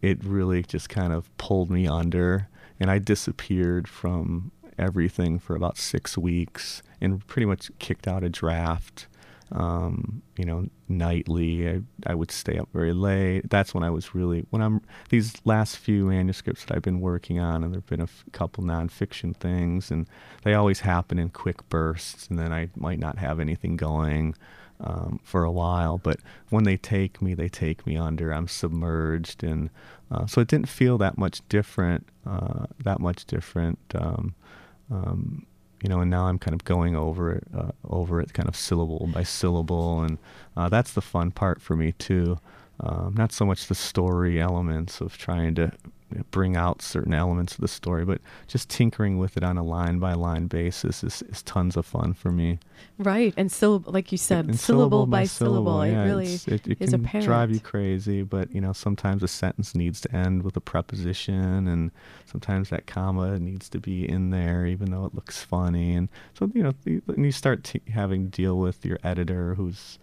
it 0.00 0.22
really 0.24 0.62
just 0.62 0.88
kind 0.88 1.12
of 1.12 1.34
pulled 1.38 1.70
me 1.70 1.86
under 1.86 2.48
and 2.78 2.90
I 2.90 2.98
disappeared 2.98 3.88
from 3.88 4.52
everything 4.78 5.38
for 5.38 5.54
about 5.56 5.78
six 5.78 6.16
weeks 6.16 6.82
and 7.00 7.26
pretty 7.26 7.46
much 7.46 7.70
kicked 7.78 8.06
out 8.06 8.24
a 8.24 8.28
draft 8.28 9.06
um, 9.52 10.22
you 10.36 10.44
know, 10.44 10.66
nightly. 10.88 11.68
I, 11.68 11.80
I 12.06 12.14
would 12.14 12.30
stay 12.30 12.58
up 12.58 12.68
very 12.72 12.92
late. 12.92 13.50
That's 13.50 13.74
when 13.74 13.84
I 13.84 13.90
was 13.90 14.14
really 14.14 14.46
when 14.50 14.62
I'm 14.62 14.80
these 15.10 15.34
last 15.44 15.76
few 15.76 16.06
manuscripts 16.06 16.64
that 16.64 16.74
I've 16.74 16.82
been 16.82 17.00
working 17.00 17.38
on, 17.38 17.62
and 17.62 17.72
there've 17.72 17.86
been 17.86 18.00
a 18.00 18.04
f- 18.04 18.24
couple 18.32 18.64
nonfiction 18.64 19.36
things, 19.36 19.90
and 19.90 20.08
they 20.42 20.54
always 20.54 20.80
happen 20.80 21.18
in 21.18 21.28
quick 21.28 21.68
bursts, 21.68 22.28
and 22.28 22.38
then 22.38 22.52
I 22.52 22.70
might 22.76 22.98
not 22.98 23.18
have 23.18 23.38
anything 23.40 23.76
going. 23.76 24.34
Um, 24.84 25.20
for 25.22 25.44
a 25.44 25.52
while, 25.52 25.98
but 25.98 26.18
when 26.48 26.64
they 26.64 26.76
take 26.76 27.22
me, 27.22 27.34
they 27.34 27.48
take 27.48 27.86
me 27.86 27.96
under. 27.96 28.32
I'm 28.32 28.48
submerged, 28.48 29.44
and 29.44 29.70
uh, 30.10 30.26
so 30.26 30.40
it 30.40 30.48
didn't 30.48 30.68
feel 30.68 30.98
that 30.98 31.16
much 31.16 31.40
different. 31.48 32.08
Uh, 32.26 32.66
that 32.82 32.98
much 32.98 33.24
different. 33.26 33.78
Um, 33.94 34.34
um, 34.92 35.46
you 35.82 35.88
know, 35.88 36.00
and 36.00 36.10
now 36.10 36.26
I'm 36.26 36.38
kind 36.38 36.54
of 36.54 36.64
going 36.64 36.94
over 36.94 37.32
it, 37.32 37.44
uh, 37.56 37.72
over 37.88 38.20
it, 38.20 38.32
kind 38.34 38.48
of 38.48 38.54
syllable 38.54 39.08
by 39.12 39.24
syllable, 39.24 40.02
and 40.02 40.18
uh, 40.56 40.68
that's 40.68 40.92
the 40.92 41.00
fun 41.00 41.32
part 41.32 41.60
for 41.60 41.76
me 41.76 41.92
too. 41.92 42.38
Um, 42.80 43.14
not 43.16 43.32
so 43.32 43.44
much 43.44 43.66
the 43.66 43.74
story 43.74 44.40
elements 44.40 45.00
of 45.00 45.16
trying 45.16 45.54
to 45.56 45.72
bring 46.30 46.56
out 46.56 46.82
certain 46.82 47.14
elements 47.14 47.54
of 47.54 47.60
the 47.60 47.68
story, 47.68 48.04
but 48.04 48.20
just 48.46 48.68
tinkering 48.68 49.18
with 49.18 49.36
it 49.36 49.42
on 49.42 49.56
a 49.56 49.62
line 49.62 49.98
by 49.98 50.14
line 50.14 50.46
basis 50.46 51.02
is, 51.04 51.22
is 51.22 51.42
tons 51.42 51.76
of 51.76 51.86
fun 51.86 52.12
for 52.14 52.30
me. 52.30 52.58
right 52.98 53.34
and 53.36 53.50
syllable 53.50 53.92
like 53.92 54.12
you 54.12 54.18
said 54.18 54.46
And 54.46 54.58
syllable, 54.58 55.06
by 55.06 55.24
syllable, 55.24 55.86
yeah, 55.86 56.02
it 56.02 56.06
really 56.06 56.26
it, 56.26 56.66
it 56.66 56.76
is 56.80 56.90
can 56.90 57.04
apparent 57.04 57.26
drive 57.26 57.50
you 57.50 57.60
crazy. 57.60 58.22
But 58.22 58.54
you 58.54 58.60
know, 58.60 58.72
sometimes 58.72 59.22
a 59.22 59.28
sentence 59.28 59.74
needs 59.74 60.00
to 60.02 60.14
end 60.14 60.42
with 60.42 60.56
a 60.56 60.60
preposition, 60.60 61.68
and 61.68 61.90
sometimes 62.26 62.70
that 62.70 62.86
comma 62.86 63.38
needs 63.38 63.68
to 63.70 63.78
be 63.78 64.08
in 64.08 64.30
there, 64.30 64.66
even 64.66 64.90
though 64.90 65.04
it 65.04 65.14
looks 65.14 65.42
funny. 65.42 65.94
And 65.94 66.08
so 66.34 66.50
you 66.54 66.62
know, 66.62 66.72
you, 66.84 67.02
and 67.08 67.24
you 67.24 67.32
start 67.32 67.64
t- 67.64 67.82
having 67.92 68.24
to 68.24 68.30
deal 68.30 68.58
with 68.58 68.84
your 68.84 68.98
editor, 69.04 69.54
who's 69.54 69.98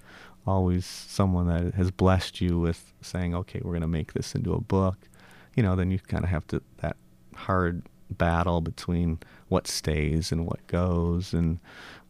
always 0.48 0.86
someone 0.86 1.48
that 1.48 1.76
has 1.76 1.92
blessed 1.92 2.42
you 2.42 2.60
with 2.60 2.94
saying, 3.02 3.36
"Okay, 3.36 3.60
we're 3.64 3.72
going 3.72 3.82
to 3.82 3.88
make 3.88 4.14
this 4.14 4.36
into 4.36 4.54
a 4.54 4.62
book." 4.62 5.09
You 5.56 5.64
know, 5.64 5.76
then 5.76 5.92
you 5.92 6.00
kind 6.00 6.24
of 6.24 6.30
have 6.30 6.46
to 6.48 6.62
that 6.78 6.96
hard 7.36 7.84
battle 8.12 8.60
between 8.62 9.20
what 9.50 9.68
stays 9.68 10.32
and 10.32 10.46
what 10.48 10.66
goes 10.68 11.34
and 11.34 11.60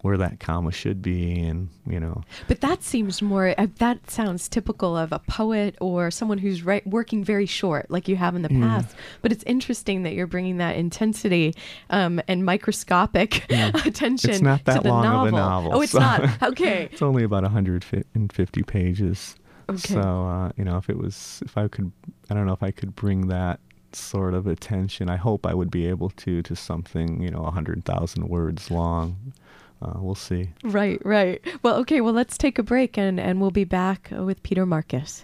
where 0.01 0.17
that 0.17 0.39
comma 0.39 0.71
should 0.71 1.01
be 1.01 1.37
and 1.41 1.67
you 1.85 1.99
know 1.99 2.21
But 2.47 2.61
that 2.61 2.83
seems 2.83 3.21
more. 3.21 3.53
Uh, 3.57 3.67
that 3.79 4.09
sounds 4.09 4.47
typical 4.47 4.95
of 4.95 5.11
a 5.11 5.19
poet 5.19 5.75
or 5.81 6.09
someone 6.09 6.37
who's 6.37 6.63
right, 6.63 6.85
working 6.87 7.21
very 7.21 7.45
short, 7.45 7.91
like 7.91 8.07
you 8.07 8.15
have 8.15 8.33
in 8.33 8.41
the 8.43 8.49
past. 8.49 8.95
But 9.21 9.33
it's 9.33 9.43
interesting 9.43 10.03
that 10.03 10.13
you're 10.13 10.25
bringing 10.27 10.55
that 10.57 10.77
intensity 10.77 11.53
um, 11.89 12.21
and 12.29 12.45
microscopic 12.45 13.45
attention 13.51 14.29
It's 14.31 14.41
not 14.41 14.63
that 14.65 14.85
long 14.85 15.03
novel. 15.03 15.27
of 15.27 15.33
a 15.33 15.37
novel. 15.37 15.71
Oh, 15.75 15.81
it's 15.81 15.91
so- 15.91 15.99
not. 15.99 16.29
Okay. 16.49 16.87
it's 16.93 17.01
only 17.01 17.23
about 17.25 17.43
150 17.43 18.63
pages. 18.63 19.35
Okay. 19.69 19.93
So, 19.93 20.01
uh, 20.01 20.51
you 20.57 20.63
know, 20.63 20.77
if 20.77 20.89
it 20.89 20.97
was, 20.97 21.41
if 21.45 21.57
I 21.57 21.67
could, 21.67 21.91
I 22.29 22.33
don't 22.33 22.45
know 22.45 22.53
if 22.53 22.63
I 22.63 22.71
could 22.71 22.95
bring 22.95 23.27
that 23.27 23.59
sort 23.93 24.33
of 24.33 24.47
attention. 24.47 25.09
I 25.09 25.15
hope 25.15 25.45
I 25.45 25.53
would 25.53 25.71
be 25.71 25.87
able 25.87 26.09
to, 26.11 26.41
to 26.41 26.55
something, 26.55 27.21
you 27.21 27.29
know, 27.29 27.41
100,000 27.41 28.27
words 28.27 28.71
long. 28.71 29.33
Uh, 29.81 29.93
we'll 29.95 30.15
see. 30.15 30.49
Right, 30.63 31.03
right. 31.05 31.41
Well, 31.63 31.75
okay. 31.77 32.01
Well, 32.01 32.13
let's 32.13 32.37
take 32.37 32.59
a 32.59 32.63
break 32.63 32.97
and 32.97 33.19
and 33.19 33.39
we'll 33.39 33.51
be 33.51 33.63
back 33.63 34.09
with 34.11 34.43
Peter 34.43 34.65
Markus. 34.65 35.23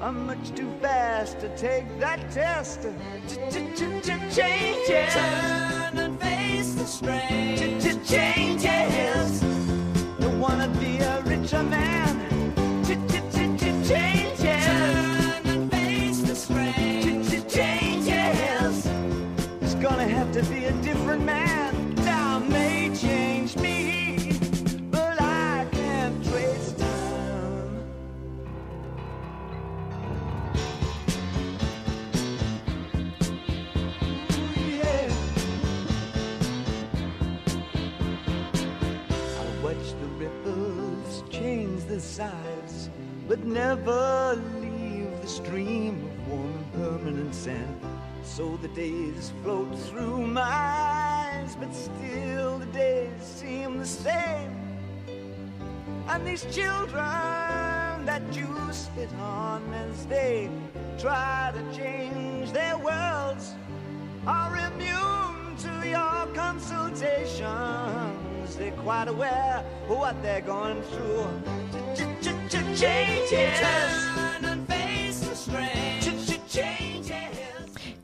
I'm 0.00 0.26
much 0.26 0.54
too 0.54 0.70
fast 0.82 1.40
to 1.40 1.48
take 1.56 1.98
that 1.98 2.30
test. 2.30 2.82
Changes. 4.34 5.14
Turn 5.14 5.98
and 5.98 6.20
face 6.20 6.74
the 6.74 6.84
strain. 6.84 7.80
Changes. 8.04 9.40
Don't 10.20 10.38
wanna 10.38 10.68
be 10.78 10.98
a 10.98 11.22
richer 11.22 11.62
man. 11.62 12.05
The 41.96 42.02
size, 42.02 42.90
but 43.26 43.42
never 43.46 44.38
leave 44.60 45.10
the 45.22 45.26
stream 45.26 45.94
of 46.04 46.28
warm 46.28 46.52
and 46.52 46.72
permanent 46.74 47.34
sand. 47.34 47.80
So 48.22 48.58
the 48.58 48.68
days 48.68 49.32
float 49.42 49.74
through 49.88 50.26
my 50.26 50.42
eyes, 50.42 51.56
but 51.56 51.74
still 51.74 52.58
the 52.58 52.66
days 52.66 53.22
seem 53.22 53.78
the 53.78 53.86
same. 53.86 54.54
And 56.08 56.26
these 56.26 56.44
children 56.54 58.04
that 58.04 58.24
you 58.32 58.54
spit 58.72 59.10
on 59.14 59.62
as 59.72 60.04
they 60.04 60.50
try 60.98 61.50
to 61.54 61.62
change 61.74 62.52
their 62.52 62.76
worlds 62.76 63.54
are 64.26 64.54
immune 64.68 65.56
to 65.64 65.88
your 65.88 66.26
consultations. 68.46 68.56
They're 68.56 68.82
quite 68.82 69.08
aware 69.08 69.64
of 69.88 69.98
what 69.98 70.22
they're 70.22 70.40
going 70.40 70.82
through. 70.82 71.28
Changes. 72.76 73.58
Turn 73.58 74.44
and 74.44 74.68
face 74.68 75.20
the 75.20 75.34
strain. 75.34 76.00
Changes. 76.48 77.12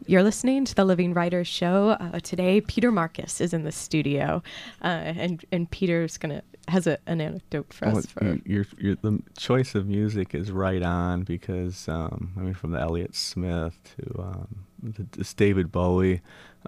You're 0.07 0.23
listening 0.23 0.65
to 0.67 0.75
the 0.75 0.85
Living 0.85 1.15
Writers 1.15 1.49
Show. 1.49 1.91
Uh, 1.91 2.21
today, 2.21 2.61
Peter 2.61 2.91
Markus 2.91 3.41
is 3.41 3.55
in 3.55 3.65
the 3.65 3.73
studio, 3.73 4.43
uh, 4.83 4.87
and 4.87 5.45
and 5.53 5.71
Peter's 5.71 6.19
gonna 6.19 6.43
has 6.69 6.87
a, 6.87 6.99
an 7.07 7.21
anecdote 7.21 7.73
for 7.73 7.87
Well, 7.87 7.99
us. 7.99 8.07
For 8.07 8.39
your, 8.45 8.67
your, 8.79 8.97
the 8.97 9.21
choice 9.39 9.75
of 9.75 9.87
music 9.87 10.35
is 10.35 10.51
right 10.51 10.83
on 10.83 11.23
because, 11.23 11.89
um, 11.89 12.33
I 12.37 12.41
mean, 12.41 12.55
from 12.55 12.71
the 12.71 12.81
Elliott 12.81 13.17
Smith 13.17 13.77
to 13.97 14.23
um, 14.23 14.65
the, 14.83 15.07
this 15.13 15.35
David 15.35 15.73
Bowie. 15.73 16.21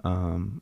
Um, 0.03 0.61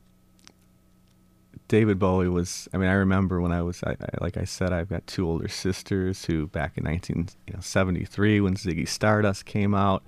David 1.74 1.98
Bowie 1.98 2.28
was, 2.28 2.68
I 2.72 2.76
mean, 2.76 2.88
I 2.88 2.92
remember 2.92 3.40
when 3.40 3.50
I 3.50 3.60
was, 3.60 3.82
I, 3.82 3.96
I, 4.00 4.08
like 4.20 4.36
I 4.36 4.44
said, 4.44 4.72
I've 4.72 4.88
got 4.88 5.04
two 5.08 5.28
older 5.28 5.48
sisters 5.48 6.24
who 6.24 6.46
back 6.46 6.78
in 6.78 6.84
1973 6.84 8.40
when 8.40 8.54
Ziggy 8.54 8.86
Stardust 8.86 9.44
came 9.44 9.74
out, 9.74 10.04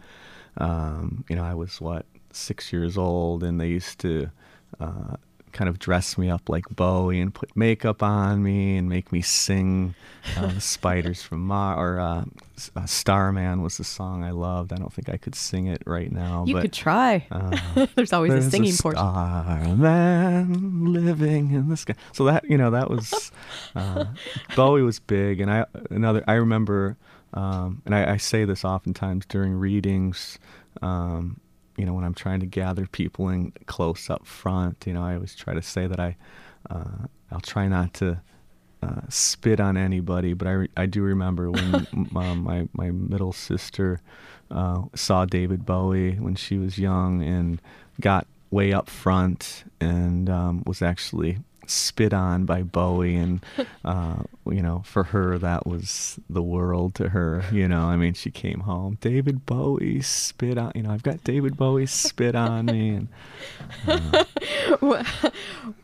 um, 0.58 1.24
you 1.28 1.34
know, 1.34 1.42
I 1.42 1.54
was 1.54 1.80
what, 1.80 2.06
six 2.30 2.72
years 2.72 2.96
old 2.96 3.42
and 3.42 3.60
they 3.60 3.66
used 3.66 3.98
to, 3.98 4.30
uh, 4.78 5.16
kind 5.56 5.70
of 5.70 5.78
dress 5.78 6.18
me 6.18 6.28
up 6.28 6.50
like 6.50 6.64
Bowie 6.68 7.18
and 7.18 7.32
put 7.32 7.56
makeup 7.56 8.02
on 8.02 8.42
me 8.42 8.76
and 8.76 8.90
make 8.90 9.10
me 9.10 9.22
sing 9.22 9.94
uh, 10.36 10.58
Spiders 10.58 11.22
from 11.22 11.46
Mars 11.46 11.78
or 11.78 11.98
uh, 11.98 12.24
uh, 12.76 12.84
Starman 12.84 13.62
was 13.62 13.78
the 13.78 13.84
song 13.84 14.22
I 14.22 14.32
loved. 14.32 14.72
I 14.72 14.76
don't 14.76 14.92
think 14.92 15.08
I 15.08 15.16
could 15.16 15.34
sing 15.34 15.66
it 15.66 15.82
right 15.86 16.12
now, 16.12 16.44
you 16.46 16.54
but 16.54 16.60
could 16.60 16.74
try. 16.74 17.26
uh, 17.30 17.86
There's 17.94 18.12
always 18.12 18.32
a 18.32 18.36
there's 18.36 18.50
singing 18.50 18.76
portion. 18.76 19.02
Starman 19.02 20.92
living 20.92 21.52
in 21.52 21.70
the 21.70 21.76
sky. 21.76 21.94
So 22.12 22.24
that 22.26 22.44
you 22.48 22.58
know 22.58 22.70
that 22.70 22.90
was 22.90 23.32
uh, 23.74 24.04
Bowie 24.56 24.82
was 24.82 24.98
big, 24.98 25.40
and 25.40 25.50
I 25.50 25.64
another 25.90 26.22
I 26.28 26.34
remember, 26.34 26.98
um, 27.32 27.80
and 27.86 27.94
I, 27.94 28.12
I 28.12 28.16
say 28.18 28.44
this 28.44 28.62
oftentimes 28.62 29.24
during 29.26 29.54
readings. 29.54 30.38
Um, 30.82 31.40
you 31.76 31.84
know, 31.86 31.94
when 31.94 32.04
I'm 32.04 32.14
trying 32.14 32.40
to 32.40 32.46
gather 32.46 32.86
people 32.86 33.28
in 33.28 33.52
close 33.66 34.08
up 34.10 34.26
front, 34.26 34.84
you 34.86 34.94
know, 34.94 35.02
I 35.02 35.14
always 35.14 35.34
try 35.34 35.54
to 35.54 35.62
say 35.62 35.86
that 35.86 36.00
I, 36.00 36.16
uh, 36.70 37.06
I'll 37.30 37.40
try 37.40 37.68
not 37.68 37.94
to 37.94 38.20
uh, 38.82 39.00
spit 39.08 39.60
on 39.60 39.76
anybody, 39.76 40.32
but 40.32 40.48
I, 40.48 40.52
re- 40.52 40.70
I 40.76 40.86
do 40.86 41.02
remember 41.02 41.50
when 41.50 41.74
m- 41.92 42.16
uh, 42.16 42.34
my 42.34 42.68
my 42.72 42.90
middle 42.90 43.32
sister 43.32 44.00
uh, 44.50 44.82
saw 44.94 45.24
David 45.24 45.66
Bowie 45.66 46.12
when 46.12 46.34
she 46.34 46.58
was 46.58 46.78
young 46.78 47.22
and 47.22 47.60
got 48.00 48.26
way 48.50 48.72
up 48.72 48.88
front 48.88 49.64
and 49.80 50.30
um, 50.30 50.62
was 50.66 50.82
actually 50.82 51.38
spit 51.70 52.12
on 52.12 52.44
by 52.44 52.62
Bowie 52.62 53.16
and 53.16 53.44
uh, 53.84 54.22
you 54.50 54.62
know 54.62 54.82
for 54.84 55.04
her 55.04 55.38
that 55.38 55.66
was 55.66 56.18
the 56.28 56.42
world 56.42 56.94
to 56.96 57.10
her 57.10 57.44
you 57.52 57.66
know 57.68 57.82
I 57.86 57.96
mean 57.96 58.14
she 58.14 58.30
came 58.30 58.60
home 58.60 58.98
David 59.00 59.46
Bowie 59.46 60.00
spit 60.02 60.58
on 60.58 60.72
you 60.74 60.82
know 60.82 60.90
I've 60.90 61.02
got 61.02 61.24
David 61.24 61.56
Bowie 61.56 61.86
spit 61.86 62.34
on 62.34 62.66
me 62.66 62.90
and 62.90 63.08
oh 64.80 65.04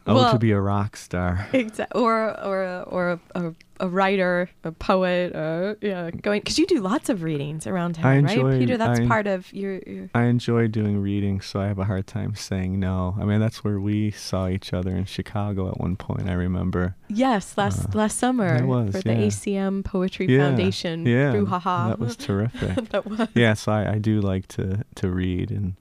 Well- 0.07 0.33
to 0.33 0.39
be 0.39 0.53
a 0.53 0.61
rock 0.61 0.97
star 0.97 1.49
Exactly. 1.53 2.01
Or 2.01 2.39
or 2.41 2.63
a, 2.65 2.83
or 2.83 3.11
a, 3.13 3.21
a, 3.35 3.55
a 3.81 3.89
writer, 3.89 4.51
a 4.65 4.73
poet, 4.73 5.35
uh, 5.35 5.75
yeah, 5.81 6.11
going 6.11 6.41
because 6.41 6.59
you 6.59 6.67
do 6.67 6.81
lots 6.81 7.09
of 7.09 7.23
readings 7.23 7.67
around 7.67 7.95
town, 7.95 8.29
I 8.29 8.37
right, 8.37 8.59
Peter? 8.59 8.77
That's 8.77 9.01
I- 9.01 9.07
part 9.07 9.27
of 9.27 9.53
your. 9.53 9.81
your 9.87 10.11
I 10.15 10.25
enjoy 10.25 10.69
doing 10.69 11.01
readings, 11.01 11.47
so 11.47 11.61
I 11.61 11.67
have 11.67 11.79
a 11.79 11.85
hard 11.85 12.07
time 12.07 12.35
saying 12.35 12.79
no. 12.79 13.17
I 13.21 13.25
mean, 13.25 13.41
that's 13.41 13.65
where 13.65 13.81
we 13.81 14.11
saw 14.11 14.49
each 14.49 14.73
other 14.73 14.91
in 14.91 15.05
Chicago 15.05 15.69
at 15.69 15.81
one 15.81 15.97
point. 15.97 16.29
I 16.29 16.35
remember. 16.35 16.97
yes, 17.09 17.57
last 17.57 17.95
last 17.95 18.19
summer 18.19 18.57
it 18.57 18.67
was, 18.67 18.93
for 18.95 19.03
the 19.03 19.15
yeah. 19.15 19.27
ACM 19.27 19.85
Poetry 19.85 20.27
yeah, 20.29 20.47
Foundation. 20.47 21.07
Yeah, 21.07 21.33
Brouhaha. 21.33 21.89
that 21.89 21.99
was 21.99 22.17
terrific. 22.29 22.91
that 22.91 23.07
was. 23.07 23.29
yeah, 23.35 23.55
so 23.55 23.73
I, 23.73 23.95
I 23.95 23.99
do 23.99 24.21
like 24.21 24.47
to 24.49 24.85
to 24.97 25.11
read, 25.11 25.51
and 25.51 25.75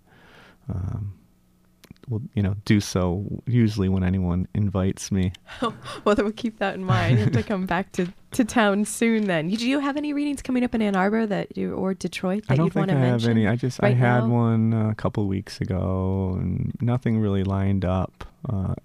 um, 0.70 1.14
will 2.12 2.22
you 2.36 2.44
know 2.44 2.56
do 2.66 2.80
so 2.80 3.26
usually 3.48 3.90
when 3.90 4.04
anyone 4.04 4.48
invites 4.54 5.12
me. 5.12 5.32
well, 5.62 6.14
then 6.16 6.26
we'll 6.26 6.32
keep 6.34 6.60
that 6.60 6.76
in 6.76 6.84
mind. 6.84 7.18
You 7.18 7.24
have 7.26 7.34
to 7.34 7.44
come 7.54 7.66
back 7.66 7.92
to, 7.94 8.14
to 8.34 8.44
town 8.46 8.86
soon. 8.86 9.26
Then, 9.26 9.48
do 9.50 9.68
you 9.68 9.80
have 9.80 9.98
any 9.98 10.14
readings 10.14 10.42
coming 10.42 10.64
up 10.64 10.76
in 10.76 10.82
Ann 10.82 10.96
Arbor 10.96 11.26
that 11.26 11.58
you 11.58 11.74
or 11.74 11.94
Detroit 11.94 12.44
that 12.48 12.54
I 12.54 12.56
don't 12.58 12.66
you'd 12.66 12.74
think 12.74 12.88
want 12.88 12.92
I 12.92 12.94
to 12.96 13.00
have 13.00 13.12
mention? 13.12 13.32
any. 13.32 13.48
I 13.48 13.56
just 13.56 13.82
I 13.84 13.88
right 13.88 13.98
had 13.98 14.22
now? 14.26 14.30
one 14.30 14.74
a 14.74 14.94
couple 14.96 15.26
weeks 15.28 15.60
ago, 15.62 16.36
and 16.40 16.72
nothing 16.82 17.20
really 17.20 17.44
lined 17.44 17.86
up 17.86 18.26
uh, 18.50 18.76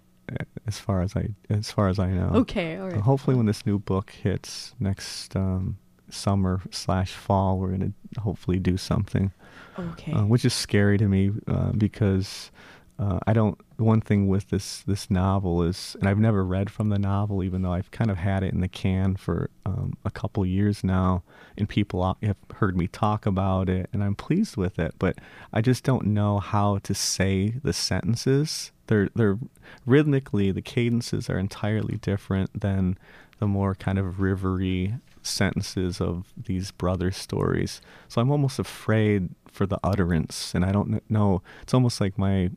as 0.66 0.78
far 0.78 1.02
as 1.02 1.16
I 1.16 1.28
as 1.50 1.70
far 1.70 1.88
as 1.88 1.98
I 1.98 2.10
know. 2.12 2.30
Okay, 2.34 2.76
all 2.78 2.86
Uh, 2.94 3.00
hopefully, 3.00 3.36
when 3.36 3.46
this 3.46 3.66
new 3.66 3.78
book 3.78 4.10
hits 4.10 4.74
next 4.80 5.34
um, 5.36 5.78
summer 6.10 6.60
slash 6.70 7.12
fall, 7.12 7.58
we're 7.58 7.70
gonna 7.72 7.92
hopefully 8.18 8.58
do 8.58 8.76
something, 8.76 9.32
Okay. 9.78 10.12
uh, 10.12 10.24
which 10.24 10.44
is 10.44 10.54
scary 10.54 10.98
to 10.98 11.08
me 11.08 11.30
uh, 11.48 11.72
because 11.72 12.50
uh, 12.98 13.18
I 13.26 13.34
don't. 13.34 13.58
One 13.76 14.00
thing 14.00 14.26
with 14.26 14.48
this 14.48 14.80
this 14.86 15.10
novel 15.10 15.62
is, 15.62 15.96
and 16.00 16.08
I've 16.08 16.18
never 16.18 16.42
read 16.42 16.70
from 16.70 16.88
the 16.88 16.98
novel, 16.98 17.44
even 17.44 17.60
though 17.60 17.72
I've 17.72 17.90
kind 17.90 18.10
of 18.10 18.16
had 18.16 18.42
it 18.42 18.54
in 18.54 18.60
the 18.60 18.68
can 18.68 19.16
for 19.16 19.50
um, 19.66 19.98
a 20.04 20.10
couple 20.10 20.46
years 20.46 20.82
now, 20.82 21.22
and 21.58 21.68
people 21.68 22.16
have 22.22 22.36
heard 22.54 22.76
me 22.76 22.88
talk 22.88 23.26
about 23.26 23.68
it, 23.68 23.90
and 23.92 24.02
I'm 24.02 24.14
pleased 24.14 24.56
with 24.56 24.78
it. 24.78 24.94
But 24.98 25.18
I 25.52 25.60
just 25.60 25.84
don't 25.84 26.06
know 26.06 26.38
how 26.38 26.78
to 26.78 26.94
say 26.94 27.54
the 27.62 27.74
sentences. 27.74 28.72
They're 28.86 29.10
they're 29.14 29.38
rhythmically 29.84 30.50
the 30.50 30.62
cadences 30.62 31.28
are 31.28 31.38
entirely 31.38 31.98
different 31.98 32.58
than 32.58 32.96
the 33.40 33.46
more 33.46 33.74
kind 33.74 33.98
of 33.98 34.16
rivery 34.16 34.98
sentences 35.20 36.00
of 36.00 36.32
these 36.36 36.70
brother 36.70 37.10
stories. 37.10 37.82
So 38.08 38.22
I'm 38.22 38.30
almost 38.30 38.58
afraid 38.58 39.28
for 39.50 39.66
the 39.66 39.78
utterance, 39.84 40.54
and 40.54 40.64
I 40.64 40.72
don't 40.72 41.02
know. 41.10 41.42
It's 41.60 41.74
almost 41.74 42.00
like 42.00 42.16
my 42.16 42.50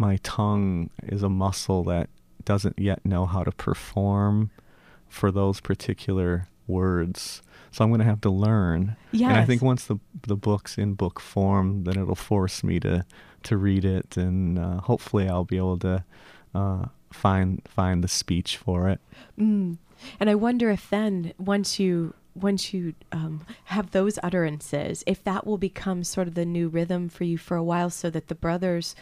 my 0.00 0.16
tongue 0.22 0.88
is 1.02 1.22
a 1.22 1.28
muscle 1.28 1.84
that 1.84 2.08
doesn't 2.44 2.78
yet 2.78 3.04
know 3.04 3.26
how 3.26 3.44
to 3.44 3.52
perform 3.52 4.50
for 5.08 5.30
those 5.30 5.60
particular 5.60 6.48
words. 6.66 7.42
So 7.70 7.84
I'm 7.84 7.90
going 7.90 8.00
to 8.00 8.06
have 8.06 8.22
to 8.22 8.30
learn. 8.30 8.96
And 9.28 9.38
I 9.38 9.44
think 9.44 9.60
once 9.62 9.84
the 9.84 9.98
the 10.26 10.36
book's 10.36 10.78
in 10.78 10.94
book 10.94 11.20
form, 11.20 11.84
then 11.84 11.98
it'll 11.98 12.14
force 12.14 12.64
me 12.64 12.80
to 12.80 13.04
to 13.42 13.56
read 13.56 13.84
it, 13.84 14.16
and 14.16 14.58
uh, 14.58 14.80
hopefully 14.80 15.28
I'll 15.28 15.44
be 15.44 15.58
able 15.58 15.78
to 15.78 16.04
uh, 16.54 16.86
find 17.12 17.62
find 17.68 18.02
the 18.02 18.08
speech 18.08 18.56
for 18.56 18.88
it. 18.88 19.00
Mm. 19.38 19.76
And 20.18 20.30
I 20.30 20.34
wonder 20.34 20.70
if 20.70 20.88
then 20.88 21.34
once 21.38 21.78
you 21.78 22.14
once 22.34 22.72
you 22.72 22.94
um, 23.12 23.44
have 23.64 23.90
those 23.90 24.18
utterances, 24.22 25.04
if 25.06 25.22
that 25.24 25.46
will 25.46 25.58
become 25.58 26.04
sort 26.04 26.28
of 26.28 26.34
the 26.34 26.44
new 26.44 26.68
rhythm 26.68 27.08
for 27.08 27.24
you 27.24 27.36
for 27.36 27.56
a 27.56 27.62
while, 27.62 27.90
so 27.90 28.08
that 28.10 28.28
the 28.28 28.34
brothers 28.34 28.94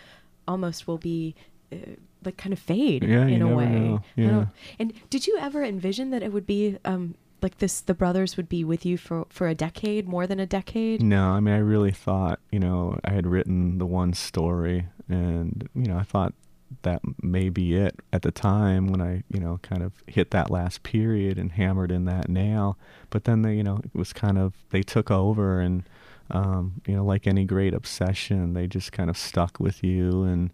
almost 0.48 0.88
will 0.88 0.98
be 0.98 1.34
uh, 1.72 1.76
like 2.24 2.36
kind 2.36 2.52
of 2.52 2.58
fade 2.58 3.04
Yeah, 3.04 3.26
in 3.26 3.42
a 3.42 3.54
way. 3.54 3.66
know. 3.68 4.02
Yeah. 4.16 4.46
And 4.80 4.92
did 5.10 5.26
you 5.28 5.38
ever 5.38 5.62
envision 5.62 6.10
that 6.10 6.22
it 6.22 6.32
would 6.32 6.46
be 6.46 6.78
um, 6.84 7.14
like 7.42 7.58
this? 7.58 7.80
The 7.80 7.94
brothers 7.94 8.36
would 8.36 8.48
be 8.48 8.64
with 8.64 8.84
you 8.84 8.96
for 8.98 9.26
for 9.28 9.46
a 9.46 9.54
decade, 9.54 10.08
more 10.08 10.26
than 10.26 10.40
a 10.40 10.46
decade. 10.46 11.02
No, 11.02 11.28
I 11.30 11.40
mean, 11.40 11.54
I 11.54 11.58
really 11.58 11.92
thought, 11.92 12.40
you 12.50 12.58
know, 12.58 12.98
I 13.04 13.10
had 13.12 13.26
written 13.26 13.78
the 13.78 13.86
one 13.86 14.12
story, 14.14 14.86
and 15.08 15.68
you 15.74 15.86
know, 15.86 15.96
I 15.98 16.02
thought 16.02 16.34
that 16.82 17.00
may 17.22 17.48
be 17.48 17.74
it 17.76 17.94
at 18.12 18.20
the 18.22 18.30
time 18.30 18.88
when 18.88 19.00
I, 19.00 19.22
you 19.32 19.40
know, 19.40 19.58
kind 19.62 19.82
of 19.82 19.92
hit 20.06 20.30
that 20.32 20.50
last 20.50 20.82
period 20.82 21.38
and 21.38 21.52
hammered 21.52 21.90
in 21.90 22.04
that 22.04 22.28
nail. 22.28 22.76
But 23.10 23.24
then 23.24 23.40
they, 23.42 23.54
you 23.54 23.62
know, 23.62 23.80
it 23.84 23.94
was 23.94 24.12
kind 24.12 24.36
of 24.38 24.52
they 24.70 24.82
took 24.82 25.10
over, 25.10 25.60
and 25.60 25.84
um, 26.30 26.80
you 26.86 26.94
know, 26.94 27.04
like 27.04 27.26
any 27.26 27.44
great 27.44 27.74
obsession, 27.74 28.52
they 28.52 28.66
just 28.66 28.92
kind 28.92 29.10
of 29.10 29.16
stuck 29.16 29.58
with 29.58 29.82
you. 29.82 30.24
And 30.24 30.50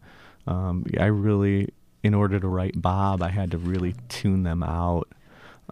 um, 0.46 0.84
I 0.98 1.06
really, 1.06 1.68
in 2.02 2.14
order 2.14 2.38
to 2.38 2.48
write 2.48 2.80
Bob, 2.80 3.22
I 3.22 3.30
had 3.30 3.50
to 3.52 3.58
really 3.58 3.94
tune 4.08 4.42
them 4.42 4.62
out. 4.62 5.08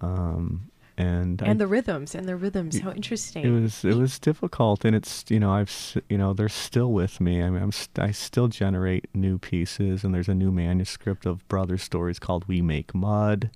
Um, 0.00 0.70
and 0.98 1.42
I 1.42 1.46
And 1.46 1.60
the 1.60 1.66
rhythms 1.66 2.14
and 2.14 2.28
the 2.28 2.36
rhythms. 2.36 2.78
How 2.80 2.92
interesting. 2.92 3.44
it 3.44 3.50
was 3.50 3.84
it 3.84 3.94
was 3.94 4.18
difficult, 4.18 4.84
and 4.84 4.94
it's 4.94 5.24
you 5.28 5.40
know 5.40 5.50
I've 5.50 5.96
you 6.08 6.18
know 6.18 6.32
they're 6.34 6.48
still 6.50 6.92
with 6.92 7.20
me. 7.20 7.42
I 7.42 7.48
mean 7.48 7.62
I'm 7.62 7.72
st- 7.72 7.98
I 7.98 8.10
still 8.10 8.48
generate 8.48 9.08
new 9.14 9.38
pieces, 9.38 10.04
and 10.04 10.14
there's 10.14 10.28
a 10.28 10.34
new 10.34 10.52
manuscript 10.52 11.24
of 11.24 11.46
brother 11.48 11.78
stories 11.78 12.18
called 12.18 12.46
"We 12.46 12.60
Make 12.60 12.94
Mud." 12.94 13.50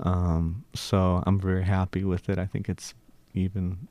Um, 0.00 0.64
so 0.74 1.22
I'm 1.24 1.38
very 1.38 1.62
happy 1.62 2.02
with 2.02 2.28
it. 2.28 2.38
I 2.38 2.46
think 2.46 2.68
it's 2.68 2.94
even 3.34 3.86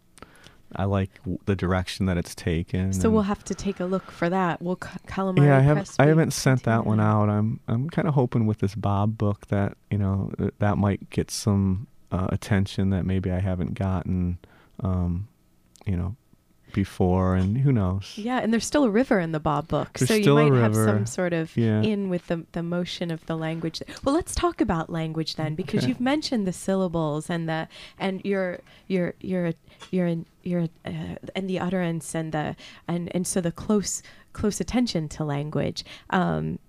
I 0.76 0.86
like 0.86 1.12
w- 1.20 1.38
the 1.46 1.56
direction 1.56 2.06
that 2.08 2.18
it's 2.18 2.34
taken. 2.36 2.94
So 2.94 3.08
and- 3.08 3.14
we'll 3.14 3.24
have 3.24 3.44
to 3.46 3.56
take 3.56 3.80
a 3.80 3.86
look 3.86 4.12
for 4.12 4.30
that. 4.30 4.62
We'll 4.62 4.80
c- 4.84 4.90
calamari 5.08 5.46
yeah, 5.46 5.58
I 5.58 5.62
have 5.62 5.90
I 6.00 6.06
haven't 6.08 6.32
sent 6.32 6.64
that 6.64 6.86
one 6.86 7.00
out. 7.00 7.30
I'm 7.30 7.60
I'm 7.68 7.90
kind 7.90 8.08
of 8.08 8.14
hoping 8.14 8.46
with 8.46 8.60
this 8.60 8.76
Bob 8.76 9.18
book 9.18 9.48
that 9.48 9.78
you 9.92 9.98
know 9.98 10.32
th- 10.38 10.54
that 10.60 10.78
might 10.78 11.10
get 11.10 11.32
some 11.32 11.88
uh, 12.12 12.28
attention 12.30 12.90
that 12.92 13.06
maybe 13.06 13.32
I 13.32 13.40
haven't 13.40 13.74
gotten, 13.74 14.38
um, 14.82 15.28
you 15.86 15.96
know, 15.98 16.16
before, 16.74 17.36
and 17.36 17.58
who 17.60 17.72
knows? 17.72 18.14
Yeah, 18.18 18.40
and 18.40 18.52
there's 18.52 18.66
still 18.66 18.84
a 18.84 18.90
river 18.90 19.20
in 19.20 19.32
the 19.32 19.40
Bob 19.40 19.68
book, 19.70 19.94
There's 19.98 20.10
so 20.10 20.16
you 20.16 20.34
might 20.34 20.54
have 20.62 20.76
some 20.76 21.06
sort 21.06 21.32
of 21.34 21.56
Yeah. 21.56 21.82
in 21.82 22.10
with 22.10 22.28
the 22.28 22.46
the 22.52 22.64
motion 22.64 23.12
of 23.12 23.26
the 23.28 23.38
language. 23.38 23.82
Well, 24.04 24.16
let's 24.16 24.36
talk 24.36 24.60
about 24.60 24.90
language 24.90 25.36
then, 25.36 25.56
because 25.56 25.80
Okay. 25.84 25.88
you've 25.90 26.02
mentioned 26.02 26.46
the 26.46 26.54
syllables 26.54 27.30
and 27.30 27.48
the 27.48 27.68
and 27.98 28.22
your 28.26 28.60
your 28.88 29.14
your 29.22 29.54
your 29.92 30.16
your 30.44 30.62
uh, 30.86 31.16
and 31.36 31.50
the 31.50 31.60
utterance 31.60 32.14
and 32.14 32.32
the 32.34 32.56
and 32.88 33.10
and 33.16 33.26
so 33.26 33.40
the 33.40 33.52
close 33.52 34.04
close 34.34 34.60
attention 34.60 35.08
to 35.10 35.24
language. 35.24 35.86
Um, 36.10 36.60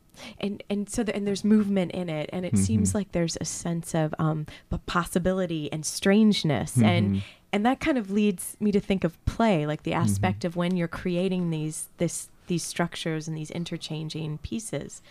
and 0.41 0.63
and 0.71 0.89
so 0.89 1.03
the, 1.03 1.17
and 1.17 1.27
there's 1.27 1.43
movement 1.43 1.91
in 1.91 2.09
it, 2.09 2.31
and 2.33 2.45
it 2.47 2.57
seems 2.57 2.91
Mhm. 2.93 2.95
like 2.95 3.11
there's 3.13 3.37
a 3.41 3.45
sense 3.45 3.95
of 3.97 4.15
um, 4.21 4.47
possibility 4.87 5.71
and 5.73 5.85
strangeness, 5.85 6.77
and 6.81 7.17
Mhm. 7.17 7.23
And 7.55 7.65
that 7.65 7.81
kind 7.81 7.99
of 7.99 8.11
leads 8.11 8.57
me 8.61 8.73
to 8.73 8.81
think 8.81 9.05
of 9.05 9.25
play, 9.27 9.67
like 9.67 9.85
the 9.85 9.93
Mm-hmm. 9.93 10.03
aspect 10.03 10.45
of 10.45 10.57
when 10.57 10.77
you're 10.77 10.89
creating 10.89 11.51
these 11.51 11.89
this 11.99 12.29
these 12.49 12.65
structures 12.65 13.29
and 13.29 13.37
these 13.37 13.51
interchanging 13.51 14.39
pieces. 14.39 15.03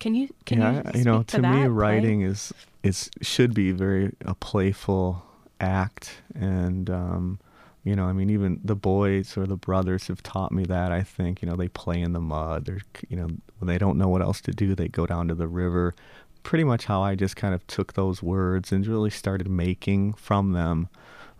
Can 0.00 0.14
you 0.14 0.34
can 0.46 0.60
yeah, 0.60 0.82
you 0.94 1.00
you 1.00 1.04
know, 1.04 1.22
to, 1.24 1.36
to, 1.36 1.42
me, 1.42 1.64
play? 1.64 1.68
writing 1.68 2.22
is 2.22 2.52
is 2.82 3.10
should 3.22 3.54
be 3.54 3.70
very 3.72 4.12
a 4.24 4.34
playful 4.34 5.24
act, 5.60 6.22
and 6.34 6.90
um, 6.90 7.38
you 7.84 7.94
know, 7.94 8.06
I 8.06 8.12
mean, 8.12 8.30
even 8.30 8.60
the 8.64 8.74
boys 8.76 9.36
or 9.36 9.46
the 9.46 9.56
brothers 9.56 10.08
have 10.08 10.22
taught 10.22 10.52
me 10.52 10.64
that. 10.64 10.90
I 10.92 11.02
think 11.02 11.42
you 11.42 11.48
know 11.48 11.56
they 11.56 11.68
play 11.68 12.00
in 12.00 12.12
the 12.14 12.20
mud. 12.20 12.64
They're 12.66 12.80
you 13.08 13.16
know 13.16 13.28
when 13.58 13.68
they 13.68 13.78
don't 13.78 13.98
know 13.98 14.08
what 14.08 14.22
else 14.22 14.40
to 14.42 14.52
do, 14.52 14.74
they 14.74 14.88
go 14.88 15.06
down 15.06 15.28
to 15.28 15.34
the 15.34 15.48
river. 15.48 15.94
Pretty 16.42 16.64
much 16.64 16.86
how 16.86 17.02
I 17.02 17.14
just 17.14 17.36
kind 17.36 17.54
of 17.54 17.66
took 17.66 17.94
those 17.94 18.22
words 18.22 18.72
and 18.72 18.86
really 18.86 19.10
started 19.10 19.48
making 19.48 20.14
from 20.14 20.52
them. 20.52 20.88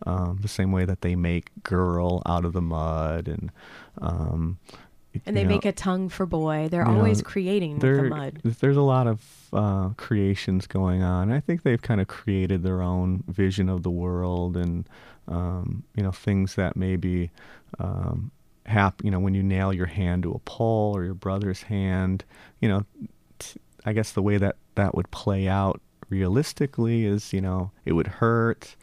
Um, 0.07 0.39
the 0.43 0.49
same 0.49 0.73
way 0.73 0.85
that 0.85 1.01
they 1.01 1.15
make 1.17 1.51
girl 1.63 2.23
out 2.27 2.45
of 2.45 2.53
the 2.53 2.61
mud 2.61 3.29
and 3.29 3.51
um, 4.01 4.59
and 5.25 5.37
they 5.37 5.45
know, 5.45 5.49
make 5.49 5.65
a 5.65 5.73
tongue 5.73 6.09
for 6.09 6.27
boy. 6.27 6.69
They're 6.71 6.85
you 6.85 6.91
know, 6.91 6.99
always 6.99 7.23
creating 7.23 7.79
the 7.79 8.03
mud. 8.05 8.41
There's 8.45 8.77
a 8.77 8.83
lot 8.83 9.07
of 9.07 9.23
uh, 9.53 9.89
creations 9.97 10.67
going 10.67 11.03
on. 11.03 11.33
I 11.33 11.41
think 11.41 11.63
they've 11.63 11.81
kind 11.81 12.01
of 12.01 12.09
created 12.09 12.63
their 12.63 12.83
own 12.83 13.23
vision 13.29 13.69
of 13.69 13.83
the 13.83 13.91
world, 13.91 14.57
and 14.57 14.89
um, 15.29 15.85
you 15.95 16.03
know 16.03 16.11
things 16.13 16.57
that 16.57 16.77
maybe 16.77 17.31
um, 17.79 18.31
hap- 18.67 19.05
You 19.05 19.11
know, 19.11 19.21
when 19.21 19.35
you 19.35 19.43
nail 19.43 19.73
your 19.73 19.87
hand 19.87 20.25
to 20.25 20.33
a 20.33 20.39
pole 20.41 20.97
or 20.97 21.05
your 21.05 21.15
brother's 21.15 21.63
hand, 21.63 22.25
you 22.61 22.69
know, 22.69 22.85
t- 23.39 23.61
I 23.85 23.93
guess 23.93 24.13
the 24.13 24.23
way 24.23 24.37
that 24.39 24.57
that 24.75 24.95
would 24.95 25.11
play 25.11 25.49
out 25.49 25.81
realistically 26.09 27.05
is, 27.07 27.33
you 27.33 27.41
know, 27.41 27.71
it 27.85 27.93
would 27.93 28.07
hurt. 28.07 28.77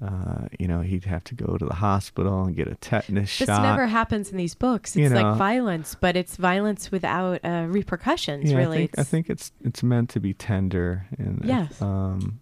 Uh, 0.00 0.46
you 0.60 0.68
know, 0.68 0.80
he'd 0.80 1.04
have 1.06 1.24
to 1.24 1.34
go 1.34 1.56
to 1.58 1.64
the 1.66 1.74
hospital 1.74 2.44
and 2.44 2.54
get 2.54 2.68
a 2.68 2.76
tetanus 2.76 3.36
This 3.36 3.48
shot. 3.48 3.62
never 3.62 3.86
happens 3.86 4.30
in 4.30 4.36
these 4.36 4.54
books. 4.54 4.94
You 4.94 5.06
It's 5.06 5.12
know. 5.12 5.22
like 5.30 5.36
violence, 5.38 5.96
but 6.00 6.14
it's 6.16 6.36
violence 6.36 6.92
without 6.92 7.40
uh, 7.44 7.66
repercussions. 7.68 8.50
yeah, 8.52 8.58
really, 8.58 8.76
I 8.76 8.86
think, 8.86 8.98
I 8.98 9.00
it's, 9.00 9.10
think 9.10 9.30
it's 9.30 9.52
it's 9.64 9.82
meant 9.82 10.10
to 10.10 10.20
be 10.20 10.34
tender 10.34 11.06
and 11.18 11.40
Yes. 11.44 11.82
um, 11.82 12.38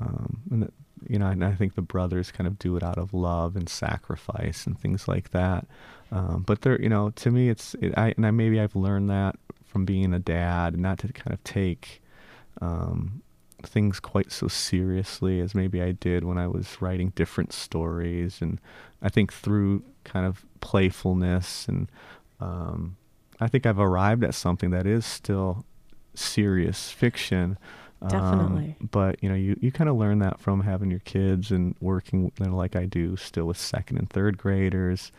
um, 0.00 0.40
and 0.50 0.62
that, 0.62 0.72
you 1.08 1.18
know, 1.18 1.26
and 1.28 1.44
I 1.44 1.52
think 1.52 1.74
the 1.76 1.82
brothers 1.82 2.32
kind 2.32 2.48
of 2.48 2.58
do 2.58 2.76
it 2.76 2.82
out 2.82 2.98
of 2.98 3.14
love 3.14 3.54
and 3.56 3.68
sacrifice 3.68 4.66
and 4.66 4.76
things 4.78 5.06
like 5.06 5.30
that. 5.30 5.66
Um, 6.10 6.42
but 6.46 6.62
they're, 6.62 6.80
you 6.80 6.88
know, 6.88 7.10
to 7.10 7.30
me, 7.30 7.50
it's 7.50 7.74
it, 7.80 7.96
I 7.96 8.14
and 8.16 8.26
I 8.26 8.30
maybe 8.32 8.58
I've 8.60 8.74
learned 8.74 9.10
that 9.10 9.36
from 9.64 9.84
being 9.84 10.12
a 10.12 10.18
dad, 10.18 10.76
not 10.78 10.98
to 10.98 11.12
kind 11.12 11.32
of 11.34 11.42
take 11.44 12.02
um, 12.60 13.22
things 13.66 14.00
quite 14.00 14.32
so 14.32 14.48
seriously 14.48 15.40
as 15.40 15.54
maybe 15.54 15.82
I 15.82 15.92
did 15.92 16.24
when 16.24 16.38
I 16.38 16.46
was 16.46 16.80
writing 16.80 17.12
different 17.14 17.52
stories. 17.52 18.40
And 18.40 18.60
I 19.02 19.08
think 19.08 19.32
through 19.32 19.82
kind 20.04 20.26
of 20.26 20.44
playfulness 20.60 21.66
and 21.68 21.90
um, 22.40 22.96
I 23.40 23.48
think 23.48 23.66
I've 23.66 23.78
arrived 23.78 24.24
at 24.24 24.34
something 24.34 24.70
that 24.70 24.86
is 24.86 25.04
still 25.04 25.64
serious 26.14 26.90
fiction. 26.90 27.58
Um, 28.02 28.08
Definitely. 28.08 28.76
but 28.80 29.22
you 29.22 29.28
know, 29.28 29.34
you, 29.34 29.56
you 29.60 29.72
kind 29.72 29.88
of 29.88 29.96
learn 29.96 30.18
that 30.18 30.40
from 30.40 30.60
having 30.60 30.90
your 30.90 31.00
kids 31.00 31.50
and 31.50 31.74
working 31.80 32.30
you 32.38 32.46
know, 32.46 32.56
like 32.56 32.76
I 32.76 32.84
do 32.84 33.16
still 33.16 33.46
with 33.46 33.56
second 33.56 33.98
and 33.98 34.10
third 34.10 34.36
graders. 34.36 35.10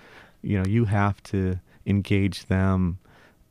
You 0.42 0.60
know, 0.60 0.66
you 0.68 0.86
have 0.86 1.22
to 1.24 1.60
engage 1.86 2.46
them 2.46 3.00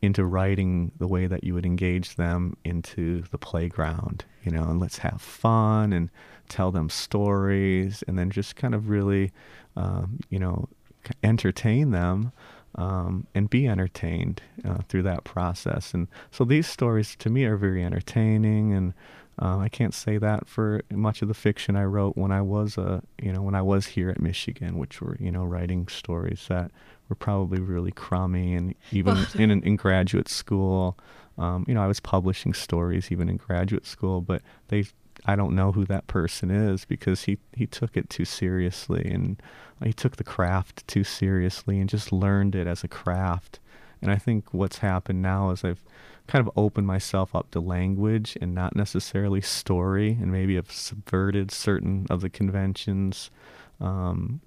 into 0.04 0.24
writing 0.24 0.92
the 0.98 1.08
way 1.08 1.26
that 1.26 1.44
you 1.44 1.54
would 1.54 1.66
engage 1.66 2.16
them 2.16 2.56
into 2.64 3.22
the 3.30 3.38
playground, 3.38 4.24
you 4.42 4.52
know, 4.52 4.64
and 4.64 4.80
let's 4.80 4.98
have 4.98 5.20
fun 5.20 5.92
and 5.92 6.10
tell 6.48 6.70
them 6.70 6.88
stories 6.88 8.04
and 8.06 8.18
then 8.18 8.30
just 8.30 8.56
kind 8.56 8.74
of 8.74 8.88
really, 8.88 9.32
um, 9.76 10.20
you 10.28 10.38
know, 10.38 10.68
entertain 11.22 11.90
them 11.90 12.32
um, 12.76 13.26
and 13.34 13.50
be 13.50 13.66
entertained 13.66 14.42
uh, 14.64 14.78
through 14.88 15.02
that 15.02 15.24
process. 15.24 15.94
And 15.94 16.08
so 16.30 16.44
these 16.44 16.66
stories 16.66 17.16
to 17.16 17.30
me 17.30 17.44
are 17.44 17.56
very 17.56 17.84
entertaining 17.84 18.72
and 18.72 18.94
uh, 19.40 19.58
I 19.58 19.68
can't 19.68 19.94
say 19.94 20.18
that 20.18 20.46
for 20.46 20.82
much 20.90 21.20
of 21.20 21.28
the 21.28 21.34
fiction 21.34 21.74
I 21.74 21.84
wrote 21.84 22.16
when 22.16 22.30
I 22.30 22.40
was 22.40 22.78
uh, 22.78 23.00
you 23.20 23.32
know 23.32 23.42
when 23.42 23.54
I 23.54 23.62
was 23.62 23.86
here 23.86 24.08
at 24.08 24.20
Michigan, 24.20 24.78
which 24.78 25.00
were 25.00 25.16
you 25.18 25.32
know 25.32 25.44
writing 25.44 25.88
stories 25.88 26.46
that 26.48 26.70
were 27.08 27.16
probably 27.16 27.60
really 27.60 27.92
crummy, 27.92 28.54
and 28.54 28.74
even 28.92 29.18
in 29.34 29.50
in 29.50 29.76
graduate 29.76 30.28
school, 30.28 30.98
um, 31.38 31.64
you 31.68 31.74
know 31.74 31.82
I 31.82 31.86
was 31.86 32.00
publishing 32.00 32.54
stories 32.54 33.10
even 33.10 33.28
in 33.28 33.36
graduate 33.36 33.86
school, 33.86 34.20
but 34.20 34.42
they 34.68 34.84
I 35.26 35.36
don't 35.36 35.54
know 35.54 35.72
who 35.72 35.84
that 35.86 36.06
person 36.06 36.50
is 36.50 36.84
because 36.84 37.24
he 37.24 37.38
he 37.54 37.66
took 37.66 37.96
it 37.96 38.10
too 38.10 38.24
seriously 38.24 39.10
and 39.10 39.40
he 39.82 39.92
took 39.92 40.16
the 40.16 40.24
craft 40.24 40.86
too 40.86 41.04
seriously 41.04 41.80
and 41.80 41.88
just 41.88 42.12
learned 42.12 42.54
it 42.54 42.66
as 42.66 42.84
a 42.84 42.88
craft. 42.88 43.60
And 44.02 44.10
I 44.10 44.16
think 44.16 44.52
what's 44.52 44.78
happened 44.78 45.22
now 45.22 45.50
is 45.50 45.64
I've 45.64 45.82
kind 46.26 46.46
of 46.46 46.52
opened 46.56 46.86
myself 46.86 47.34
up 47.34 47.50
to 47.50 47.60
language 47.60 48.36
and 48.40 48.54
not 48.54 48.76
necessarily 48.76 49.40
story, 49.40 50.18
and 50.20 50.32
maybe 50.32 50.56
have 50.56 50.70
subverted 50.70 51.50
certain 51.50 52.06
of 52.10 52.20
the 52.20 52.30
conventions. 52.30 53.30
Um, 53.80 54.40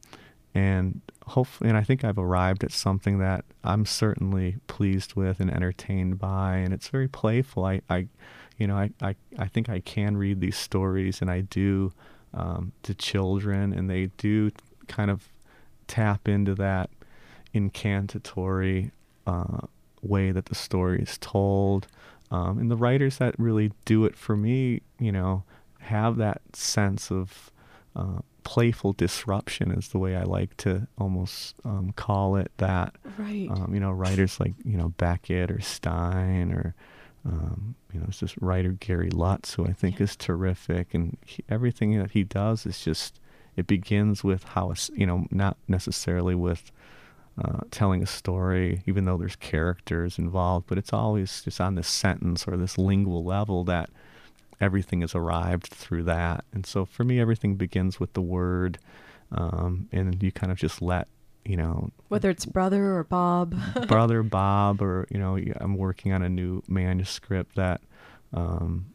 and 0.57 1.01
hopefully, 1.27 1.69
and 1.69 1.77
I 1.77 1.83
think 1.83 2.03
I've 2.03 2.17
arrived 2.17 2.63
at 2.63 2.71
something 2.71 3.19
that 3.19 3.45
I'm 3.63 3.85
certainly 3.85 4.55
pleased 4.65 5.13
with 5.13 5.39
and 5.39 5.53
entertained 5.53 6.17
by, 6.17 6.55
and 6.55 6.73
it's 6.73 6.87
very 6.87 7.07
playful. 7.07 7.63
I, 7.63 7.81
I 7.91 8.07
you 8.57 8.65
know, 8.65 8.75
I, 8.75 8.89
I, 8.99 9.15
I 9.37 9.47
think 9.47 9.69
I 9.69 9.81
can 9.81 10.17
read 10.17 10.41
these 10.41 10.57
stories, 10.57 11.21
and 11.21 11.29
I 11.29 11.41
do 11.41 11.93
um, 12.33 12.71
to 12.81 12.95
children, 12.95 13.71
and 13.71 13.87
they 13.87 14.07
do 14.17 14.49
kind 14.87 15.11
of 15.11 15.29
tap 15.85 16.27
into 16.27 16.55
that 16.55 16.89
incantatory 17.53 18.89
uh, 19.27 19.59
way 20.01 20.31
that 20.31 20.45
the 20.45 20.55
story 20.55 21.03
is 21.03 21.19
told. 21.19 21.85
Um, 22.31 22.57
and 22.57 22.71
the 22.71 22.77
writers 22.77 23.19
that 23.19 23.35
really 23.37 23.73
do 23.85 24.05
it 24.05 24.15
for 24.15 24.35
me, 24.35 24.81
you 24.99 25.11
know, 25.11 25.43
have 25.81 26.17
that 26.17 26.41
sense 26.53 27.11
of 27.11 27.51
uh, 27.95 28.21
playful 28.47 28.93
disruption, 28.93 29.71
is 29.71 29.89
the 29.89 29.97
way 29.99 30.15
I 30.15 30.23
like 30.23 30.55
to 30.57 30.87
almost 30.97 31.55
um, 31.65 31.91
call 31.97 32.37
it. 32.37 32.49
That 32.57 32.95
Right. 33.17 33.49
um, 33.51 33.73
you 33.73 33.81
know, 33.81 33.91
writers 33.91 34.39
like 34.39 34.53
you 34.63 34.77
know 34.77 34.89
Beckett 34.97 35.51
or 35.51 35.59
Stein 35.59 36.53
or 36.53 36.73
um, 37.25 37.75
you 37.91 37.99
know, 37.99 38.05
it's 38.07 38.21
this 38.21 38.37
writer 38.41 38.71
Gary 38.71 39.09
Lutz 39.09 39.55
who 39.55 39.65
I 39.65 39.73
think 39.73 39.99
is 39.99 40.15
terrific, 40.15 40.93
and 40.93 41.17
he, 41.25 41.43
everything 41.49 41.99
that 41.99 42.11
he 42.11 42.23
does 42.23 42.65
is 42.65 42.79
just 42.79 43.19
it 43.57 43.67
begins 43.67 44.23
with 44.23 44.43
how 44.55 44.69
a 44.69 44.71
s 44.71 44.89
you 44.95 45.05
know 45.05 45.27
not 45.29 45.57
necessarily 45.67 46.35
with 46.35 46.71
uh, 47.43 47.59
telling 47.69 48.01
a 48.01 48.07
story, 48.07 48.81
even 48.87 49.03
though 49.05 49.17
there's 49.17 49.35
characters 49.35 50.17
involved, 50.17 50.65
but 50.67 50.77
it's 50.77 50.93
always 50.93 51.41
just 51.43 51.59
on 51.59 51.75
this 51.75 51.87
sentence 51.89 52.47
or 52.47 52.55
this 52.57 52.77
lingual 52.77 53.23
level 53.25 53.63
that 53.65 53.89
everything 54.59 55.01
is 55.01 55.15
arrived 55.15 55.67
through 55.67 56.03
that. 56.03 56.45
And 56.53 56.65
so 56.65 56.85
for 56.85 57.03
me, 57.03 57.19
everything 57.19 57.55
begins 57.55 57.99
with 57.99 58.13
the 58.13 58.21
word, 58.21 58.79
um, 59.31 59.87
and 59.91 60.21
you 60.21 60.31
kind 60.31 60.51
of 60.51 60.57
just 60.57 60.81
let 60.81 61.07
you 61.45 61.55
know 61.55 61.91
Whether 62.09 62.29
it's 62.29 62.45
brother 62.45 62.97
or 62.97 63.03
Bob. 63.03 63.55
brother 63.87 64.23
Bob, 64.23 64.81
or 64.81 65.07
you 65.09 65.17
know, 65.17 65.37
I'm 65.57 65.77
working 65.77 66.11
on 66.13 66.21
a 66.21 66.29
new 66.29 66.61
manuscript 66.67 67.55
that, 67.55 67.81
um, 68.33 68.87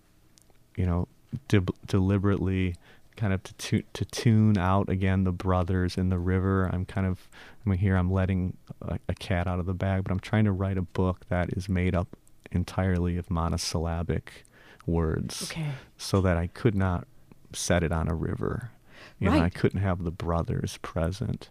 you 0.77 0.87
know, 0.87 1.09
de- 1.49 1.65
deliberately 1.87 2.75
kind 3.17 3.33
of 3.33 3.43
to 3.43 3.55
tu- 3.55 3.83
to 3.93 4.05
tune 4.05 4.59
out 4.59 4.89
again 4.89 5.25
the 5.25 5.33
brothers 5.33 5.97
in 5.97 6.09
the 6.09 6.19
river. 6.19 6.69
I'm 6.73 6.85
kind 6.85 7.07
of, 7.07 7.29
I 7.65 7.71
mean, 7.71 7.79
here 7.79 7.97
I'm 7.97 8.11
letting 8.11 8.57
a, 8.81 8.99
a 9.09 9.15
cat 9.15 9.47
out 9.47 9.59
of 9.59 9.67
the 9.67 9.75
bag, 9.75 10.05
but 10.05 10.13
I'm 10.13 10.21
trying 10.21 10.45
to 10.45 10.53
write 10.53 10.79
a 10.79 10.83
book 10.83 11.27
that 11.29 11.51
is 11.57 11.69
made 11.69 11.95
up 11.95 12.17
entirely 12.51 13.17
of 13.17 13.31
monosyllabic 13.31 14.45
words, 14.87 15.51
okay. 15.51 15.71
so 15.97 16.21
that 16.21 16.37
I 16.37 16.49
could 16.49 16.75
not 16.75 17.07
set 17.53 17.83
it 17.83 17.93
on 17.93 18.09
a 18.09 18.15
river. 18.15 18.71
You 19.19 19.31
know, 19.31 19.39
I 19.39 19.51
couldn't 19.51 19.81
have 19.81 20.03
the 20.03 20.11
brothers 20.11 20.79
present. 20.83 21.49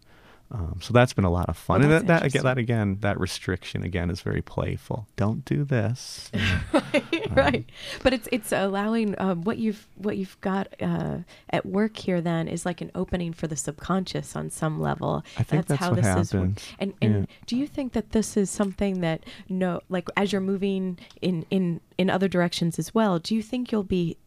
Um, 0.54 0.80
so 0.82 0.91
that's 0.91 1.14
been 1.14 1.24
a 1.24 1.30
lot 1.30 1.47
of 1.47 1.56
fun. 1.56 1.80
Well, 1.82 1.91
and 1.91 2.08
that, 2.10 2.20
that 2.22 2.26
again, 2.26 2.43
that 2.43 2.58
again, 2.58 2.97
that 3.02 3.18
restriction 3.20 3.84
again 3.84 4.10
is 4.10 4.20
very 4.20 4.41
playful. 4.41 5.08
Don't 5.16 5.45
do 5.45 5.64
this. 5.64 6.30
you 6.34 6.39
know. 6.74 6.82
right, 6.93 7.30
right. 7.32 7.66
But 8.04 8.12
it's 8.14 8.28
it's 8.34 8.52
allowing 8.52 9.16
um, 9.18 9.43
what 9.43 9.60
you've 9.60 9.88
what 9.95 10.18
you've 10.18 10.39
got 10.41 10.68
uh, 10.82 11.20
at 11.52 11.66
work 11.66 11.95
here. 11.95 12.20
Then 12.20 12.49
is 12.49 12.66
like 12.66 12.82
an 12.82 12.91
opening 12.95 13.32
for 13.32 13.47
the 13.47 13.56
subconscious 13.56 14.36
on 14.36 14.49
some 14.49 14.82
level. 14.82 15.24
I 15.38 15.43
think 15.43 15.68
that's 15.68 15.80
how 15.80 15.91
what 15.91 16.04
this 16.04 16.18
is. 16.18 16.34
wor- 16.34 16.52
And 16.80 16.93
and 17.02 17.16
Yeah. 17.22 17.26
do 17.45 17.56
you 17.56 17.66
think 17.66 17.93
that 17.93 18.12
this 18.12 18.36
is 18.36 18.49
something 18.49 18.99
that 19.02 19.24
no, 19.47 19.80
like 19.88 20.10
as 20.18 20.34
you're 20.34 20.41
moving 20.41 20.99
in 21.22 21.45
in 21.49 21.80
in 21.97 22.10
other 22.10 22.28
directions 22.28 22.78
as 22.78 22.93
well? 22.93 23.20
Do 23.20 23.36
you 23.36 23.41
think 23.41 23.72
you'll 23.72 23.84
be 23.84 24.18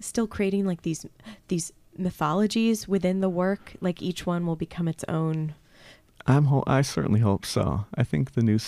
still 0.00 0.26
creating 0.26 0.66
like 0.66 0.82
these 0.82 1.06
these 1.48 1.72
mythologies 1.96 2.86
within 2.86 3.20
the 3.20 3.30
work? 3.30 3.72
Like 3.80 4.02
each 4.02 4.26
one 4.26 4.44
will 4.46 4.56
become 4.56 4.86
its 4.86 5.04
own. 5.08 5.54
I'm 6.26 6.44
ho- 6.46 6.64
I 6.66 6.82
certainly 6.82 7.20
hope 7.20 7.44
so. 7.44 7.86
I 7.94 8.04
think 8.04 8.32
the 8.32 8.42
new 8.42 8.58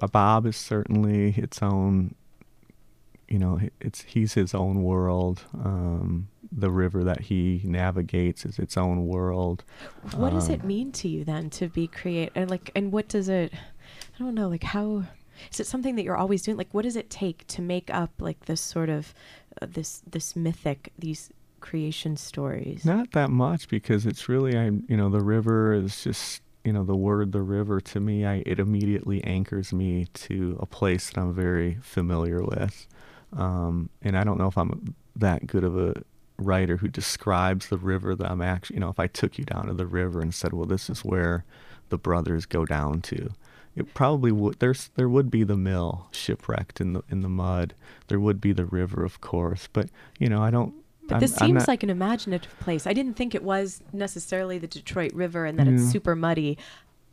uh, 0.00 0.06
Bob 0.08 0.46
is 0.46 0.56
certainly 0.56 1.30
its 1.36 1.62
own. 1.62 2.14
You 3.28 3.38
know, 3.38 3.60
it's 3.80 4.02
he's 4.02 4.34
his 4.34 4.54
own 4.54 4.82
world. 4.82 5.42
Um, 5.54 6.28
the 6.52 6.70
river 6.70 7.02
that 7.04 7.22
he 7.22 7.60
navigates 7.64 8.44
is 8.44 8.58
its 8.58 8.76
own 8.76 9.06
world. 9.06 9.64
What 10.14 10.30
does 10.32 10.48
Um, 10.48 10.54
it 10.56 10.64
mean 10.64 10.92
to 10.92 11.08
you 11.08 11.24
then 11.24 11.50
to 11.50 11.68
be 11.68 11.86
create 11.88 12.30
and 12.34 12.48
like 12.50 12.70
and 12.76 12.92
what 12.92 13.08
does 13.08 13.28
it 13.28 13.52
I 13.54 14.18
don't 14.22 14.34
know 14.36 14.48
like 14.48 14.62
how 14.62 15.04
is 15.50 15.58
it 15.58 15.66
something 15.66 15.96
that 15.96 16.04
you're 16.04 16.16
always 16.16 16.42
doing 16.42 16.56
like 16.56 16.72
what 16.72 16.82
does 16.82 16.94
it 16.94 17.10
take 17.10 17.44
to 17.48 17.62
make 17.62 17.92
up 17.92 18.10
like 18.20 18.44
this 18.46 18.60
sort 18.60 18.88
of 18.88 19.12
uh, 19.60 19.66
this 19.68 20.02
this 20.08 20.36
mythic 20.36 20.92
these 20.96 21.30
creation 21.58 22.16
stories 22.16 22.84
Not 22.84 23.10
that 23.12 23.30
much 23.30 23.68
because 23.68 24.06
it's 24.06 24.28
really 24.28 24.56
I 24.56 24.66
you 24.86 24.96
know 24.96 25.08
the 25.08 25.22
river 25.24 25.72
is 25.72 26.04
just 26.04 26.40
you 26.64 26.72
know 26.72 26.84
the 26.84 26.96
word 26.96 27.32
the 27.32 27.42
river 27.42 27.80
to 27.80 28.00
me 28.00 28.24
I 28.24 28.42
it 28.46 28.58
immediately 28.58 29.22
anchors 29.24 29.72
me 29.72 30.06
to 30.14 30.56
a 30.60 30.66
place 30.66 31.10
that 31.10 31.20
I'm 31.20 31.34
very 31.34 31.78
familiar 31.82 32.42
with. 32.42 32.86
Um, 33.36 33.90
and 34.02 34.16
I 34.16 34.24
don't 34.24 34.38
know 34.38 34.46
if 34.46 34.56
I'm 34.56 34.94
that 35.16 35.46
good 35.46 35.64
of 35.64 35.76
a 35.76 35.94
writer 36.38 36.76
who 36.76 36.88
describes 36.88 37.68
the 37.68 37.78
river 37.78 38.14
that 38.14 38.30
I'm 38.30 38.42
actually 38.42 38.76
you 38.76 38.80
know 38.80 38.88
if 38.88 38.98
I 38.98 39.06
took 39.06 39.38
you 39.38 39.44
down 39.44 39.66
to 39.66 39.74
the 39.74 39.86
river 39.86 40.20
and 40.20 40.34
said 40.34 40.52
well 40.52 40.66
this 40.66 40.90
is 40.90 41.04
where 41.04 41.44
the 41.90 41.98
brothers 41.98 42.46
go 42.46 42.64
down 42.64 43.02
to 43.02 43.30
it 43.76 43.94
probably 43.94 44.32
would 44.32 44.58
there's 44.58 44.90
there 44.96 45.08
would 45.08 45.30
be 45.30 45.44
the 45.44 45.56
mill 45.56 46.08
shipwrecked 46.12 46.80
in 46.80 46.94
the 46.94 47.02
in 47.10 47.20
the 47.20 47.28
mud 47.28 47.74
there 48.08 48.20
would 48.20 48.40
be 48.40 48.52
the 48.52 48.64
river 48.64 49.04
of 49.04 49.20
course 49.20 49.68
but 49.72 49.90
you 50.18 50.28
know 50.28 50.42
I 50.42 50.50
don't 50.50 50.74
but 51.08 51.14
I'm- 51.16 51.20
this 51.20 51.40
I'm 51.40 51.48
seems 51.48 51.60
not- 51.60 51.68
like 51.68 51.82
an 51.82 51.90
imaginative 51.90 52.58
place. 52.60 52.86
I 52.86 52.92
didn't 52.92 53.14
think 53.14 53.34
it 53.34 53.42
was 53.42 53.82
necessarily 53.92 54.58
the 54.58 54.66
detroit 54.66 55.12
river 55.12 55.44
and 55.46 55.58
that 55.58 55.68
it's 55.68 55.84
super 55.90 56.14
muddy. 56.16 56.56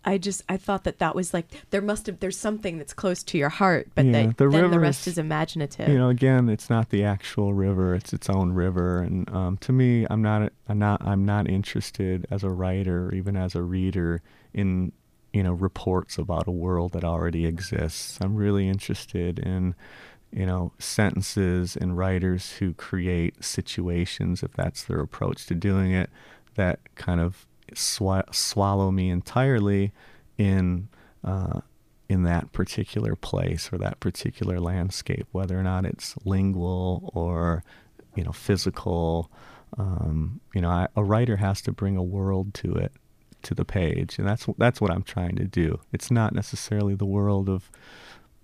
I 0.03 0.17
just 0.17 0.41
i 0.49 0.57
thought 0.57 0.83
that 0.85 0.97
that 0.97 1.13
was 1.15 1.31
like 1.31 1.45
there 1.69 1.79
must 1.79 2.07
have 2.07 2.19
there's 2.21 2.35
something 2.35 2.79
that's 2.79 2.91
close 2.91 3.21
to 3.21 3.37
your 3.37 3.49
heart 3.49 3.87
but 3.93 4.05
Yeah, 4.05 4.11
that 4.27 4.37
the 4.37 4.49
then 4.49 4.71
the 4.71 4.79
rest 4.79 5.01
is- 5.05 5.13
is 5.13 5.17
imaginative. 5.19 5.89
You 5.89 5.97
know 5.99 6.09
again 6.09 6.49
it's 6.49 6.71
not 6.71 6.89
the 6.89 7.03
actual 7.03 7.53
river 7.53 7.93
it's 7.93 8.11
its 8.11 8.27
own 8.27 8.53
river. 8.53 9.01
And 9.03 9.29
um, 9.29 9.57
to 9.57 9.71
me 9.71 10.07
i'm 10.09 10.23
not 10.23 10.51
i'm 10.67 10.79
not 10.79 11.05
i'm 11.05 11.23
not 11.23 11.47
interested 11.47 12.25
as 12.31 12.43
a 12.43 12.49
writer 12.49 13.09
or 13.09 13.13
even 13.13 13.37
as 13.37 13.53
a 13.53 13.61
reader 13.61 14.23
in 14.55 14.91
you 15.33 15.43
know 15.43 15.53
reports 15.53 16.17
about 16.17 16.47
a 16.47 16.51
world 16.51 16.93
that 16.93 17.03
already 17.03 17.45
exists. 17.45 18.17
I'm 18.21 18.35
really 18.35 18.67
interested 18.67 19.37
in 19.37 19.75
you 20.31 20.45
know 20.45 20.71
sentences 20.79 21.75
and 21.75 21.97
writers 21.97 22.53
who 22.53 22.73
create 22.73 23.43
situations 23.43 24.43
if 24.43 24.53
that's 24.53 24.83
their 24.83 24.99
approach 24.99 25.45
to 25.45 25.55
doing 25.55 25.91
it 25.91 26.09
that 26.55 26.79
kind 26.95 27.19
of 27.19 27.45
swa- 27.73 28.33
swallow 28.33 28.91
me 28.91 29.09
entirely 29.09 29.91
in 30.37 30.87
uh, 31.23 31.61
in 32.09 32.23
that 32.23 32.51
particular 32.51 33.15
place 33.15 33.69
or 33.71 33.77
that 33.77 33.99
particular 33.99 34.59
landscape, 34.59 35.27
whether 35.31 35.57
or 35.57 35.63
not 35.63 35.85
it's 35.85 36.15
lingual 36.25 37.09
or 37.13 37.63
you 38.15 38.23
know 38.23 38.31
physical. 38.31 39.31
Um, 39.77 40.41
you 40.53 40.59
know, 40.61 40.69
I, 40.69 40.87
a 40.97 41.03
writer 41.03 41.37
has 41.37 41.61
to 41.61 41.71
bring 41.71 41.95
a 41.95 42.03
world 42.03 42.53
to 42.55 42.73
it, 42.73 42.91
to 43.43 43.53
the 43.53 43.63
page, 43.63 44.19
and 44.19 44.27
that's 44.27 44.45
that's 44.57 44.81
what 44.81 44.91
I'm 44.91 45.03
trying 45.03 45.35
to 45.37 45.45
do. 45.45 45.79
It's 45.93 46.11
not 46.11 46.33
necessarily 46.33 46.95
the 46.95 47.05
world 47.05 47.47
of 47.47 47.71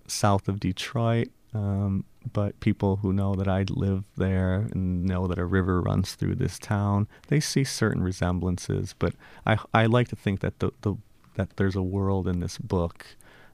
south 0.07 0.47
of 0.47 0.59
Detroit, 0.59 1.27
um, 1.53 2.03
but 2.33 2.59
people 2.59 2.97
who 2.97 3.13
know 3.13 3.35
that 3.35 3.47
I 3.47 3.63
live 3.69 4.03
there 4.17 4.67
and 4.71 5.05
know 5.05 5.27
that 5.27 5.37
a 5.37 5.45
river 5.45 5.81
runs 5.81 6.15
through 6.15 6.35
this 6.35 6.59
town, 6.59 7.07
they 7.27 7.39
see 7.39 7.63
certain 7.63 8.03
resemblances. 8.03 8.93
But 8.97 9.13
I 9.45 9.57
I 9.73 9.85
like 9.85 10.07
to 10.09 10.15
think 10.15 10.41
that 10.41 10.59
the, 10.59 10.71
the 10.81 10.95
that 11.35 11.55
there's 11.57 11.75
a 11.75 11.81
world 11.83 12.27
in 12.27 12.39
this 12.39 12.57
book 12.57 13.05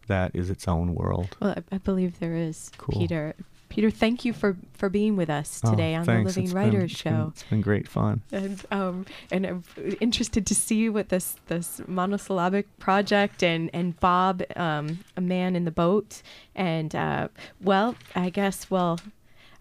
that 0.08 0.32
is 0.34 0.50
its 0.50 0.68
own 0.68 0.96
world. 0.96 1.38
Well, 1.40 1.56
I, 1.72 1.76
I 1.76 1.78
believe 1.78 2.20
there 2.20 2.36
is, 2.36 2.72
Cool. 2.78 3.00
Peter. 3.02 3.36
Peter, 3.74 3.90
thank 3.90 4.24
you 4.24 4.34
for, 4.34 4.56
for 4.74 4.88
being 4.88 5.16
with 5.16 5.32
us 5.32 5.60
Oh, 5.64 5.72
today 5.72 5.96
on 5.96 6.06
thanks. 6.06 6.36
the 6.36 6.42
Living 6.42 6.44
It's 6.44 6.54
been- 6.54 6.64
Writers 6.64 6.92
it's 6.92 7.02
been- 7.02 7.14
Show. 7.14 7.28
it's 7.30 7.44
been 7.44 7.62
great 7.62 7.88
fun. 7.88 8.22
and 8.32 8.64
um 8.70 9.06
and 9.32 9.48
I'm 9.48 9.64
interested 10.00 10.46
to 10.46 10.54
see 10.54 10.90
what 10.90 11.10
this 11.10 11.38
this 11.48 11.82
monosyllabic 11.88 12.68
project 12.78 13.42
and 13.42 13.72
and 13.74 14.00
Bob 14.00 14.44
um 14.56 15.00
a 15.18 15.22
man 15.22 15.56
in 15.56 15.66
the 15.66 15.72
boat 15.72 16.22
and 16.54 16.94
uh 16.96 17.30
well 17.62 17.96
I 18.16 18.30
guess 18.30 18.70
well 18.70 19.00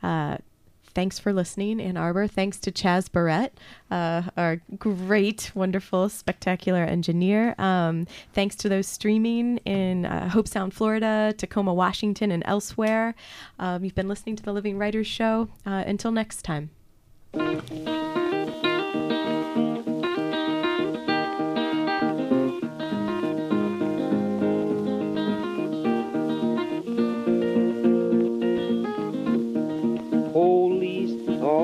uh 0.02 0.36
thanks 0.94 1.18
for 1.18 1.32
listening 1.32 1.80
Ann 1.80 1.96
Arbor. 1.96 2.26
Thanks 2.26 2.58
to 2.60 2.72
Chaz 2.72 3.10
Barrett 3.10 3.58
uh 3.90 4.22
our 4.36 4.60
great 4.78 5.50
wonderful 5.54 6.08
spectacular 6.08 6.82
engineer. 6.84 7.54
Um 7.58 8.06
thanks 8.32 8.56
to 8.56 8.68
those 8.68 8.86
streaming 8.86 9.58
in 9.58 10.06
uh, 10.06 10.28
Hobe 10.30 10.48
Sound 10.48 10.74
Florida 10.74 11.34
Tacoma 11.36 11.74
Washington 11.74 12.30
and 12.30 12.42
elsewhere. 12.46 13.14
Um, 13.58 13.84
you've 13.84 13.94
been 13.94 14.08
listening 14.08 14.36
to 14.36 14.42
the 14.42 14.52
Living 14.52 14.78
Writers 14.78 15.06
Show. 15.06 15.48
Uh, 15.66 15.84
until 15.86 16.12
next 16.12 16.42
time 16.42 16.70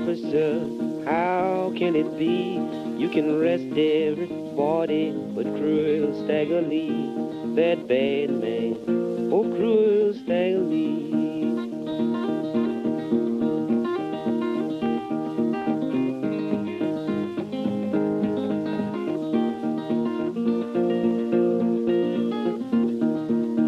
officer, 0.09 0.61
how 1.05 1.71
can 1.77 1.95
it 1.95 2.19
be? 2.19 2.55
You 2.99 3.11
can 3.11 3.31
arrest 3.31 3.65
everybody 3.77 5.13
but 5.35 5.45
cruel 5.45 6.15
Stagger 6.25 6.63
Lee, 6.63 7.13
that 7.55 7.87
bad 7.87 8.31
man. 8.31 9.31
Oh, 9.31 9.43
cruel 9.43 10.15
Stagger 10.15 10.61
Lee. 10.61 11.05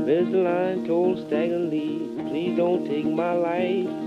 Mr. 0.07 0.87
Told 0.87 1.19
Stagger 1.27 1.59
Lee, 1.59 2.09
please 2.31 2.57
don't 2.57 2.87
take 2.87 3.05
my 3.05 3.35
life. 3.35 4.00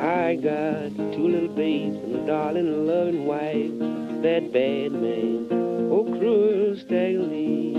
I 0.00 0.34
got 0.34 0.94
two 1.14 1.26
little 1.26 1.48
babes 1.48 1.96
and 1.96 2.16
a 2.16 2.26
darling 2.26 2.86
loving 2.86 3.24
wife. 3.24 3.70
That 4.22 4.52
bad 4.52 4.92
man, 4.92 5.48
oh 5.90 6.04
cruel 6.04 6.76
Stagger 6.76 7.22
Lee. 7.22 7.72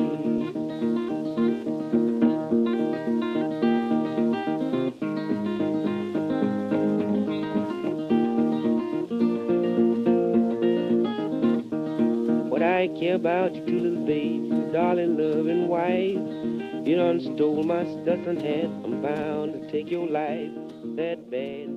What 12.50 12.64
I 12.64 12.88
care 13.00 13.16
about 13.16 13.54
you 13.54 13.64
two 13.66 13.80
little 13.80 14.06
babes, 14.06 14.74
darling 14.74 15.18
loving 15.18 15.68
wife. 15.68 16.88
You 16.88 16.96
done 16.96 17.20
stole 17.20 17.62
my 17.64 17.84
Stetson 17.84 18.38
hat, 18.38 18.72
I'm 18.86 19.02
bound 19.04 19.54
to 19.54 19.72
take 19.72 19.92
your 19.92 20.08
life. 20.08 20.52
That 20.96 21.30
bad 21.30 21.77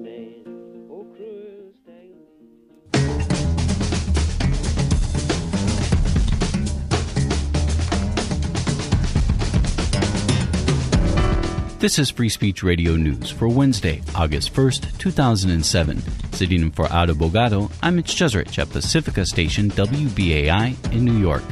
This 11.81 11.99
is 11.99 12.11
Free 12.11 12.29
Speech 12.29 12.63
Radio 12.63 12.95
News 12.95 13.31
for 13.31 13.49
Wednesday, 13.49 14.03
August 14.15 14.53
1st, 14.53 14.99
2007. 14.99 16.03
Sitting 16.31 16.61
in 16.61 16.71
for 16.71 16.85
Aura 16.93 17.15
Bogado, 17.15 17.73
I'm 17.83 17.97
Mitch 17.97 18.17
Jeserich 18.17 18.59
at 18.59 18.69
Pacifica 18.69 19.25
Station 19.25 19.71
WBAI 19.71 20.93
in 20.93 21.07
New 21.07 21.17
York. 21.17 21.43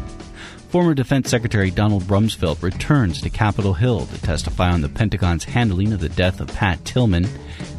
Former 0.68 0.92
Defense 0.92 1.30
Secretary 1.30 1.70
Donald 1.70 2.02
Rumsfeld 2.02 2.62
returns 2.62 3.22
to 3.22 3.30
Capitol 3.30 3.72
Hill 3.72 4.04
to 4.04 4.20
testify 4.20 4.70
on 4.70 4.82
the 4.82 4.90
Pentagon's 4.90 5.44
handling 5.44 5.94
of 5.94 6.00
the 6.00 6.10
death 6.10 6.42
of 6.42 6.48
Pat 6.48 6.84
Tillman. 6.84 7.26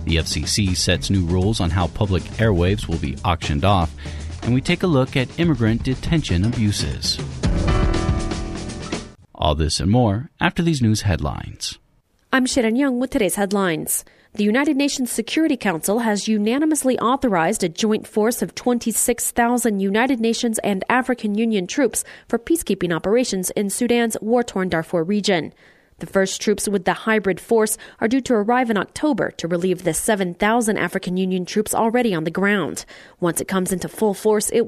The 0.06 0.16
FCC 0.16 0.76
sets 0.76 1.12
new 1.12 1.28
rules 1.28 1.60
on 1.60 1.70
how 1.70 1.86
public 1.86 2.24
airwaves 2.39 2.88
will 2.88 2.97
be 2.97 3.16
auctioned 3.24 3.64
off, 3.64 3.93
and 4.41 4.56
we 4.56 4.62
take 4.62 4.82
a 4.82 4.88
look 4.88 5.16
at 5.16 5.39
immigrant 5.39 5.84
detention 5.84 6.45
abuses. 6.45 7.20
All 9.36 9.54
this 9.54 9.80
and 9.80 9.91
more 9.91 10.32
after 10.41 10.64
these 10.64 10.82
news 10.82 11.02
headlines. 11.02 11.78
I'm 12.32 12.45
Sharon 12.45 12.75
Young 12.75 12.99
with 12.99 13.09
today's 13.09 13.34
headlines. 13.34 14.05
The 14.36 14.43
United 14.43 14.77
Nations 14.77 15.11
Security 15.11 15.57
Council 15.57 15.97
has 15.99 16.27
unanimously 16.27 16.95
authorized 16.99 17.63
a 17.63 17.69
joint 17.69 18.05
force 18.05 18.43
of 18.43 18.53
26,000 18.53 19.80
United 19.80 20.19
Nations 20.19 20.59
and 20.59 20.84
African 20.89 21.34
Union 21.34 21.65
troops 21.65 22.03
for 22.27 22.38
peacekeeping 22.38 22.95
operations 22.95 23.49
in 23.51 23.71
Sudan's 23.71 24.15
war 24.21 24.43
torn 24.43 24.69
Darfur 24.69 25.03
region. 25.03 25.53
The 25.97 26.05
first 26.05 26.39
troops 26.39 26.69
with 26.69 26.86
the 26.86 26.93
hybrid 26.93 27.39
force 27.39 27.80
are 27.99 28.07
due 28.07 28.21
to 28.21 28.36
arrive 28.36 28.69
in 28.69 28.77
October 28.77 29.32
to 29.32 29.47
relieve 29.47 29.84
the 29.84 29.95
7,000 29.95 30.77
African 30.77 31.17
Union 31.17 31.45
troops 31.45 31.73
already 31.73 32.13
on 32.13 32.25
the 32.25 32.32
ground. 32.32 32.86
Once 33.19 33.41
it 33.41 33.47
comes 33.47 33.73
into 33.73 33.89
full 33.89 34.13
force, 34.13 34.51
it 34.51 34.67